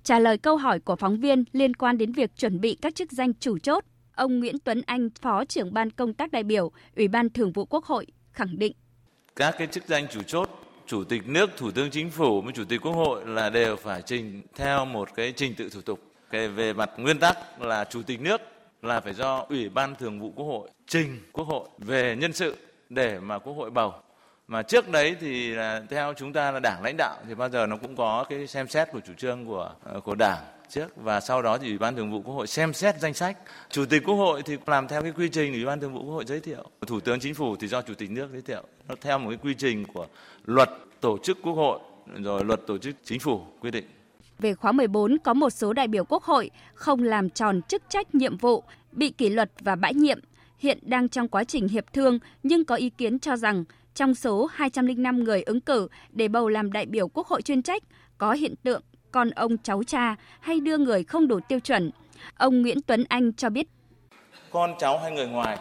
Trả 0.03 0.19
lời 0.19 0.37
câu 0.37 0.57
hỏi 0.57 0.79
của 0.79 0.95
phóng 0.95 1.19
viên 1.19 1.43
liên 1.51 1.73
quan 1.73 1.97
đến 1.97 2.11
việc 2.11 2.35
chuẩn 2.37 2.61
bị 2.61 2.77
các 2.81 2.95
chức 2.95 3.11
danh 3.11 3.33
chủ 3.33 3.57
chốt, 3.57 3.85
ông 4.15 4.39
Nguyễn 4.39 4.59
Tuấn 4.59 4.81
Anh, 4.85 5.09
Phó 5.21 5.45
trưởng 5.45 5.73
ban 5.73 5.91
công 5.91 6.13
tác 6.13 6.31
đại 6.31 6.43
biểu, 6.43 6.71
Ủy 6.95 7.07
ban 7.07 7.29
Thường 7.29 7.51
vụ 7.51 7.65
Quốc 7.65 7.85
hội 7.85 8.07
khẳng 8.31 8.59
định. 8.59 8.73
Các 9.35 9.55
cái 9.57 9.67
chức 9.67 9.87
danh 9.87 10.07
chủ 10.11 10.21
chốt 10.27 10.49
chủ 10.87 11.03
tịch 11.03 11.27
nước, 11.27 11.49
thủ 11.57 11.71
tướng 11.71 11.89
chính 11.89 12.09
phủ 12.09 12.41
với 12.41 12.53
chủ 12.53 12.63
tịch 12.63 12.81
quốc 12.81 12.93
hội 12.93 13.25
là 13.25 13.49
đều 13.49 13.75
phải 13.75 14.01
trình 14.05 14.41
theo 14.55 14.85
một 14.85 15.09
cái 15.15 15.33
trình 15.35 15.53
tự 15.55 15.69
thủ 15.69 15.81
tục. 15.81 15.99
Cái 16.31 16.47
về 16.47 16.73
mặt 16.73 16.89
nguyên 16.97 17.19
tắc 17.19 17.61
là 17.61 17.85
chủ 17.89 18.01
tịch 18.01 18.21
nước 18.21 18.41
là 18.81 18.99
phải 18.99 19.13
do 19.13 19.45
ủy 19.49 19.69
ban 19.69 19.95
thường 19.95 20.19
vụ 20.19 20.31
quốc 20.35 20.45
hội 20.45 20.69
trình 20.87 21.19
quốc 21.31 21.47
hội 21.47 21.67
về 21.77 22.15
nhân 22.15 22.33
sự 22.33 22.55
để 22.89 23.19
mà 23.19 23.39
quốc 23.39 23.53
hội 23.53 23.69
bầu. 23.69 23.93
Mà 24.47 24.61
trước 24.61 24.89
đấy 24.89 25.15
thì 25.19 25.51
là 25.51 25.83
theo 25.89 26.13
chúng 26.17 26.33
ta 26.33 26.51
là 26.51 26.59
đảng 26.63 26.81
lãnh 26.83 26.95
đạo 26.97 27.17
thì 27.27 27.35
bao 27.35 27.49
giờ 27.49 27.65
nó 27.65 27.77
cũng 27.77 27.95
có 27.95 28.25
cái 28.29 28.47
xem 28.47 28.67
xét 28.67 28.91
của 28.91 28.99
chủ 28.99 29.13
trương 29.13 29.45
của 29.45 29.71
ờ, 29.83 29.99
của 29.99 30.15
đảng 30.15 30.43
trước. 30.69 30.95
Và 30.95 31.19
sau 31.19 31.41
đó 31.41 31.57
thì 31.57 31.67
ủy 31.67 31.77
ban 31.77 31.95
thường 31.95 32.11
vụ 32.11 32.21
quốc 32.21 32.33
hội 32.33 32.47
xem 32.47 32.73
xét 32.73 32.99
danh 32.99 33.13
sách. 33.13 33.37
Chủ 33.69 33.85
tịch 33.85 34.03
quốc 34.05 34.15
hội 34.15 34.41
thì 34.45 34.57
làm 34.65 34.87
theo 34.87 35.01
cái 35.01 35.11
quy 35.11 35.29
trình 35.29 35.53
ủy 35.53 35.65
ban 35.65 35.79
thường 35.79 35.93
vụ 35.93 36.03
quốc 36.03 36.13
hội 36.13 36.25
giới 36.25 36.39
thiệu. 36.39 36.69
Thủ 36.87 36.99
tướng 36.99 37.19
chính 37.19 37.33
phủ 37.33 37.55
thì 37.55 37.67
do 37.67 37.81
chủ 37.81 37.93
tịch 37.93 38.11
nước 38.11 38.29
giới 38.31 38.41
thiệu. 38.41 38.63
Nó 38.87 38.95
theo 39.01 39.19
một 39.19 39.29
cái 39.29 39.39
quy 39.43 39.53
trình 39.53 39.85
của 39.93 40.07
luật 40.45 40.69
tổ 41.01 41.17
chức 41.23 41.37
quốc 41.43 41.53
hội, 41.53 41.79
rồi 42.17 42.45
luật 42.45 42.67
tổ 42.67 42.77
chức 42.77 42.95
chính 43.03 43.19
phủ 43.19 43.41
quy 43.61 43.71
định 43.71 43.85
về 44.41 44.53
khóa 44.53 44.71
14 44.71 45.17
có 45.17 45.33
một 45.33 45.49
số 45.49 45.73
đại 45.73 45.87
biểu 45.87 46.05
Quốc 46.05 46.23
hội 46.23 46.49
không 46.73 47.03
làm 47.03 47.29
tròn 47.29 47.61
chức 47.61 47.83
trách 47.89 48.15
nhiệm 48.15 48.37
vụ, 48.37 48.63
bị 48.91 49.09
kỷ 49.09 49.29
luật 49.29 49.51
và 49.59 49.75
bãi 49.75 49.93
nhiệm, 49.93 50.19
hiện 50.57 50.79
đang 50.81 51.09
trong 51.09 51.27
quá 51.27 51.43
trình 51.43 51.67
hiệp 51.67 51.93
thương 51.93 52.19
nhưng 52.43 52.65
có 52.65 52.75
ý 52.75 52.89
kiến 52.89 53.19
cho 53.19 53.35
rằng 53.35 53.63
trong 53.95 54.15
số 54.15 54.45
205 54.51 55.23
người 55.23 55.43
ứng 55.43 55.61
cử 55.61 55.87
để 56.11 56.27
bầu 56.27 56.49
làm 56.49 56.71
đại 56.71 56.85
biểu 56.85 57.07
Quốc 57.07 57.27
hội 57.27 57.41
chuyên 57.41 57.61
trách 57.61 57.83
có 58.17 58.31
hiện 58.31 58.55
tượng 58.63 58.81
con 59.11 59.29
ông 59.29 59.57
cháu 59.57 59.83
cha 59.83 60.15
hay 60.39 60.59
đưa 60.59 60.77
người 60.77 61.03
không 61.03 61.27
đủ 61.27 61.39
tiêu 61.47 61.59
chuẩn. 61.59 61.91
Ông 62.37 62.61
Nguyễn 62.61 62.81
Tuấn 62.81 63.03
Anh 63.09 63.33
cho 63.33 63.49
biết. 63.49 63.67
Con 64.51 64.73
cháu 64.79 64.99
hay 64.99 65.11
người 65.11 65.27
ngoài 65.27 65.57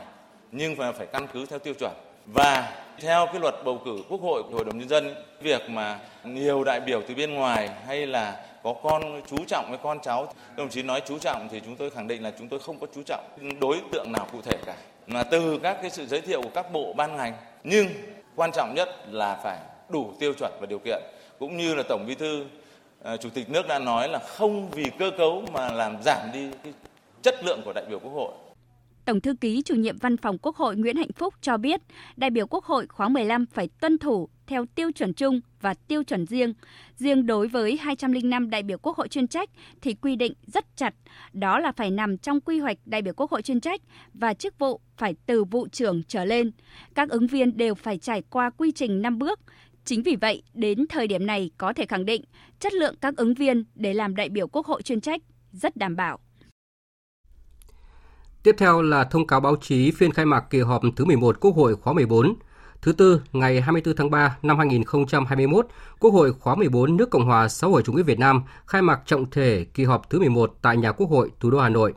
nhưng 0.52 0.76
phải 0.76 0.92
phải 0.92 1.06
căn 1.06 1.26
cứ 1.32 1.46
theo 1.46 1.58
tiêu 1.58 1.74
chuẩn 1.74 1.92
và 2.26 2.82
theo 3.00 3.26
cái 3.26 3.40
luật 3.40 3.54
bầu 3.64 3.82
cử 3.84 3.96
quốc 4.08 4.20
hội 4.20 4.42
của 4.42 4.54
hội 4.54 4.64
đồng 4.64 4.78
nhân 4.78 4.88
dân 4.88 5.14
việc 5.42 5.70
mà 5.70 5.98
nhiều 6.24 6.64
đại 6.64 6.80
biểu 6.80 7.02
từ 7.08 7.14
bên 7.14 7.34
ngoài 7.34 7.70
hay 7.86 8.06
là 8.06 8.46
có 8.62 8.74
con 8.82 9.22
chú 9.30 9.36
trọng 9.48 9.66
với 9.68 9.78
con 9.82 9.98
cháu. 10.02 10.32
Đồng 10.56 10.68
chí 10.68 10.82
nói 10.82 11.02
chú 11.06 11.18
trọng 11.18 11.48
thì 11.50 11.60
chúng 11.64 11.76
tôi 11.76 11.90
khẳng 11.90 12.08
định 12.08 12.22
là 12.22 12.32
chúng 12.38 12.48
tôi 12.48 12.60
không 12.60 12.78
có 12.78 12.86
chú 12.94 13.02
trọng, 13.06 13.24
đối 13.60 13.80
tượng 13.92 14.12
nào 14.12 14.26
cụ 14.32 14.38
thể 14.42 14.56
cả. 14.66 14.76
Mà 15.06 15.22
từ 15.22 15.58
các 15.62 15.78
cái 15.80 15.90
sự 15.90 16.06
giới 16.06 16.20
thiệu 16.20 16.42
của 16.42 16.50
các 16.54 16.72
bộ 16.72 16.92
ban 16.92 17.16
ngành, 17.16 17.32
nhưng 17.64 17.88
quan 18.36 18.50
trọng 18.52 18.74
nhất 18.74 18.88
là 19.10 19.40
phải 19.44 19.58
đủ 19.88 20.12
tiêu 20.18 20.32
chuẩn 20.38 20.52
và 20.60 20.66
điều 20.66 20.78
kiện. 20.78 21.02
Cũng 21.38 21.56
như 21.56 21.74
là 21.74 21.82
tổng 21.88 22.04
bí 22.06 22.14
thư 22.14 22.44
à, 23.04 23.16
chủ 23.16 23.28
tịch 23.34 23.50
nước 23.50 23.68
đã 23.68 23.78
nói 23.78 24.08
là 24.08 24.18
không 24.18 24.70
vì 24.70 24.90
cơ 24.98 25.10
cấu 25.18 25.42
mà 25.52 25.70
làm 25.70 26.02
giảm 26.02 26.32
đi 26.32 26.50
cái 26.64 26.72
chất 27.22 27.44
lượng 27.44 27.62
của 27.64 27.72
đại 27.72 27.84
biểu 27.88 27.98
quốc 27.98 28.12
hội. 28.12 28.32
Tổng 29.04 29.20
thư 29.20 29.34
ký 29.34 29.62
chủ 29.62 29.74
nhiệm 29.74 29.98
Văn 29.98 30.16
phòng 30.16 30.38
Quốc 30.38 30.56
hội 30.56 30.76
Nguyễn 30.76 30.96
Hạnh 30.96 31.12
Phúc 31.16 31.34
cho 31.40 31.56
biết, 31.56 31.80
đại 32.16 32.30
biểu 32.30 32.46
Quốc 32.46 32.64
hội 32.64 32.86
khóa 32.86 33.08
15 33.08 33.46
phải 33.46 33.68
tuân 33.80 33.98
thủ 33.98 34.28
theo 34.46 34.66
tiêu 34.74 34.92
chuẩn 34.92 35.14
chung 35.14 35.40
và 35.60 35.74
tiêu 35.74 36.02
chuẩn 36.02 36.26
riêng. 36.26 36.54
Riêng 36.96 37.26
đối 37.26 37.48
với 37.48 37.76
205 37.76 38.50
đại 38.50 38.62
biểu 38.62 38.78
Quốc 38.78 38.96
hội 38.96 39.08
chuyên 39.08 39.28
trách 39.28 39.50
thì 39.80 39.94
quy 39.94 40.16
định 40.16 40.32
rất 40.46 40.76
chặt, 40.76 40.94
đó 41.32 41.58
là 41.58 41.72
phải 41.72 41.90
nằm 41.90 42.18
trong 42.18 42.40
quy 42.40 42.58
hoạch 42.58 42.78
đại 42.84 43.02
biểu 43.02 43.14
Quốc 43.14 43.30
hội 43.30 43.42
chuyên 43.42 43.60
trách 43.60 43.80
và 44.14 44.34
chức 44.34 44.58
vụ 44.58 44.80
phải 44.96 45.14
từ 45.26 45.44
vụ 45.44 45.68
trưởng 45.68 46.02
trở 46.08 46.24
lên. 46.24 46.50
Các 46.94 47.10
ứng 47.10 47.26
viên 47.26 47.56
đều 47.56 47.74
phải 47.74 47.98
trải 47.98 48.22
qua 48.30 48.50
quy 48.50 48.72
trình 48.72 49.02
5 49.02 49.18
bước. 49.18 49.40
Chính 49.84 50.02
vì 50.02 50.16
vậy, 50.16 50.42
đến 50.54 50.86
thời 50.88 51.06
điểm 51.06 51.26
này 51.26 51.50
có 51.58 51.72
thể 51.72 51.86
khẳng 51.86 52.04
định 52.04 52.24
chất 52.58 52.74
lượng 52.74 52.94
các 53.00 53.16
ứng 53.16 53.34
viên 53.34 53.64
để 53.74 53.94
làm 53.94 54.16
đại 54.16 54.28
biểu 54.28 54.48
Quốc 54.48 54.66
hội 54.66 54.82
chuyên 54.82 55.00
trách 55.00 55.22
rất 55.52 55.76
đảm 55.76 55.96
bảo. 55.96 56.18
Tiếp 58.42 58.54
theo 58.58 58.82
là 58.82 59.04
thông 59.04 59.26
cáo 59.26 59.40
báo 59.40 59.56
chí 59.56 59.90
phiên 59.90 60.12
khai 60.12 60.26
mạc 60.26 60.40
kỳ 60.50 60.60
họp 60.60 60.82
thứ 60.96 61.04
11 61.04 61.40
Quốc 61.40 61.56
hội 61.56 61.76
khóa 61.76 61.92
14. 61.92 62.34
Thứ 62.82 62.92
tư, 62.92 63.20
ngày 63.32 63.60
24 63.60 63.96
tháng 63.96 64.10
3 64.10 64.38
năm 64.42 64.58
2021, 64.58 65.66
Quốc 66.00 66.10
hội 66.10 66.32
khóa 66.32 66.54
14 66.54 66.96
nước 66.96 67.10
Cộng 67.10 67.24
hòa 67.24 67.48
xã 67.48 67.66
hội 67.66 67.82
chủ 67.82 67.92
nghĩa 67.92 68.02
Việt 68.02 68.18
Nam 68.18 68.42
khai 68.66 68.82
mạc 68.82 69.00
trọng 69.06 69.30
thể 69.30 69.66
kỳ 69.74 69.84
họp 69.84 70.10
thứ 70.10 70.18
11 70.18 70.58
tại 70.62 70.76
nhà 70.76 70.92
Quốc 70.92 71.10
hội 71.10 71.30
thủ 71.40 71.50
đô 71.50 71.58
Hà 71.58 71.68
Nội. 71.68 71.94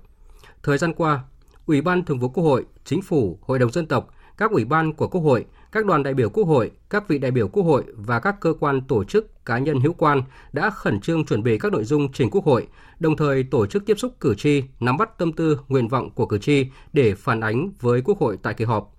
Thời 0.64 0.78
gian 0.78 0.94
qua, 0.94 1.20
Ủy 1.66 1.82
ban 1.82 2.06
Thường 2.06 2.20
vụ 2.20 2.30
Quốc 2.30 2.44
hội, 2.44 2.66
Chính 2.86 3.02
phủ, 3.02 3.40
Hội 3.42 3.60
đồng 3.60 3.72
dân 3.72 3.86
tộc, 3.86 4.10
các 4.38 4.52
ủy 4.52 4.66
ban 4.66 4.94
của 4.94 5.08
Quốc 5.08 5.22
hội, 5.22 5.46
các 5.74 5.86
đoàn 5.86 6.04
đại 6.04 6.14
biểu 6.14 6.30
Quốc 6.30 6.44
hội, 6.44 6.72
các 6.90 7.08
vị 7.08 7.18
đại 7.18 7.32
biểu 7.32 7.48
Quốc 7.48 7.64
hội 7.64 7.84
và 7.96 8.20
các 8.20 8.36
cơ 8.40 8.54
quan 8.60 8.82
tổ 8.82 9.04
chức 9.04 9.46
cá 9.46 9.58
nhân 9.58 9.80
hữu 9.80 9.94
quan 9.94 10.22
đã 10.52 10.70
khẩn 10.70 11.00
trương 11.00 11.26
chuẩn 11.26 11.44
bị 11.44 11.58
các 11.58 11.72
nội 11.72 11.84
dung 11.84 12.12
trình 12.12 12.30
Quốc 12.30 12.46
hội, 12.46 12.68
đồng 13.00 13.18
thời 13.18 13.44
tổ 13.44 13.66
chức 13.66 13.86
tiếp 13.86 14.00
xúc 14.00 14.14
cử 14.20 14.36
tri, 14.36 14.64
nắm 14.80 14.98
bắt 14.98 15.18
tâm 15.18 15.34
tư, 15.34 15.60
nguyện 15.68 15.88
vọng 15.88 16.10
của 16.10 16.26
cử 16.26 16.38
tri 16.38 16.66
để 16.94 17.16
phản 17.16 17.40
ánh 17.40 17.72
với 17.82 18.02
Quốc 18.06 18.20
hội 18.20 18.38
tại 18.44 18.54
kỳ 18.54 18.66
họp. 18.66 18.96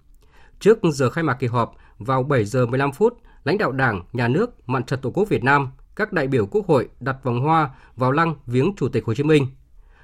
Trước 0.61 0.79
giờ 0.93 1.11
khai 1.11 1.25
mạc 1.25 1.35
kỳ 1.35 1.47
họp, 1.47 1.75
vào 1.99 2.23
7 2.23 2.45
giờ 2.45 2.67
15 2.67 2.93
phút, 2.93 3.19
lãnh 3.45 3.59
đạo 3.59 3.73
Đảng, 3.73 4.03
Nhà 4.13 4.29
nước, 4.29 4.69
Mặt 4.69 4.87
trận 4.87 5.01
Tổ 5.01 5.11
quốc 5.11 5.29
Việt 5.29 5.45
Nam, 5.45 5.69
các 5.97 6.13
đại 6.13 6.27
biểu 6.27 6.47
Quốc 6.47 6.67
hội 6.67 6.89
đặt 7.01 7.17
vòng 7.23 7.41
hoa 7.41 7.71
vào 7.97 8.13
lăng 8.13 8.35
viếng 8.47 8.73
Chủ 8.77 8.89
tịch 8.89 9.05
Hồ 9.05 9.15
Chí 9.15 9.23
Minh. 9.23 9.47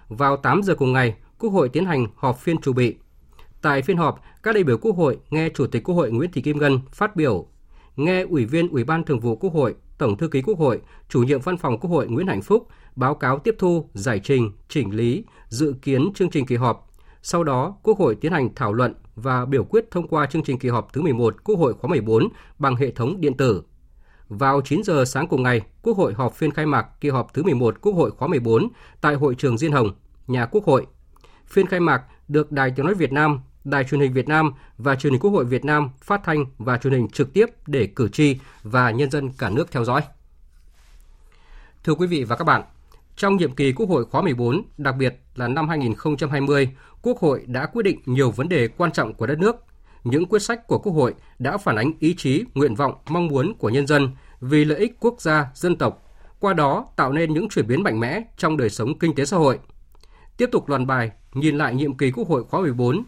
Vào 0.08 0.36
8 0.36 0.62
giờ 0.62 0.74
cùng 0.74 0.92
ngày, 0.92 1.14
Quốc 1.38 1.50
hội 1.50 1.68
tiến 1.68 1.84
hành 1.84 2.06
họp 2.16 2.38
phiên 2.38 2.60
chủ 2.60 2.72
bị. 2.72 2.96
Tại 3.62 3.82
phiên 3.82 3.96
họp, 3.96 4.20
các 4.42 4.54
đại 4.54 4.64
biểu 4.64 4.78
Quốc 4.78 4.96
hội 4.96 5.18
nghe 5.30 5.48
Chủ 5.48 5.66
tịch 5.66 5.82
Quốc 5.84 5.94
hội 5.94 6.10
Nguyễn 6.10 6.32
Thị 6.32 6.42
Kim 6.42 6.58
Ngân 6.58 6.80
phát 6.92 7.16
biểu, 7.16 7.46
nghe 7.96 8.22
Ủy 8.22 8.44
viên 8.44 8.68
Ủy 8.68 8.84
ban 8.84 9.04
Thường 9.04 9.20
vụ 9.20 9.36
Quốc 9.36 9.52
hội, 9.52 9.74
Tổng 9.98 10.16
thư 10.16 10.28
ký 10.28 10.42
Quốc 10.42 10.58
hội, 10.58 10.80
Chủ 11.08 11.22
nhiệm 11.22 11.40
Văn 11.40 11.56
phòng 11.56 11.78
Quốc 11.80 11.90
hội 11.90 12.08
Nguyễn 12.08 12.26
Hạnh 12.26 12.42
Phúc 12.42 12.68
báo 12.96 13.14
cáo 13.14 13.38
tiếp 13.38 13.54
thu, 13.58 13.88
giải 13.94 14.20
trình, 14.24 14.52
chỉnh 14.68 14.94
lý, 14.94 15.24
dự 15.48 15.74
kiến 15.82 16.12
chương 16.14 16.30
trình 16.30 16.46
kỳ 16.46 16.56
họp. 16.56 16.90
Sau 17.22 17.44
đó, 17.44 17.76
Quốc 17.82 17.98
hội 17.98 18.14
tiến 18.14 18.32
hành 18.32 18.54
thảo 18.54 18.72
luận 18.72 18.94
và 19.14 19.44
biểu 19.44 19.64
quyết 19.64 19.90
thông 19.90 20.08
qua 20.08 20.26
chương 20.26 20.42
trình 20.42 20.58
kỳ 20.58 20.68
họp 20.68 20.92
thứ 20.92 21.02
11 21.02 21.44
Quốc 21.44 21.56
hội 21.56 21.74
khóa 21.74 21.88
14 21.88 22.28
bằng 22.58 22.76
hệ 22.76 22.90
thống 22.90 23.20
điện 23.20 23.36
tử. 23.36 23.62
Vào 24.28 24.60
9 24.64 24.82
giờ 24.84 25.04
sáng 25.04 25.26
cùng 25.26 25.42
ngày, 25.42 25.60
Quốc 25.82 25.96
hội 25.96 26.14
họp 26.14 26.34
phiên 26.34 26.50
khai 26.50 26.66
mạc 26.66 26.86
kỳ 27.00 27.08
họp 27.08 27.34
thứ 27.34 27.42
11 27.42 27.80
Quốc 27.80 27.92
hội 27.92 28.10
khóa 28.10 28.28
14 28.28 28.68
tại 29.00 29.14
hội 29.14 29.34
trường 29.34 29.58
Diên 29.58 29.72
Hồng, 29.72 29.94
nhà 30.26 30.46
Quốc 30.46 30.64
hội. 30.64 30.86
Phiên 31.46 31.66
khai 31.66 31.80
mạc 31.80 32.02
được 32.28 32.52
Đài 32.52 32.72
Tiếng 32.76 32.86
nói 32.86 32.94
Việt 32.94 33.12
Nam, 33.12 33.40
Đài 33.64 33.84
truyền 33.84 34.00
hình 34.00 34.12
Việt 34.12 34.28
Nam 34.28 34.52
và 34.78 34.96
Truyền 34.96 35.12
hình 35.12 35.20
Quốc 35.20 35.30
hội 35.30 35.44
Việt 35.44 35.64
Nam 35.64 35.90
phát 36.02 36.20
thanh 36.24 36.44
và 36.58 36.78
truyền 36.78 36.92
hình 36.92 37.08
trực 37.08 37.32
tiếp 37.32 37.46
để 37.66 37.86
cử 37.86 38.08
tri 38.08 38.36
và 38.62 38.90
nhân 38.90 39.10
dân 39.10 39.30
cả 39.38 39.50
nước 39.50 39.72
theo 39.72 39.84
dõi. 39.84 40.02
Thưa 41.84 41.94
quý 41.94 42.06
vị 42.06 42.24
và 42.24 42.36
các 42.36 42.44
bạn, 42.44 42.62
trong 43.16 43.36
nhiệm 43.36 43.54
kỳ 43.54 43.72
Quốc 43.72 43.88
hội 43.88 44.04
khóa 44.04 44.22
14, 44.22 44.62
đặc 44.78 44.94
biệt 44.98 45.20
là 45.34 45.48
năm 45.48 45.68
2020, 45.68 46.68
Quốc 47.02 47.18
hội 47.18 47.44
đã 47.46 47.66
quyết 47.66 47.82
định 47.82 48.00
nhiều 48.06 48.30
vấn 48.30 48.48
đề 48.48 48.68
quan 48.68 48.92
trọng 48.92 49.14
của 49.14 49.26
đất 49.26 49.38
nước. 49.38 49.56
Những 50.04 50.26
quyết 50.26 50.42
sách 50.42 50.66
của 50.66 50.78
Quốc 50.78 50.92
hội 50.92 51.14
đã 51.38 51.58
phản 51.58 51.76
ánh 51.76 51.92
ý 51.98 52.14
chí, 52.14 52.44
nguyện 52.54 52.74
vọng, 52.74 52.94
mong 53.08 53.26
muốn 53.26 53.54
của 53.58 53.68
nhân 53.68 53.86
dân 53.86 54.08
vì 54.40 54.64
lợi 54.64 54.78
ích 54.78 54.96
quốc 55.00 55.20
gia, 55.20 55.50
dân 55.54 55.76
tộc, 55.76 56.02
qua 56.40 56.52
đó 56.52 56.86
tạo 56.96 57.12
nên 57.12 57.34
những 57.34 57.48
chuyển 57.48 57.66
biến 57.66 57.82
mạnh 57.82 58.00
mẽ 58.00 58.22
trong 58.36 58.56
đời 58.56 58.70
sống 58.70 58.98
kinh 58.98 59.14
tế 59.14 59.24
xã 59.24 59.36
hội. 59.36 59.58
Tiếp 60.36 60.48
tục 60.52 60.68
loạt 60.68 60.80
bài 60.86 61.10
nhìn 61.32 61.58
lại 61.58 61.74
nhiệm 61.74 61.96
kỳ 61.96 62.10
Quốc 62.10 62.28
hội 62.28 62.44
khóa 62.44 62.60
14. 62.60 63.04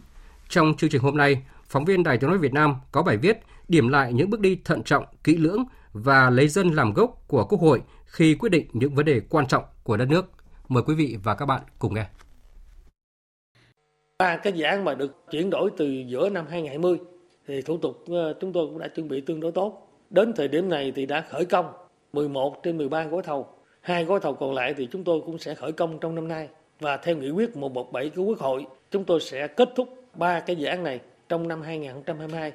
Trong 0.53 0.73
chương 0.77 0.89
trình 0.89 1.01
hôm 1.01 1.17
nay, 1.17 1.41
phóng 1.65 1.85
viên 1.85 2.03
Đài 2.03 2.17
Tiếng 2.17 2.29
nói 2.29 2.39
Việt 2.39 2.53
Nam 2.53 2.75
có 2.91 3.03
bài 3.03 3.17
viết 3.17 3.37
điểm 3.67 3.89
lại 3.89 4.13
những 4.13 4.29
bước 4.29 4.39
đi 4.39 4.57
thận 4.65 4.83
trọng, 4.83 5.05
kỹ 5.23 5.37
lưỡng 5.37 5.63
và 5.93 6.29
lấy 6.29 6.47
dân 6.47 6.67
làm 6.67 6.93
gốc 6.93 7.23
của 7.27 7.45
Quốc 7.45 7.61
hội 7.61 7.81
khi 8.05 8.35
quyết 8.35 8.49
định 8.49 8.67
những 8.73 8.95
vấn 8.95 9.05
đề 9.05 9.21
quan 9.29 9.47
trọng 9.47 9.63
của 9.83 9.97
đất 9.97 10.05
nước. 10.09 10.25
Mời 10.67 10.83
quý 10.83 10.95
vị 10.95 11.17
và 11.23 11.35
các 11.35 11.45
bạn 11.45 11.61
cùng 11.79 11.93
nghe. 11.93 12.05
Ba 14.19 14.37
cái 14.37 14.53
dự 14.53 14.63
án 14.63 14.85
mà 14.85 14.95
được 14.95 15.25
chuyển 15.31 15.49
đổi 15.49 15.69
từ 15.77 15.85
giữa 16.07 16.29
năm 16.29 16.45
2020 16.49 16.97
thì 17.47 17.61
thủ 17.61 17.77
tục 17.77 18.03
ờ, 18.07 18.33
chúng 18.41 18.53
tôi 18.53 18.67
cũng 18.67 18.79
đã 18.79 18.87
chuẩn 18.87 19.07
bị 19.07 19.21
tương 19.21 19.39
đối 19.39 19.51
tốt. 19.51 19.87
Đến 20.09 20.33
thời 20.35 20.47
điểm 20.47 20.69
này 20.69 20.93
thì 20.95 21.05
đã 21.05 21.25
khởi 21.29 21.45
công 21.45 21.65
11 22.13 22.63
trên 22.63 22.77
13 22.77 23.03
gói 23.03 23.23
thầu. 23.23 23.47
Hai 23.81 24.05
gói 24.05 24.19
thầu 24.19 24.33
còn 24.33 24.53
lại 24.53 24.73
thì 24.77 24.87
chúng 24.91 25.03
tôi 25.03 25.21
cũng 25.25 25.37
sẽ 25.37 25.55
khởi 25.55 25.71
công 25.71 25.99
trong 25.99 26.15
năm 26.15 26.27
nay. 26.27 26.49
Và 26.79 26.97
theo 26.97 27.17
nghị 27.17 27.29
quyết 27.29 27.57
117 27.57 28.09
của 28.09 28.23
Quốc 28.23 28.39
hội, 28.39 28.65
chúng 28.91 29.05
tôi 29.05 29.19
sẽ 29.19 29.47
kết 29.47 29.69
thúc 29.75 30.02
ba 30.13 30.39
cái 30.39 30.55
dự 30.55 30.65
án 30.65 30.83
này 30.83 30.99
trong 31.29 31.47
năm 31.47 31.61
2022. 31.61 32.51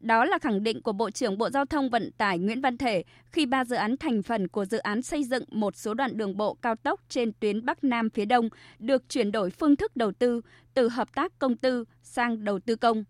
Đó 0.00 0.24
là 0.24 0.38
khẳng 0.38 0.62
định 0.62 0.82
của 0.82 0.92
Bộ 0.92 1.10
trưởng 1.10 1.38
Bộ 1.38 1.50
Giao 1.50 1.64
thông 1.64 1.90
Vận 1.90 2.10
tải 2.18 2.38
Nguyễn 2.38 2.60
Văn 2.60 2.76
Thể 2.78 3.04
khi 3.24 3.46
ba 3.46 3.64
dự 3.64 3.76
án 3.76 3.96
thành 3.96 4.22
phần 4.22 4.48
của 4.48 4.64
dự 4.64 4.78
án 4.78 5.02
xây 5.02 5.24
dựng 5.24 5.44
một 5.50 5.76
số 5.76 5.94
đoạn 5.94 6.16
đường 6.16 6.36
bộ 6.36 6.54
cao 6.54 6.76
tốc 6.76 7.00
trên 7.08 7.32
tuyến 7.40 7.64
Bắc 7.64 7.84
Nam 7.84 8.10
phía 8.10 8.24
Đông 8.24 8.48
được 8.78 9.08
chuyển 9.08 9.32
đổi 9.32 9.50
phương 9.50 9.76
thức 9.76 9.96
đầu 9.96 10.12
tư 10.12 10.40
từ 10.74 10.88
hợp 10.88 11.14
tác 11.14 11.38
công 11.38 11.56
tư 11.56 11.84
sang 12.02 12.44
đầu 12.44 12.58
tư 12.58 12.76
công. 12.76 13.04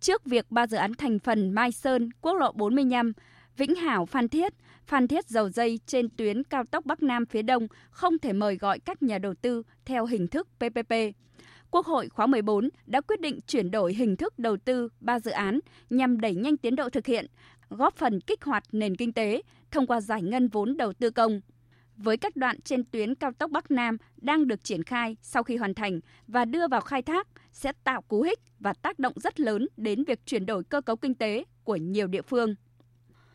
Trước 0.00 0.24
việc 0.24 0.50
ba 0.50 0.66
dự 0.66 0.76
án 0.76 0.94
thành 0.94 1.18
phần 1.18 1.50
Mai 1.50 1.72
Sơn, 1.72 2.10
quốc 2.20 2.34
lộ 2.34 2.52
45, 2.52 3.12
Vĩnh 3.56 3.74
Hảo 3.74 4.06
Phan 4.06 4.28
Thiết, 4.28 4.52
Phan 4.86 5.08
Thiết 5.08 5.28
dầu 5.28 5.48
dây 5.48 5.80
trên 5.86 6.08
tuyến 6.08 6.44
cao 6.44 6.64
tốc 6.64 6.86
Bắc 6.86 7.02
Nam 7.02 7.26
phía 7.26 7.42
Đông 7.42 7.66
không 7.90 8.18
thể 8.18 8.32
mời 8.32 8.56
gọi 8.56 8.78
các 8.78 9.02
nhà 9.02 9.18
đầu 9.18 9.34
tư 9.34 9.62
theo 9.84 10.06
hình 10.06 10.28
thức 10.28 10.48
PPP. 10.58 10.94
Quốc 11.70 11.86
hội 11.86 12.08
khóa 12.08 12.26
14 12.26 12.68
đã 12.86 13.00
quyết 13.00 13.20
định 13.20 13.40
chuyển 13.46 13.70
đổi 13.70 13.94
hình 13.94 14.16
thức 14.16 14.38
đầu 14.38 14.56
tư 14.56 14.88
3 15.00 15.20
dự 15.20 15.30
án 15.30 15.60
nhằm 15.90 16.20
đẩy 16.20 16.34
nhanh 16.34 16.56
tiến 16.56 16.76
độ 16.76 16.90
thực 16.90 17.06
hiện, 17.06 17.26
góp 17.68 17.96
phần 17.96 18.20
kích 18.20 18.44
hoạt 18.44 18.64
nền 18.72 18.96
kinh 18.96 19.12
tế 19.12 19.42
thông 19.70 19.86
qua 19.86 20.00
giải 20.00 20.22
ngân 20.22 20.48
vốn 20.48 20.76
đầu 20.76 20.92
tư 20.92 21.10
công. 21.10 21.40
Với 21.96 22.16
các 22.16 22.36
đoạn 22.36 22.60
trên 22.60 22.84
tuyến 22.84 23.14
cao 23.14 23.32
tốc 23.32 23.50
Bắc 23.50 23.70
Nam 23.70 23.96
đang 24.16 24.48
được 24.48 24.64
triển 24.64 24.82
khai 24.82 25.16
sau 25.22 25.42
khi 25.42 25.56
hoàn 25.56 25.74
thành 25.74 26.00
và 26.26 26.44
đưa 26.44 26.68
vào 26.68 26.80
khai 26.80 27.02
thác 27.02 27.28
sẽ 27.52 27.72
tạo 27.84 28.02
cú 28.02 28.22
hích 28.22 28.38
và 28.60 28.72
tác 28.72 28.98
động 28.98 29.12
rất 29.16 29.40
lớn 29.40 29.66
đến 29.76 30.04
việc 30.04 30.26
chuyển 30.26 30.46
đổi 30.46 30.64
cơ 30.64 30.80
cấu 30.80 30.96
kinh 30.96 31.14
tế 31.14 31.44
của 31.64 31.76
nhiều 31.76 32.06
địa 32.06 32.22
phương. 32.22 32.54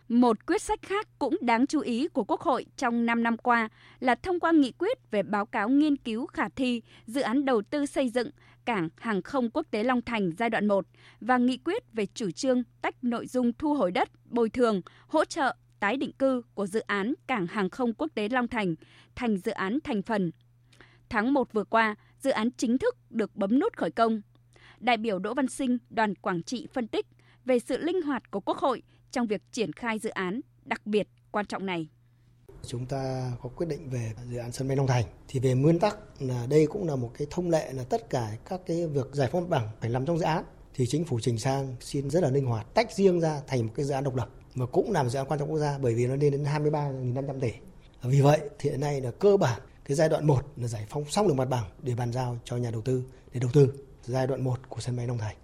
Một 0.10 0.46
quyết 0.46 0.62
sách 0.62 0.82
khác 0.82 1.08
cũng 1.20 1.38
đáng 1.42 1.68
chú 1.68 1.80
ý 1.80 2.08
của 2.08 2.24
Quốc 2.24 2.42
hội 2.42 2.66
trong 2.78 3.06
5 3.06 3.24
năm 3.24 3.38
qua 3.38 3.70
là 4.00 4.16
thông 4.16 4.40
qua 4.40 4.52
nghị 4.52 4.72
quyết 4.72 5.12
về 5.12 5.24
báo 5.24 5.46
cáo 5.46 5.70
nghiên 5.70 5.98
cứu 5.98 6.26
khả 6.26 6.50
thi 6.50 6.82
dự 7.06 7.22
án 7.22 7.46
đầu 7.46 7.62
tư 7.62 7.86
xây 7.86 8.10
dựng 8.10 8.30
cảng 8.66 8.90
hàng 8.98 9.22
không 9.22 9.50
quốc 9.50 9.66
tế 9.72 9.84
Long 9.84 10.02
Thành 10.02 10.32
giai 10.38 10.50
đoạn 10.50 10.68
1 10.68 10.86
và 11.22 11.38
nghị 11.38 11.58
quyết 11.58 11.94
về 11.94 12.06
chủ 12.14 12.32
trương 12.32 12.64
tách 12.82 13.04
nội 13.04 13.28
dung 13.28 13.52
thu 13.54 13.74
hồi 13.74 13.92
đất, 13.92 14.10
bồi 14.26 14.50
thường, 14.50 14.82
hỗ 15.08 15.26
trợ 15.26 15.56
tái 15.80 15.98
định 15.98 16.12
cư 16.12 16.42
của 16.54 16.68
dự 16.68 16.80
án 16.80 17.14
cảng 17.28 17.48
hàng 17.48 17.70
không 17.70 17.94
quốc 17.94 18.08
tế 18.16 18.30
Long 18.30 18.48
Thành 18.48 18.76
thành 19.16 19.38
dự 19.38 19.52
án 19.52 19.80
thành 19.84 20.02
phần. 20.02 20.32
Tháng 21.10 21.34
1 21.34 21.54
vừa 21.54 21.64
qua, 21.64 21.96
dự 22.20 22.32
án 22.32 22.52
chính 22.52 22.78
thức 22.78 22.96
được 23.10 23.36
bấm 23.36 23.60
nút 23.60 23.78
khởi 23.78 23.92
công. 23.92 24.22
Đại 24.80 24.98
biểu 24.98 25.20
Đỗ 25.20 25.34
Văn 25.34 25.48
Sinh, 25.48 25.78
đoàn 25.90 26.16
Quảng 26.16 26.44
Trị 26.44 26.68
phân 26.74 26.88
tích 26.88 27.06
về 27.46 27.60
sự 27.60 27.78
linh 27.78 28.02
hoạt 28.02 28.32
của 28.32 28.40
Quốc 28.40 28.58
hội 28.58 28.82
trong 29.16 29.28
việc 29.28 29.42
triển 29.52 29.74
khai 29.74 30.00
dự 30.00 30.10
án 30.10 30.42
đặc 30.66 30.82
biệt 30.86 31.08
quan 31.32 31.46
trọng 31.46 31.66
này. 31.66 31.88
Chúng 32.68 32.86
ta 32.86 33.32
có 33.42 33.50
quyết 33.50 33.70
định 33.70 33.90
về 33.90 34.12
dự 34.30 34.38
án 34.38 34.52
sân 34.52 34.68
bay 34.68 34.78
Long 34.78 34.88
Thành 34.88 35.06
thì 35.28 35.40
về 35.40 35.54
nguyên 35.54 35.80
tắc 35.80 35.98
là 36.20 36.46
đây 36.50 36.68
cũng 36.68 36.88
là 36.88 36.96
một 36.96 37.12
cái 37.18 37.28
thông 37.32 37.50
lệ 37.50 37.74
là 37.74 37.84
tất 37.84 38.10
cả 38.10 38.38
các 38.50 38.62
cái 38.66 38.88
việc 38.88 39.06
giải 39.14 39.30
phóng 39.32 39.42
mặt 39.42 39.50
bằng 39.50 39.70
phải 39.80 39.90
nằm 39.90 40.06
trong 40.06 40.18
dự 40.18 40.24
án 40.24 40.44
thì 40.74 40.86
chính 40.88 41.06
phủ 41.06 41.20
trình 41.20 41.40
sang 41.40 41.76
xin 41.80 42.10
rất 42.10 42.24
là 42.24 42.30
linh 42.30 42.46
hoạt 42.46 42.74
tách 42.74 42.92
riêng 42.92 43.20
ra 43.20 43.42
thành 43.48 43.66
một 43.66 43.74
cái 43.76 43.86
dự 43.86 43.94
án 43.94 44.04
độc 44.04 44.16
lập 44.16 44.30
và 44.56 44.66
cũng 44.66 44.92
làm 44.92 45.10
dự 45.10 45.20
án 45.20 45.28
quan 45.28 45.40
trọng 45.40 45.52
quốc 45.52 45.60
gia 45.60 45.78
bởi 45.78 45.94
vì 45.94 46.08
nó 46.08 46.16
lên 46.16 46.32
đến 46.32 46.44
23.500 46.44 47.40
tỷ. 47.40 47.52
Vì 48.04 48.22
vậy 48.22 48.40
thì 48.60 48.70
hiện 48.70 48.80
nay 48.80 49.02
là 49.02 49.12
cơ 49.12 49.38
bản 49.38 49.62
cái 49.86 49.96
giai 49.96 50.10
đoạn 50.10 50.28
1 50.28 50.42
là 50.56 50.68
giải 50.68 50.86
phóng 50.90 51.06
xong 51.10 51.28
được 51.28 51.34
mặt 51.34 51.50
bằng 51.50 51.66
để 51.82 51.96
bàn 51.96 52.12
giao 52.14 52.40
cho 52.44 52.58
nhà 52.58 52.72
đầu 52.72 52.82
tư 52.82 53.04
để 53.34 53.40
đầu 53.40 53.50
tư 53.54 53.74
giai 54.04 54.28
đoạn 54.28 54.44
1 54.44 54.70
của 54.70 54.82
sân 54.82 54.96
bay 54.96 55.08
Long 55.08 55.18
Thành. 55.18 55.36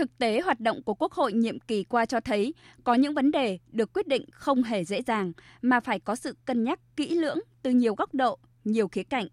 Thực 0.00 0.18
tế 0.18 0.40
hoạt 0.40 0.60
động 0.60 0.82
của 0.82 0.94
Quốc 0.94 1.12
hội 1.12 1.32
nhiệm 1.32 1.58
kỳ 1.60 1.84
qua 1.84 2.06
cho 2.06 2.20
thấy 2.20 2.54
có 2.84 2.94
những 2.94 3.14
vấn 3.14 3.30
đề 3.30 3.58
được 3.72 3.92
quyết 3.92 4.08
định 4.08 4.24
không 4.32 4.62
hề 4.62 4.84
dễ 4.84 5.02
dàng 5.02 5.32
mà 5.62 5.80
phải 5.80 6.00
có 6.00 6.16
sự 6.16 6.36
cân 6.44 6.64
nhắc 6.64 6.80
kỹ 6.96 7.08
lưỡng 7.08 7.38
từ 7.62 7.70
nhiều 7.70 7.94
góc 7.94 8.14
độ, 8.14 8.38
nhiều 8.64 8.88
khía 8.88 9.02
cạnh. 9.02 9.26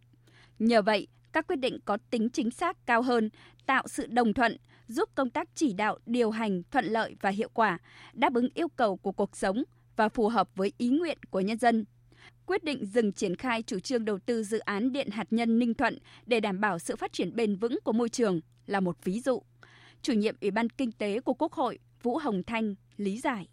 Nhờ 0.59 0.81
vậy, 0.81 1.07
các 1.33 1.47
quyết 1.47 1.55
định 1.55 1.79
có 1.85 1.97
tính 2.09 2.29
chính 2.29 2.51
xác 2.51 2.85
cao 2.85 3.01
hơn, 3.01 3.29
tạo 3.65 3.87
sự 3.87 4.07
đồng 4.07 4.33
thuận, 4.33 4.57
giúp 4.87 5.09
công 5.15 5.29
tác 5.29 5.49
chỉ 5.55 5.73
đạo, 5.73 5.97
điều 6.05 6.31
hành 6.31 6.63
thuận 6.71 6.85
lợi 6.85 7.15
và 7.21 7.29
hiệu 7.29 7.49
quả, 7.53 7.77
đáp 8.13 8.33
ứng 8.33 8.49
yêu 8.53 8.67
cầu 8.67 8.97
của 8.97 9.11
cuộc 9.11 9.37
sống 9.37 9.63
và 9.95 10.09
phù 10.09 10.27
hợp 10.27 10.49
với 10.55 10.73
ý 10.77 10.89
nguyện 10.89 11.17
của 11.29 11.39
nhân 11.39 11.57
dân. 11.57 11.85
Quyết 12.45 12.63
định 12.63 12.85
dừng 12.85 13.13
triển 13.13 13.35
khai 13.35 13.63
chủ 13.63 13.79
trương 13.79 14.05
đầu 14.05 14.19
tư 14.25 14.43
dự 14.43 14.59
án 14.59 14.91
điện 14.91 15.09
hạt 15.09 15.27
nhân 15.31 15.59
Ninh 15.59 15.73
Thuận 15.73 15.99
để 16.25 16.39
đảm 16.39 16.61
bảo 16.61 16.79
sự 16.79 16.95
phát 16.95 17.13
triển 17.13 17.35
bền 17.35 17.55
vững 17.55 17.79
của 17.83 17.93
môi 17.93 18.09
trường 18.09 18.39
là 18.65 18.79
một 18.79 18.97
ví 19.03 19.19
dụ 19.19 19.43
chủ 20.01 20.13
nhiệm 20.13 20.35
Ủy 20.41 20.51
ban 20.51 20.69
Kinh 20.69 20.91
tế 20.91 21.19
của 21.19 21.33
Quốc 21.33 21.53
hội 21.53 21.79
Vũ 22.03 22.17
Hồng 22.17 22.43
Thanh 22.43 22.75
lý 22.97 23.19
giải. 23.19 23.47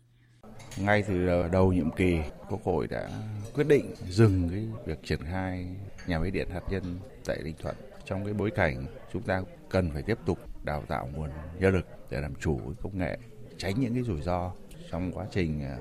Ngay 0.78 1.02
từ 1.02 1.48
đầu 1.52 1.72
nhiệm 1.72 1.90
kỳ, 1.90 2.18
Quốc 2.48 2.64
hội 2.64 2.87
đã 2.87 3.11
quyết 3.54 3.66
định 3.68 3.94
dừng 4.09 4.48
cái 4.48 4.66
việc 4.87 4.98
triển 5.04 5.20
khai 5.22 5.66
nhà 6.07 6.18
máy 6.18 6.30
điện 6.30 6.48
hạt 6.50 6.62
nhân 6.70 6.98
tại 7.24 7.38
Ninh 7.44 7.54
Thuận 7.59 7.76
trong 8.04 8.24
cái 8.24 8.35
bối 8.35 8.50
cảnh 8.50 8.87
chúng 9.12 9.22
ta 9.22 9.42
cần 9.68 9.90
phải 9.90 10.02
tiếp 10.02 10.18
tục 10.26 10.38
đào 10.64 10.83
tạo 10.88 11.09
nguồn 11.14 11.30
nhân 11.59 11.74
lực 11.74 11.87
để 12.11 12.20
làm 12.20 12.35
chủ 12.35 12.61
công 12.83 12.98
nghệ, 12.98 13.18
tránh 13.59 13.80
những 13.80 13.94
cái 13.94 14.02
rủi 14.02 14.20
ro 14.20 14.52
trong 14.90 15.12
quá 15.12 15.26
trình 15.30 15.62
à, 15.62 15.78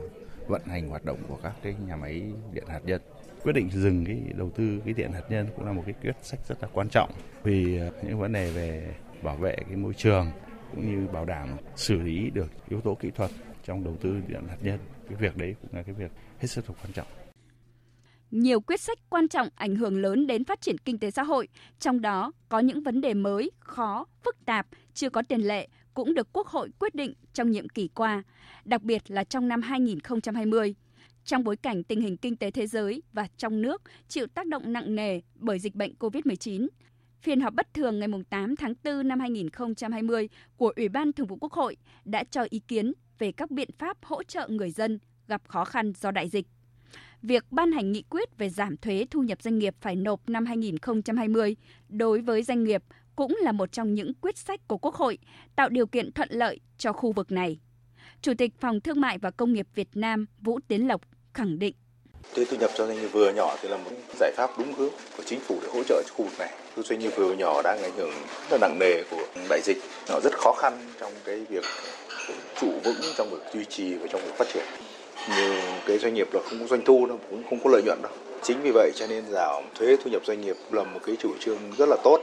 vận 0.48 0.62
hành 0.66 0.90
hoạt 0.90 1.06
động 1.06 1.18
của 1.28 1.38
các 1.44 1.54
cái 1.64 1.76
nhà 1.88 1.96
máy 1.96 2.24
điện 2.54 2.64
hạt 2.68 2.80
nhân. 2.86 3.02
Quyết 3.44 3.54
định 3.54 3.70
dừng 3.70 4.06
cái 4.06 4.18
đầu 4.36 4.50
tư 4.56 4.82
cái 4.86 4.94
điện 4.94 5.12
hạt 5.12 5.24
nhân 5.30 5.48
cũng 5.56 5.66
là 5.66 5.72
một 5.72 5.84
cái 5.86 5.96
quyết 6.02 6.16
sách 6.22 6.40
rất 6.48 6.62
là 6.62 6.68
quan 6.74 6.90
trọng 6.90 7.12
vì 7.44 7.80
à, 7.80 7.90
những 8.04 8.20
vấn 8.20 8.34
đề 8.34 8.52
về 8.52 8.96
bảo 9.22 9.36
vệ 9.36 9.56
cái 9.56 9.76
môi 9.76 9.94
trường 9.94 10.32
cũng 10.76 10.92
như 10.92 11.08
bảo 11.08 11.26
đảm 11.26 11.50
xử 11.76 11.96
lý 12.02 12.30
được 12.30 12.52
yếu 12.70 12.82
tố 12.82 12.96
kỹ 12.96 13.12
thuật 13.16 13.32
trong 13.64 13.84
đầu 13.84 13.98
tư 14.02 14.22
điện 14.28 14.42
hạt 14.50 14.58
nhân. 14.62 14.80
Cái 15.10 15.18
việc 15.22 15.38
đấy 15.38 15.56
cũng 15.62 15.76
là 15.76 15.84
cái 15.84 15.96
việc 15.96 16.12
hết 16.40 16.48
sức 16.48 16.70
là 16.70 16.76
quan 16.84 16.94
trọng. 16.94 17.08
Nhiều 18.32 18.62
quyết 18.62 18.82
sách 18.82 18.98
quan 19.10 19.28
trọng 19.28 19.48
ảnh 19.56 19.76
hưởng 19.76 20.02
lớn 20.02 20.28
đến 20.28 20.44
phát 20.44 20.62
triển 20.62 20.78
kinh 20.78 21.00
tế 21.00 21.12
xã 21.12 21.24
hội, 21.24 21.48
trong 21.80 22.02
đó 22.02 22.32
có 22.50 22.60
những 22.60 22.84
vấn 22.84 23.02
đề 23.02 23.14
mới, 23.14 23.52
khó, 23.60 24.06
phức 24.26 24.46
tạp, 24.46 24.68
chưa 24.94 25.10
có 25.10 25.22
tiền 25.22 25.42
lệ 25.42 25.68
cũng 25.94 26.14
được 26.14 26.34
Quốc 26.34 26.48
hội 26.48 26.70
quyết 26.80 26.96
định 26.96 27.14
trong 27.34 27.52
nhiệm 27.52 27.70
kỳ 27.70 27.88
qua, 27.88 28.24
đặc 28.66 28.82
biệt 28.82 29.12
là 29.12 29.24
trong 29.24 29.48
năm 29.48 29.62
2020. 29.62 30.76
Trong 31.26 31.44
bối 31.44 31.56
cảnh 31.56 31.84
tình 31.84 32.02
hình 32.02 32.18
kinh 32.18 32.36
tế 32.36 32.52
thế 32.52 32.68
giới 32.68 33.04
và 33.14 33.28
trong 33.38 33.62
nước 33.62 33.82
chịu 34.08 34.28
tác 34.28 34.48
động 34.48 34.74
nặng 34.74 34.96
nề 34.96 35.22
bởi 35.36 35.60
dịch 35.60 35.76
bệnh 35.76 35.94
COVID-19, 36.00 36.68
phiên 37.24 37.42
họp 37.42 37.54
bất 37.54 37.74
thường 37.74 38.00
ngày 38.00 38.08
8 38.30 38.56
tháng 38.56 38.74
4 38.84 39.08
năm 39.08 39.20
2020 39.20 40.30
của 40.58 40.74
Ủy 40.76 40.90
ban 40.90 41.14
Thường 41.14 41.28
vụ 41.28 41.38
Quốc 41.42 41.54
hội 41.54 41.78
đã 42.06 42.24
cho 42.24 42.46
ý 42.50 42.60
kiến 42.60 42.94
về 43.20 43.32
các 43.32 43.52
biện 43.52 43.70
pháp 43.78 43.98
hỗ 44.06 44.24
trợ 44.24 44.48
người 44.48 44.72
dân 44.72 45.00
gặp 45.28 45.42
khó 45.48 45.66
khăn 45.66 45.94
do 45.94 46.12
đại 46.12 46.30
dịch. 46.30 46.48
Việc 47.22 47.46
ban 47.52 47.72
hành 47.72 47.92
nghị 47.92 48.04
quyết 48.10 48.38
về 48.38 48.50
giảm 48.50 48.78
thuế 48.78 49.06
thu 49.12 49.22
nhập 49.22 49.42
doanh 49.42 49.60
nghiệp 49.60 49.76
phải 49.82 49.96
nộp 49.96 50.30
năm 50.30 50.46
2020 50.46 51.56
đối 51.90 52.22
với 52.22 52.44
doanh 52.44 52.64
nghiệp 52.64 52.84
cũng 53.16 53.38
là 53.42 53.52
một 53.52 53.72
trong 53.72 53.94
những 53.94 54.14
quyết 54.14 54.38
sách 54.38 54.68
của 54.68 54.78
Quốc 54.78 54.96
hội, 54.96 55.18
tạo 55.56 55.70
điều 55.70 55.88
kiện 55.88 56.12
thuận 56.12 56.30
lợi 56.32 56.60
cho 56.78 56.94
khu 56.94 57.12
vực 57.12 57.32
này. 57.32 57.60
Chủ 58.22 58.34
tịch 58.38 58.54
Phòng 58.60 58.82
Thương 58.82 59.02
mại 59.02 59.18
và 59.18 59.32
Công 59.32 59.54
nghiệp 59.54 59.68
Việt 59.76 59.90
Nam 59.94 60.26
Vũ 60.40 60.60
Tiến 60.68 60.88
Lộc 60.88 61.02
khẳng 61.34 61.60
định. 61.60 61.76
Thuế 62.36 62.46
thu 62.46 62.58
nhập 62.58 62.72
cho 62.76 62.88
doanh 62.88 63.02
nghiệp 63.02 63.08
vừa 63.08 63.32
nhỏ 63.32 63.56
thì 63.62 63.70
là 63.70 63.78
một 63.78 63.92
giải 64.20 64.32
pháp 64.38 64.50
đúng 64.58 64.74
hướng 64.74 64.92
của 65.18 65.24
chính 65.26 65.40
phủ 65.40 65.60
để 65.62 65.68
hỗ 65.74 65.84
trợ 65.84 66.04
cho 66.08 66.14
khu 66.14 66.26
vực 66.26 66.40
này. 66.40 66.54
Doanh 66.78 67.00
nghiệp 67.00 67.12
vừa 67.16 67.34
nhỏ 67.34 67.62
đang 67.62 67.84
ảnh 67.84 67.92
hưởng 67.98 68.12
rất 68.50 68.58
nặng 68.62 68.80
nề 68.80 69.04
của 69.12 69.26
đại 69.50 69.62
dịch, 69.64 69.78
nó 70.10 70.20
rất 70.24 70.34
khó 70.34 70.54
khăn 70.54 70.94
trong 71.00 71.12
cái 71.26 71.46
việc 71.50 71.64
trụ 72.62 72.72
vững 72.84 72.96
trong 73.18 73.30
việc 73.30 73.42
duy 73.54 73.66
trì 73.66 73.96
và 73.96 74.08
trong 74.12 74.22
việc 74.22 74.34
phát 74.38 74.48
triển. 74.54 74.64
Như 75.30 75.62
cái 75.88 75.98
doanh 75.98 76.14
nghiệp 76.14 76.28
là 76.34 76.42
không 76.50 76.60
có 76.60 76.68
doanh 76.68 76.86
thu 76.86 77.06
đâu, 77.06 77.20
cũng 77.30 77.44
không 77.50 77.60
có 77.64 77.70
lợi 77.70 77.82
nhuận 77.86 78.02
đâu. 78.02 78.12
Chính 78.44 78.62
vì 78.62 78.72
vậy 78.74 78.92
cho 78.96 79.08
nên 79.08 79.26
giảm 79.30 79.64
thuế 79.76 79.98
thu 80.04 80.12
nhập 80.12 80.22
doanh 80.26 80.42
nghiệp 80.42 80.56
là 80.72 80.84
một 80.84 81.00
cái 81.06 81.16
chủ 81.20 81.34
trương 81.40 81.60
rất 81.78 81.90
là 81.90 81.98
tốt. 82.04 82.20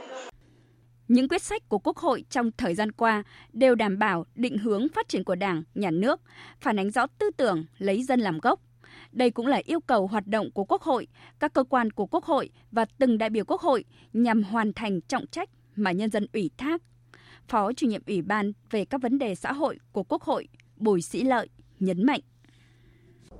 Những 1.07 1.27
quyết 1.27 1.41
sách 1.41 1.69
của 1.69 1.79
Quốc 1.79 1.97
hội 1.97 2.23
trong 2.29 2.51
thời 2.57 2.75
gian 2.75 2.91
qua 2.91 3.23
đều 3.53 3.75
đảm 3.75 3.99
bảo 3.99 4.25
định 4.35 4.57
hướng 4.57 4.87
phát 4.95 5.07
triển 5.07 5.23
của 5.23 5.35
Đảng, 5.35 5.63
Nhà 5.75 5.91
nước, 5.91 6.21
phản 6.61 6.79
ánh 6.79 6.91
rõ 6.91 7.07
tư 7.19 7.29
tưởng 7.37 7.65
lấy 7.77 8.03
dân 8.03 8.19
làm 8.19 8.39
gốc. 8.39 8.59
Đây 9.11 9.31
cũng 9.31 9.47
là 9.47 9.61
yêu 9.65 9.79
cầu 9.79 10.07
hoạt 10.07 10.27
động 10.27 10.51
của 10.51 10.63
Quốc 10.63 10.81
hội, 10.81 11.07
các 11.39 11.53
cơ 11.53 11.63
quan 11.63 11.91
của 11.91 12.05
Quốc 12.05 12.23
hội 12.23 12.49
và 12.71 12.85
từng 12.97 13.17
đại 13.17 13.29
biểu 13.29 13.45
Quốc 13.45 13.61
hội 13.61 13.85
nhằm 14.13 14.43
hoàn 14.43 14.73
thành 14.73 15.01
trọng 15.01 15.27
trách 15.27 15.49
mà 15.75 15.91
nhân 15.91 16.09
dân 16.09 16.27
ủy 16.33 16.51
thác. 16.57 16.81
Phó 17.47 17.73
chủ 17.73 17.87
nhiệm 17.87 18.01
Ủy 18.07 18.21
ban 18.21 18.51
về 18.69 18.85
các 18.85 19.01
vấn 19.01 19.19
đề 19.19 19.35
xã 19.35 19.53
hội 19.53 19.77
của 19.91 20.03
Quốc 20.03 20.21
hội 20.21 20.47
Bùi 20.77 21.01
Sĩ 21.01 21.23
Lợi 21.23 21.49
nhấn 21.79 22.05
mạnh. 22.05 22.19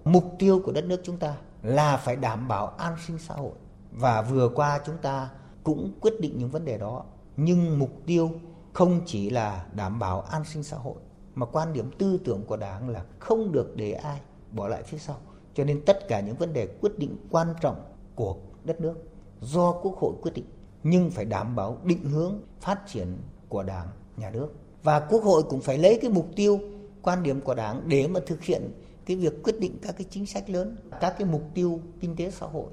Mục 0.03 0.35
tiêu 0.39 0.61
của 0.65 0.71
đất 0.71 0.85
nước 0.85 1.01
chúng 1.03 1.17
ta 1.17 1.35
là 1.63 1.97
phải 1.97 2.15
đảm 2.15 2.47
bảo 2.47 2.67
an 2.67 2.95
sinh 3.07 3.17
xã 3.17 3.33
hội 3.33 3.53
và 3.91 4.21
vừa 4.21 4.49
qua 4.49 4.79
chúng 4.85 4.97
ta 5.01 5.29
cũng 5.63 5.91
quyết 6.01 6.13
định 6.19 6.37
những 6.37 6.49
vấn 6.49 6.65
đề 6.65 6.77
đó 6.77 7.05
nhưng 7.37 7.79
mục 7.79 8.01
tiêu 8.05 8.31
không 8.73 9.01
chỉ 9.05 9.29
là 9.29 9.65
đảm 9.75 9.99
bảo 9.99 10.21
an 10.21 10.43
sinh 10.45 10.63
xã 10.63 10.77
hội 10.77 10.95
mà 11.35 11.45
quan 11.45 11.73
điểm 11.73 11.91
tư 11.97 12.19
tưởng 12.25 12.43
của 12.47 12.57
đảng 12.57 12.89
là 12.89 13.03
không 13.19 13.51
được 13.51 13.73
để 13.75 13.91
ai 13.91 14.21
bỏ 14.51 14.67
lại 14.67 14.83
phía 14.83 14.97
sau 14.97 15.17
cho 15.53 15.63
nên 15.63 15.81
tất 15.85 16.07
cả 16.07 16.19
những 16.19 16.35
vấn 16.35 16.53
đề 16.53 16.67
quyết 16.81 16.99
định 16.99 17.15
quan 17.29 17.47
trọng 17.61 17.75
của 18.15 18.35
đất 18.63 18.81
nước 18.81 18.95
do 19.41 19.71
quốc 19.71 19.97
hội 19.97 20.13
quyết 20.21 20.31
định, 20.35 20.45
nhưng 20.83 21.09
phải 21.09 21.25
đảm 21.25 21.55
bảo 21.55 21.77
định 21.83 22.03
hướng 22.03 22.41
phát 22.61 22.79
triển 22.87 23.07
của 23.49 23.63
đảng, 23.63 23.87
nhà 24.17 24.29
nước 24.29 24.47
và 24.83 24.99
quốc 24.99 25.23
hội 25.23 25.43
cũng 25.49 25.61
phải 25.61 25.77
lấy 25.77 25.99
cái 26.01 26.11
mục 26.11 26.29
tiêu, 26.35 26.59
quan 27.01 27.23
điểm 27.23 27.41
của 27.41 27.55
đảng 27.55 27.81
để 27.87 28.07
mà 28.07 28.19
thực 28.27 28.43
hiện 28.43 28.71
cái 29.05 29.17
việc 29.17 29.43
quyết 29.43 29.59
định 29.59 29.77
các 29.81 29.95
cái 29.97 30.07
chính 30.09 30.25
sách 30.25 30.49
lớn, 30.49 30.75
các 31.01 31.15
cái 31.19 31.27
mục 31.27 31.43
tiêu 31.53 31.79
kinh 31.99 32.15
tế 32.15 32.31
xã 32.31 32.45
hội 32.45 32.71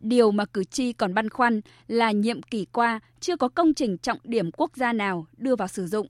Điều 0.00 0.30
mà 0.30 0.44
cử 0.44 0.64
tri 0.64 0.92
còn 0.92 1.14
băn 1.14 1.28
khoăn 1.28 1.60
là 1.88 2.10
nhiệm 2.10 2.42
kỳ 2.42 2.64
qua 2.64 3.00
chưa 3.20 3.36
có 3.36 3.48
công 3.48 3.74
trình 3.74 3.98
trọng 3.98 4.18
điểm 4.24 4.50
quốc 4.52 4.76
gia 4.76 4.92
nào 4.92 5.26
đưa 5.36 5.56
vào 5.56 5.68
sử 5.68 5.86
dụng. 5.86 6.06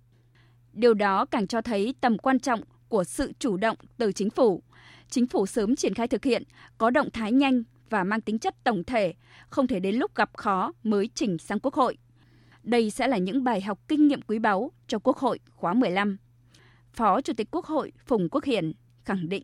Điều 0.72 0.94
đó 0.94 1.24
càng 1.24 1.46
cho 1.46 1.62
thấy 1.62 1.94
tầm 2.00 2.18
quan 2.18 2.38
trọng 2.38 2.60
của 2.88 3.04
sự 3.04 3.32
chủ 3.38 3.56
động 3.56 3.76
từ 3.98 4.12
chính 4.12 4.30
phủ. 4.30 4.62
Chính 5.10 5.26
phủ 5.26 5.46
sớm 5.46 5.76
triển 5.76 5.94
khai 5.94 6.08
thực 6.08 6.24
hiện, 6.24 6.42
có 6.78 6.90
động 6.90 7.10
thái 7.10 7.32
nhanh 7.32 7.62
và 7.90 8.04
mang 8.04 8.20
tính 8.20 8.38
chất 8.38 8.54
tổng 8.64 8.84
thể, 8.84 9.14
không 9.48 9.66
thể 9.66 9.80
đến 9.80 9.96
lúc 9.96 10.14
gặp 10.14 10.30
khó 10.36 10.72
mới 10.82 11.10
chỉnh 11.14 11.38
sang 11.38 11.60
Quốc 11.60 11.74
hội. 11.74 11.96
Đây 12.62 12.90
sẽ 12.90 13.08
là 13.08 13.18
những 13.18 13.44
bài 13.44 13.60
học 13.60 13.78
kinh 13.88 14.08
nghiệm 14.08 14.22
quý 14.22 14.38
báu 14.38 14.70
cho 14.86 14.98
Quốc 14.98 15.16
hội 15.16 15.38
khóa 15.50 15.74
15. 15.74 16.18
Phó 16.92 17.20
Chủ 17.20 17.32
tịch 17.36 17.48
Quốc 17.50 17.64
hội 17.64 17.92
Phùng 18.06 18.28
Quốc 18.28 18.44
Hiển 18.44 18.72
khẳng 19.04 19.28
định. 19.28 19.42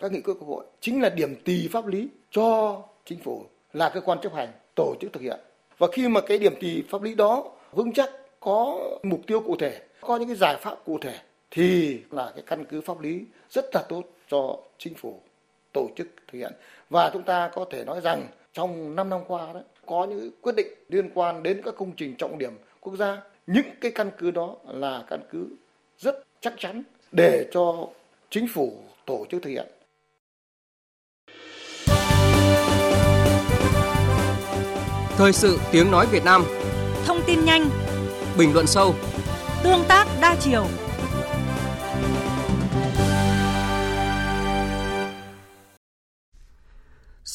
Các 0.00 0.12
nghị 0.12 0.20
quyết 0.20 0.34
Quốc 0.38 0.48
hội 0.48 0.66
chính 0.80 1.02
là 1.02 1.08
điểm 1.08 1.34
tì 1.44 1.68
pháp 1.68 1.86
lý 1.86 2.08
cho 2.30 2.78
chính 3.04 3.18
phủ 3.18 3.46
là 3.72 3.90
cơ 3.94 4.00
quan 4.00 4.18
chấp 4.22 4.34
hành 4.34 4.48
tổ 4.76 4.94
chức 5.00 5.12
thực 5.12 5.22
hiện 5.22 5.40
và 5.78 5.86
khi 5.92 6.08
mà 6.08 6.20
cái 6.20 6.38
điểm 6.38 6.54
tì 6.60 6.82
pháp 6.82 7.02
lý 7.02 7.14
đó 7.14 7.44
vững 7.72 7.92
chắc 7.92 8.10
có 8.40 8.78
mục 9.02 9.20
tiêu 9.26 9.40
cụ 9.40 9.56
thể 9.56 9.82
có 10.00 10.16
những 10.16 10.28
cái 10.28 10.36
giải 10.36 10.56
pháp 10.60 10.76
cụ 10.84 10.98
thể 11.00 11.18
thì 11.50 11.98
là 12.10 12.32
cái 12.34 12.44
căn 12.46 12.64
cứ 12.64 12.80
pháp 12.80 13.00
lý 13.00 13.24
rất 13.50 13.64
là 13.74 13.82
tốt 13.88 14.04
cho 14.28 14.56
chính 14.78 14.94
phủ 14.94 15.20
tổ 15.72 15.88
chức 15.96 16.06
thực 16.26 16.38
hiện. 16.38 16.52
Và 16.90 17.10
chúng 17.12 17.22
ta 17.22 17.50
có 17.54 17.64
thể 17.70 17.84
nói 17.84 18.00
rằng 18.00 18.26
trong 18.52 18.96
5 18.96 19.10
năm 19.10 19.20
qua 19.28 19.52
đó 19.52 19.60
có 19.86 20.06
những 20.10 20.30
quyết 20.42 20.56
định 20.56 20.66
liên 20.88 21.10
quan 21.14 21.42
đến 21.42 21.62
các 21.64 21.74
công 21.78 21.92
trình 21.96 22.14
trọng 22.16 22.38
điểm 22.38 22.52
quốc 22.80 22.96
gia. 22.96 23.22
Những 23.46 23.66
cái 23.80 23.90
căn 23.94 24.10
cứ 24.18 24.30
đó 24.30 24.56
là 24.66 25.04
căn 25.08 25.20
cứ 25.30 25.46
rất 25.98 26.14
chắc 26.40 26.54
chắn 26.58 26.82
để 27.12 27.46
cho 27.52 27.88
chính 28.30 28.46
phủ 28.54 28.72
tổ 29.06 29.26
chức 29.30 29.42
thực 29.42 29.50
hiện. 29.50 29.66
Thời 35.16 35.32
sự 35.32 35.58
tiếng 35.72 35.90
nói 35.90 36.06
Việt 36.12 36.24
Nam. 36.24 36.44
Thông 37.06 37.20
tin 37.26 37.44
nhanh 37.44 37.70
Bình 38.38 38.54
luận 38.54 38.66
sâu. 38.66 38.94
Tương 39.64 39.84
tác 39.88 40.06
đa 40.20 40.36
chiều 40.40 40.64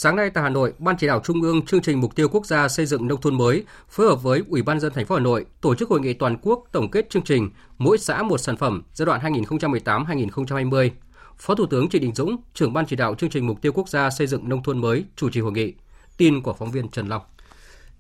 Sáng 0.04 0.16
nay 0.16 0.30
tại 0.30 0.43
Hà 0.43 0.49
Nội, 0.49 0.74
Ban 0.80 0.97
chỉ 0.97 1.08
đạo 1.08 1.22
Trung 1.24 1.41
ương 1.41 1.66
chương 1.66 1.82
trình 1.82 2.01
mục 2.01 2.16
tiêu 2.16 2.30
quốc 2.30 2.45
gia 2.45 2.68
xây 2.68 2.86
dựng 2.86 3.08
nông 3.08 3.22
thôn 3.22 3.38
mới 3.38 3.64
phối 3.89 4.08
hợp 4.08 4.24
với 4.24 4.41
Ủy 4.49 4.62
ban 4.62 4.80
dân 4.80 4.93
thành 4.93 5.06
phố 5.06 5.16
Hà 5.16 5.22
Nội 5.22 5.45
tổ 5.62 5.76
chức 5.76 5.89
hội 5.89 6.01
nghị 6.01 6.14
toàn 6.14 6.38
quốc 6.41 6.64
tổng 6.72 6.91
kết 6.91 7.10
chương 7.10 7.24
trình 7.24 7.49
Mỗi 7.78 7.97
xã 7.97 8.24
một 8.24 8.38
sản 8.38 8.58
phẩm 8.58 8.84
giai 8.93 9.06
đoạn 9.06 9.22
2018-2020. 9.22 10.89
Phó 11.38 11.56
Thủ 11.56 11.66
tướng 11.66 11.89
Trịnh 11.89 12.01
Đình 12.01 12.16
Dũng, 12.16 12.38
trưởng 12.54 12.74
ban 12.74 12.86
chỉ 12.86 12.95
đạo 12.95 13.16
chương 13.16 13.30
trình 13.30 13.47
mục 13.47 13.62
tiêu 13.62 13.72
quốc 13.72 13.89
gia 13.89 14.10
xây 14.10 14.28
dựng 14.28 14.49
nông 14.49 14.64
thôn 14.64 14.82
mới 14.82 15.06
chủ 15.16 15.30
trì 15.30 15.41
hội 15.41 15.51
nghị. 15.51 15.74
Tin 16.18 16.41
của 16.41 16.54
phóng 16.54 16.72
viên 16.72 16.89
Trần 16.89 17.08
Long. 17.08 17.22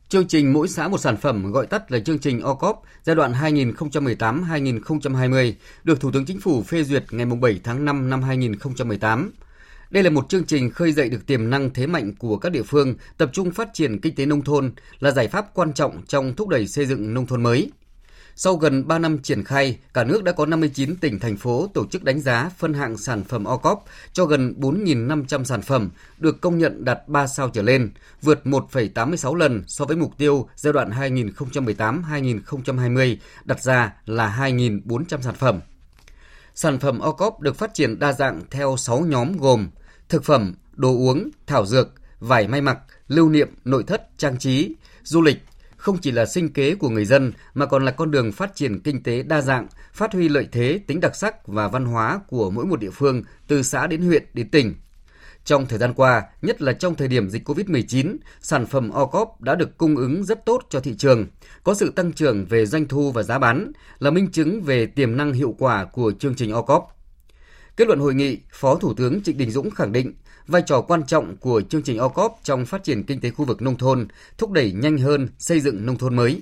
Chương 0.09 0.27
trình 0.27 0.53
Mỗi 0.53 0.67
xã 0.67 0.87
một 0.87 0.97
sản 0.97 1.17
phẩm 1.17 1.51
gọi 1.51 1.67
tắt 1.67 1.91
là 1.91 1.99
chương 1.99 2.19
trình 2.19 2.41
OCOP 2.41 2.81
giai 3.03 3.15
đoạn 3.15 3.33
2018-2020 3.33 5.53
được 5.83 5.99
Thủ 5.99 6.11
tướng 6.11 6.25
Chính 6.25 6.39
phủ 6.39 6.63
phê 6.63 6.83
duyệt 6.83 7.05
ngày 7.11 7.25
7 7.25 7.59
tháng 7.63 7.85
5 7.85 8.09
năm 8.09 8.21
2018. 8.21 9.31
Đây 9.93 10.03
là 10.03 10.09
một 10.09 10.29
chương 10.29 10.45
trình 10.45 10.69
khơi 10.69 10.91
dậy 10.91 11.09
được 11.09 11.27
tiềm 11.27 11.49
năng 11.49 11.73
thế 11.73 11.87
mạnh 11.87 12.13
của 12.19 12.37
các 12.37 12.51
địa 12.51 12.63
phương, 12.63 12.95
tập 13.17 13.29
trung 13.33 13.51
phát 13.51 13.69
triển 13.73 14.01
kinh 14.01 14.15
tế 14.15 14.25
nông 14.25 14.43
thôn 14.43 14.73
là 14.99 15.11
giải 15.11 15.27
pháp 15.27 15.53
quan 15.53 15.73
trọng 15.73 16.01
trong 16.07 16.35
thúc 16.35 16.47
đẩy 16.47 16.67
xây 16.67 16.85
dựng 16.85 17.13
nông 17.13 17.25
thôn 17.25 17.43
mới. 17.43 17.71
Sau 18.35 18.55
gần 18.55 18.87
3 18.87 18.99
năm 18.99 19.17
triển 19.17 19.43
khai, 19.43 19.77
cả 19.93 20.03
nước 20.03 20.23
đã 20.23 20.31
có 20.31 20.45
59 20.45 20.95
tỉnh, 20.95 21.19
thành 21.19 21.37
phố 21.37 21.69
tổ 21.73 21.87
chức 21.87 22.03
đánh 22.03 22.19
giá 22.19 22.49
phân 22.57 22.73
hạng 22.73 22.97
sản 22.97 23.23
phẩm 23.23 23.43
OCOP 23.43 23.83
cho 24.13 24.25
gần 24.25 24.53
4.500 24.59 25.43
sản 25.43 25.61
phẩm 25.61 25.89
được 26.17 26.41
công 26.41 26.57
nhận 26.57 26.85
đạt 26.85 27.07
3 27.07 27.27
sao 27.27 27.49
trở 27.49 27.61
lên, 27.61 27.91
vượt 28.21 28.41
1,86 28.43 29.35
lần 29.35 29.63
so 29.67 29.85
với 29.85 29.97
mục 29.97 30.17
tiêu 30.17 30.49
giai 30.55 30.73
đoạn 30.73 30.89
2018-2020 30.89 33.15
đặt 33.45 33.61
ra 33.61 33.93
là 34.05 34.37
2.400 34.39 35.21
sản 35.21 35.35
phẩm. 35.35 35.59
Sản 36.55 36.79
phẩm 36.79 36.99
OCOP 36.99 37.39
được 37.39 37.55
phát 37.55 37.73
triển 37.73 37.99
đa 37.99 38.13
dạng 38.13 38.41
theo 38.51 38.77
6 38.77 38.99
nhóm 38.99 39.37
gồm 39.37 39.67
thực 40.13 40.23
phẩm, 40.23 40.53
đồ 40.75 40.89
uống, 40.89 41.29
thảo 41.47 41.65
dược, 41.65 41.89
vải 42.19 42.47
may 42.47 42.61
mặc, 42.61 42.77
lưu 43.07 43.29
niệm, 43.29 43.49
nội 43.65 43.83
thất, 43.87 44.17
trang 44.17 44.39
trí, 44.39 44.75
du 45.03 45.21
lịch, 45.21 45.37
không 45.77 45.97
chỉ 45.97 46.11
là 46.11 46.25
sinh 46.25 46.53
kế 46.53 46.75
của 46.75 46.89
người 46.89 47.05
dân 47.05 47.33
mà 47.53 47.65
còn 47.65 47.85
là 47.85 47.91
con 47.91 48.11
đường 48.11 48.31
phát 48.31 48.55
triển 48.55 48.79
kinh 48.79 49.03
tế 49.03 49.23
đa 49.23 49.41
dạng, 49.41 49.67
phát 49.93 50.13
huy 50.13 50.29
lợi 50.29 50.47
thế, 50.51 50.79
tính 50.87 50.99
đặc 50.99 51.15
sắc 51.15 51.47
và 51.47 51.67
văn 51.67 51.85
hóa 51.85 52.19
của 52.27 52.51
mỗi 52.51 52.65
một 52.65 52.79
địa 52.79 52.89
phương 52.89 53.23
từ 53.47 53.63
xã 53.63 53.87
đến 53.87 54.01
huyện 54.01 54.23
đến 54.33 54.49
tỉnh. 54.49 54.75
Trong 55.45 55.65
thời 55.65 55.79
gian 55.79 55.93
qua, 55.93 56.23
nhất 56.41 56.61
là 56.61 56.73
trong 56.73 56.95
thời 56.95 57.07
điểm 57.07 57.29
dịch 57.29 57.49
COVID-19, 57.49 58.17
sản 58.41 58.65
phẩm 58.65 58.89
OCOP 58.89 59.41
đã 59.41 59.55
được 59.55 59.77
cung 59.77 59.95
ứng 59.95 60.23
rất 60.23 60.45
tốt 60.45 60.65
cho 60.69 60.79
thị 60.79 60.95
trường, 60.97 61.27
có 61.63 61.73
sự 61.73 61.91
tăng 61.95 62.13
trưởng 62.13 62.45
về 62.45 62.65
doanh 62.65 62.87
thu 62.87 63.11
và 63.11 63.23
giá 63.23 63.39
bán, 63.39 63.71
là 63.99 64.11
minh 64.11 64.31
chứng 64.31 64.61
về 64.61 64.85
tiềm 64.85 65.17
năng 65.17 65.33
hiệu 65.33 65.55
quả 65.59 65.85
của 65.85 66.11
chương 66.19 66.35
trình 66.35 66.51
OCOP. 66.51 67.02
Kết 67.77 67.87
luận 67.87 67.99
hội 67.99 68.13
nghị, 68.13 68.39
Phó 68.51 68.75
Thủ 68.75 68.93
tướng 68.93 69.23
Trịnh 69.23 69.37
Đình 69.37 69.51
Dũng 69.51 69.69
khẳng 69.69 69.91
định 69.91 70.13
vai 70.47 70.61
trò 70.65 70.81
quan 70.81 71.03
trọng 71.07 71.37
của 71.37 71.61
chương 71.61 71.83
trình 71.83 71.97
OCOP 71.97 72.31
trong 72.43 72.65
phát 72.65 72.83
triển 72.83 73.03
kinh 73.03 73.21
tế 73.21 73.29
khu 73.29 73.45
vực 73.45 73.61
nông 73.61 73.77
thôn, 73.77 74.07
thúc 74.37 74.51
đẩy 74.51 74.71
nhanh 74.71 74.97
hơn 74.97 75.27
xây 75.37 75.59
dựng 75.59 75.85
nông 75.85 75.97
thôn 75.97 76.15
mới. 76.15 76.41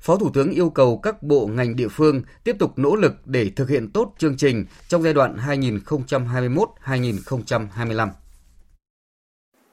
Phó 0.00 0.16
Thủ 0.16 0.30
tướng 0.34 0.50
yêu 0.50 0.70
cầu 0.70 0.98
các 0.98 1.22
bộ 1.22 1.46
ngành 1.46 1.76
địa 1.76 1.88
phương 1.88 2.22
tiếp 2.44 2.56
tục 2.58 2.72
nỗ 2.76 2.96
lực 2.96 3.12
để 3.24 3.50
thực 3.56 3.68
hiện 3.68 3.90
tốt 3.90 4.14
chương 4.18 4.36
trình 4.36 4.64
trong 4.88 5.02
giai 5.02 5.14
đoạn 5.14 5.36
2021-2025. 5.36 8.08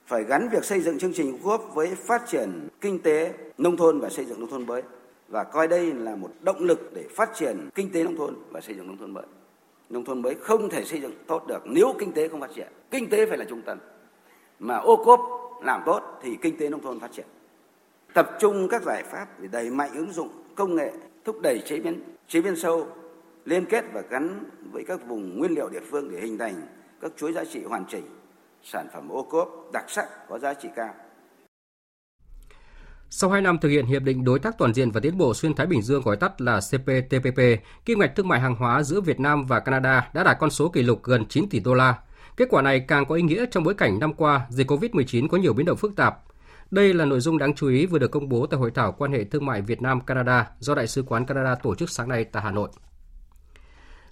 Phải 0.06 0.24
gắn 0.24 0.48
việc 0.48 0.64
xây 0.64 0.80
dựng 0.80 0.98
chương 0.98 1.12
trình 1.14 1.38
OCOP 1.42 1.74
với 1.74 1.94
phát 2.06 2.22
triển 2.30 2.68
kinh 2.80 3.02
tế 3.02 3.34
nông 3.58 3.76
thôn 3.76 4.00
và 4.00 4.10
xây 4.10 4.24
dựng 4.24 4.40
nông 4.40 4.50
thôn 4.50 4.66
mới. 4.66 4.82
và 5.28 5.44
coi 5.44 5.68
đây 5.68 5.92
là 5.92 6.16
một 6.16 6.30
động 6.40 6.64
lực 6.64 6.90
để 6.94 7.04
phát 7.16 7.30
triển 7.38 7.68
kinh 7.74 7.92
tế 7.92 8.04
nông 8.04 8.16
thôn 8.16 8.34
và 8.50 8.60
xây 8.60 8.76
dựng 8.76 8.86
nông 8.86 8.98
thôn 8.98 9.10
mới. 9.10 9.24
Nông 9.94 10.04
thôn 10.04 10.22
mới 10.22 10.34
không 10.34 10.68
thể 10.68 10.84
xây 10.84 11.00
dựng 11.00 11.12
tốt 11.26 11.46
được 11.46 11.62
nếu 11.64 11.94
kinh 11.98 12.12
tế 12.12 12.28
không 12.28 12.40
phát 12.40 12.50
triển. 12.54 12.68
Kinh 12.90 13.10
tế 13.10 13.26
phải 13.26 13.38
là 13.38 13.44
trung 13.44 13.62
tâm. 13.62 13.78
Mà 14.58 14.76
ô 14.76 14.96
cốp 15.04 15.20
làm 15.62 15.82
tốt 15.86 16.02
thì 16.22 16.36
kinh 16.42 16.56
tế 16.56 16.68
nông 16.68 16.82
thôn 16.82 17.00
phát 17.00 17.12
triển. 17.12 17.26
Tập 18.14 18.30
trung 18.40 18.68
các 18.68 18.82
giải 18.82 19.02
pháp 19.02 19.40
để 19.40 19.48
đẩy 19.52 19.70
mạnh 19.70 19.90
ứng 19.94 20.12
dụng 20.12 20.28
công 20.54 20.74
nghệ, 20.74 20.92
thúc 21.24 21.40
đẩy 21.42 21.62
chế 21.64 21.80
biến 21.80 22.02
chế 22.28 22.40
biến 22.40 22.56
sâu, 22.56 22.86
liên 23.44 23.64
kết 23.64 23.84
và 23.92 24.02
gắn 24.10 24.44
với 24.72 24.84
các 24.84 25.08
vùng 25.08 25.38
nguyên 25.38 25.54
liệu 25.54 25.68
địa 25.68 25.82
phương 25.90 26.10
để 26.12 26.20
hình 26.20 26.38
thành 26.38 26.54
các 27.00 27.12
chuỗi 27.16 27.32
giá 27.32 27.44
trị 27.44 27.64
hoàn 27.64 27.84
chỉnh, 27.88 28.04
sản 28.62 28.86
phẩm 28.92 29.08
ô 29.08 29.22
cốp 29.22 29.72
đặc 29.72 29.84
sắc 29.88 30.28
có 30.28 30.38
giá 30.38 30.54
trị 30.54 30.68
cao. 30.76 30.94
Sau 33.16 33.30
2 33.30 33.42
năm 33.42 33.58
thực 33.58 33.68
hiện 33.68 33.86
Hiệp 33.86 34.02
định 34.02 34.24
Đối 34.24 34.38
tác 34.38 34.58
Toàn 34.58 34.74
diện 34.74 34.90
và 34.90 35.00
Tiến 35.00 35.18
bộ 35.18 35.34
Xuyên 35.34 35.54
Thái 35.54 35.66
Bình 35.66 35.82
Dương 35.82 36.02
gọi 36.02 36.16
tắt 36.16 36.40
là 36.40 36.60
CPTPP, 36.60 37.40
kim 37.84 37.98
ngạch 37.98 38.16
thương 38.16 38.28
mại 38.28 38.40
hàng 38.40 38.56
hóa 38.56 38.82
giữa 38.82 39.00
Việt 39.00 39.20
Nam 39.20 39.46
và 39.46 39.60
Canada 39.60 40.10
đã 40.14 40.24
đạt 40.24 40.36
con 40.40 40.50
số 40.50 40.68
kỷ 40.68 40.82
lục 40.82 41.02
gần 41.02 41.26
9 41.28 41.48
tỷ 41.48 41.60
đô 41.60 41.74
la. 41.74 41.98
Kết 42.36 42.48
quả 42.50 42.62
này 42.62 42.80
càng 42.80 43.06
có 43.06 43.14
ý 43.14 43.22
nghĩa 43.22 43.46
trong 43.50 43.64
bối 43.64 43.74
cảnh 43.74 43.98
năm 43.98 44.12
qua 44.12 44.46
dịch 44.48 44.70
COVID-19 44.70 45.28
có 45.28 45.38
nhiều 45.38 45.52
biến 45.52 45.66
động 45.66 45.76
phức 45.76 45.96
tạp. 45.96 46.18
Đây 46.70 46.94
là 46.94 47.04
nội 47.04 47.20
dung 47.20 47.38
đáng 47.38 47.54
chú 47.54 47.68
ý 47.68 47.86
vừa 47.86 47.98
được 47.98 48.10
công 48.10 48.28
bố 48.28 48.46
tại 48.46 48.60
Hội 48.60 48.70
thảo 48.70 48.92
quan 48.92 49.12
hệ 49.12 49.24
thương 49.24 49.46
mại 49.46 49.62
Việt 49.62 49.82
Nam-Canada 49.82 50.46
do 50.58 50.74
Đại 50.74 50.86
sứ 50.86 51.02
quán 51.02 51.26
Canada 51.26 51.54
tổ 51.54 51.74
chức 51.74 51.90
sáng 51.90 52.08
nay 52.08 52.24
tại 52.24 52.42
Hà 52.42 52.50
Nội. 52.50 52.68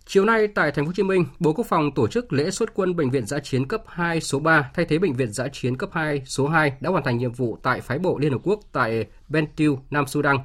Chiều 0.07 0.24
nay 0.24 0.48
tại 0.48 0.72
Thành 0.72 0.84
phố 0.84 0.88
Hồ 0.88 0.92
Chí 0.96 1.03
Minh, 1.03 1.26
Bộ 1.38 1.53
Quốc 1.53 1.66
phòng 1.66 1.92
tổ 1.94 2.09
chức 2.09 2.32
lễ 2.32 2.50
xuất 2.50 2.74
quân 2.74 2.96
bệnh 2.96 3.11
viện 3.11 3.26
giã 3.26 3.38
chiến 3.38 3.68
cấp 3.68 3.82
2 3.86 4.20
số 4.20 4.38
3 4.38 4.70
thay 4.74 4.84
thế 4.84 4.98
bệnh 4.98 5.12
viện 5.12 5.32
giã 5.32 5.48
chiến 5.53 5.76
cấp 5.76 5.90
2 5.92 6.22
số 6.26 6.48
2 6.48 6.72
đã 6.80 6.90
hoàn 6.90 7.05
thành 7.05 7.18
nhiệm 7.18 7.32
vụ 7.32 7.59
tại 7.62 7.80
phái 7.80 7.98
bộ 7.98 8.18
Liên 8.18 8.32
Hợp 8.32 8.40
Quốc 8.42 8.61
tại 8.72 9.07
Bentiu, 9.28 9.78
Nam 9.90 10.07
Sudan. 10.07 10.36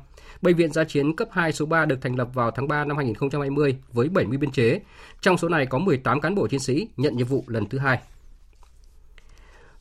Bệnh 0.42 0.56
viện 0.56 0.72
giã 0.72 0.84
chiến 0.84 1.16
cấp 1.16 1.28
2 1.32 1.54
số 1.54 1.66
3 1.66 1.86
được 1.86 2.02
thành 2.02 2.16
lập 2.16 2.30
vào 2.34 2.52
tháng 2.52 2.68
3 2.68 2.86
năm 2.86 2.98
2020 2.98 3.78
với 3.94 4.10
70 4.10 4.38
biên 4.38 4.52
chế. 4.52 4.80
Trong 5.22 5.38
số 5.38 5.50
này 5.50 5.66
có 5.66 5.78
18 5.78 6.22
cán 6.22 6.36
bộ 6.36 6.48
chiến 6.48 6.60
sĩ 6.60 6.88
nhận 6.98 7.18
nhiệm 7.18 7.28
vụ 7.28 7.44
lần 7.48 7.70
thứ 7.70 7.78
hai. 7.78 8.00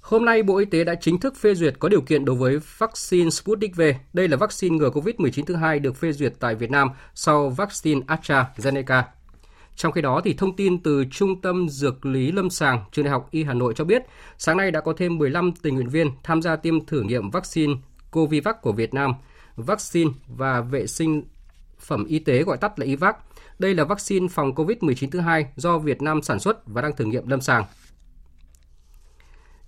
Hôm 0.00 0.24
nay, 0.24 0.42
Bộ 0.42 0.56
Y 0.56 0.64
tế 0.64 0.84
đã 0.84 0.94
chính 0.94 1.20
thức 1.20 1.36
phê 1.36 1.54
duyệt 1.54 1.74
có 1.78 1.88
điều 1.88 2.00
kiện 2.00 2.24
đối 2.24 2.36
với 2.36 2.58
vaccine 2.78 3.30
Sputnik 3.30 3.76
V. 3.76 3.82
Đây 4.12 4.28
là 4.28 4.36
vaccine 4.36 4.76
ngừa 4.76 4.90
COVID-19 4.90 5.44
thứ 5.46 5.54
hai 5.54 5.78
được 5.78 5.96
phê 5.96 6.12
duyệt 6.12 6.32
tại 6.40 6.54
Việt 6.54 6.70
Nam 6.70 6.88
sau 7.14 7.50
vaccine 7.50 8.00
AstraZeneca 8.06 9.02
trong 9.76 9.92
khi 9.92 10.00
đó, 10.00 10.20
thì 10.24 10.34
thông 10.34 10.56
tin 10.56 10.82
từ 10.82 11.04
Trung 11.10 11.40
tâm 11.40 11.68
Dược 11.68 12.06
lý 12.06 12.32
Lâm 12.32 12.50
sàng 12.50 12.84
Trường 12.92 13.04
Đại 13.04 13.12
học 13.12 13.28
Y 13.30 13.44
Hà 13.44 13.54
Nội 13.54 13.74
cho 13.76 13.84
biết, 13.84 14.02
sáng 14.38 14.56
nay 14.56 14.70
đã 14.70 14.80
có 14.80 14.92
thêm 14.96 15.18
15 15.18 15.52
tình 15.62 15.74
nguyện 15.74 15.88
viên 15.88 16.10
tham 16.22 16.42
gia 16.42 16.56
tiêm 16.56 16.86
thử 16.86 17.02
nghiệm 17.02 17.30
vaccine 17.30 17.74
Covivac 18.10 18.62
của 18.62 18.72
Việt 18.72 18.94
Nam, 18.94 19.12
vaccine 19.56 20.10
và 20.26 20.60
vệ 20.60 20.86
sinh 20.86 21.24
phẩm 21.78 22.04
y 22.04 22.18
tế 22.18 22.42
gọi 22.42 22.56
tắt 22.56 22.78
là 22.78 22.86
IVAC. 22.86 23.16
Đây 23.58 23.74
là 23.74 23.84
vaccine 23.84 24.28
phòng 24.28 24.52
COVID-19 24.54 25.10
thứ 25.10 25.20
hai 25.20 25.46
do 25.56 25.78
Việt 25.78 26.02
Nam 26.02 26.22
sản 26.22 26.40
xuất 26.40 26.66
và 26.66 26.82
đang 26.82 26.96
thử 26.96 27.04
nghiệm 27.04 27.28
lâm 27.28 27.40
sàng. 27.40 27.64